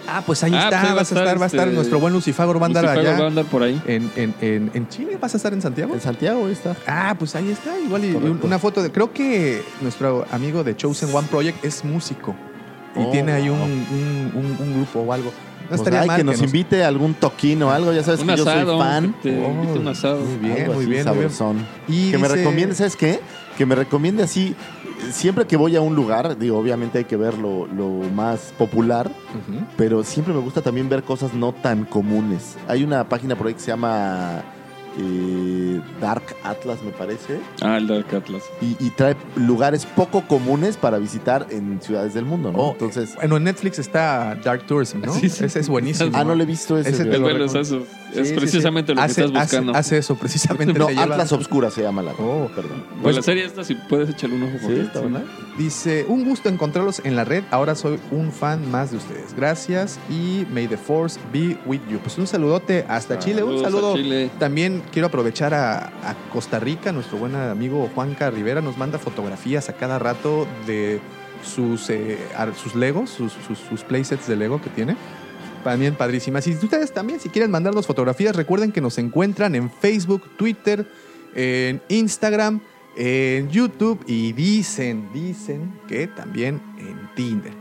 [0.07, 2.11] Ah, pues ahí Ah, está, pues vas a estar, va a estar este, nuestro buen
[2.11, 3.17] Lucifagor, va a andar allá.
[3.19, 3.79] va a andar por ahí.
[3.85, 5.93] En, en, en, en Chile vas a estar en Santiago.
[5.93, 6.75] En Santiago ahí está.
[6.87, 8.47] Ah, pues ahí está, igual y, Correcto.
[8.47, 8.91] una foto de.
[8.91, 12.35] Creo que nuestro amigo de Chosen One Project es músico.
[12.95, 15.31] Y Oh, tiene ahí un, un- un- un grupo o algo.
[15.71, 18.21] No Pues estaría hay mal que nos invite a algún toquín o algo, ya sabes
[18.21, 19.15] Un que yo soy fan.
[19.23, 20.19] que te Oh, invite un asado.
[20.19, 21.65] Muy bien, Algo muy bien, sabrosón.
[21.87, 23.19] Y que me recomiende, ¿sabes qué?
[23.57, 24.55] Que me recomiende así,
[25.11, 29.09] siempre que voy a un lugar, digo, obviamente hay que ver lo, lo más popular,
[29.77, 32.57] pero siempre me gusta también ver cosas no tan comunes.
[32.67, 34.41] Hay una página por ahí que se llama
[35.05, 38.43] eh, Dark Atlas, me parece, Ah, el Dark Atlas.
[38.61, 42.59] y, y trae lugares poco comunes para visitar en ciudades del mundo, ¿no?
[42.59, 45.13] Oh, Entonces, Bueno, en Netflix está Dark Tourism, ¿no?
[45.21, 45.43] Sí, sí.
[45.45, 46.11] Ese es buenísimo.
[46.13, 46.89] ah, no le he visto ese.
[46.89, 47.03] Ese.
[47.03, 47.83] Es lo bueno, es eso.
[48.13, 48.95] Es sí, precisamente sí.
[48.95, 49.77] lo que Hace- estás hace- buscando.
[49.79, 50.73] Hace, eso, precisamente.
[50.81, 52.11] No, Atlas Obscura se llama la.
[52.13, 52.49] Oh.
[52.55, 52.83] Perdón.
[53.01, 54.67] Pues la serie esta, si puedes echarle un ojo.
[54.67, 55.23] Sí, está buena.
[55.57, 57.43] Dice, un gusto encontrarlos en la red.
[57.51, 59.33] Ahora soy un fan más de ustedes.
[59.35, 61.99] Gracias y may the force be with you.
[61.99, 63.43] Pues un saludote hasta Chile.
[63.43, 63.95] Un Saludos saludo.
[63.95, 64.29] Chile.
[64.39, 65.91] También quiero aprovechar a,
[66.31, 66.91] Costa Rica.
[66.91, 70.99] Nuestro buen amigo Juanca Rivera nos manda fotografías a cada rato de
[71.43, 72.17] sus, eh,
[72.61, 74.95] sus Legos, sus, sus, sus playsets de Lego que tiene.
[75.63, 76.47] También padrísimas.
[76.47, 80.87] Y ustedes también, si quieren mandarnos fotografías, recuerden que nos encuentran en Facebook, Twitter,
[81.35, 82.61] en Instagram,
[82.97, 87.60] en YouTube y dicen, dicen que también en Tinder.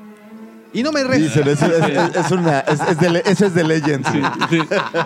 [0.73, 1.67] Y no me Dicen, resta.
[1.67, 1.73] es,
[2.17, 4.09] es- es una, es, es de, eso es de Legends.
[4.09, 4.21] Sí,
[4.51, 4.59] sí.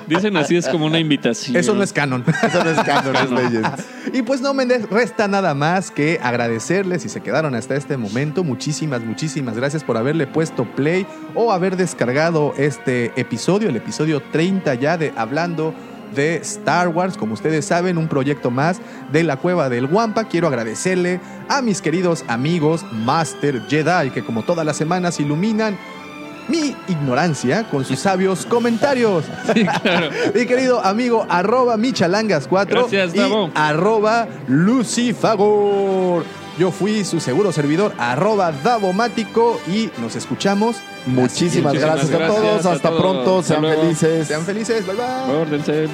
[0.06, 1.56] Dicen así, es como una invitación.
[1.56, 2.22] Eso no es canon.
[2.42, 3.84] Eso no es canon, es Legends.
[4.12, 8.44] Y pues no me resta nada más que agradecerles si se quedaron hasta este momento.
[8.44, 14.74] Muchísimas, muchísimas gracias por haberle puesto play o haber descargado este episodio, el episodio 30
[14.74, 15.74] ya de Hablando
[16.14, 17.16] de Star Wars.
[17.16, 18.80] Como ustedes saben, un proyecto más
[19.12, 20.24] de la cueva del Wampa.
[20.24, 25.76] Quiero agradecerle a mis queridos amigos Master Jedi que como todas las semanas iluminan
[26.48, 29.24] mi ignorancia con sus sabios comentarios.
[29.54, 30.10] Sí, claro.
[30.34, 33.50] Mi querido amigo, arroba michalangas4 Gracias, y Davo.
[33.54, 36.24] arroba lucifagor.
[36.58, 40.76] Yo fui su seguro servidor, arroba davomático y nos escuchamos.
[41.06, 42.66] Muchísimas Muchísimas gracias, a gracias todos.
[42.66, 43.00] a Hasta todos.
[43.00, 43.38] pronto.
[43.40, 43.82] Hasta Sean luego.
[43.82, 44.28] felices.
[44.28, 45.34] Sean felices, bye bye.
[45.34, 45.88] Órdense.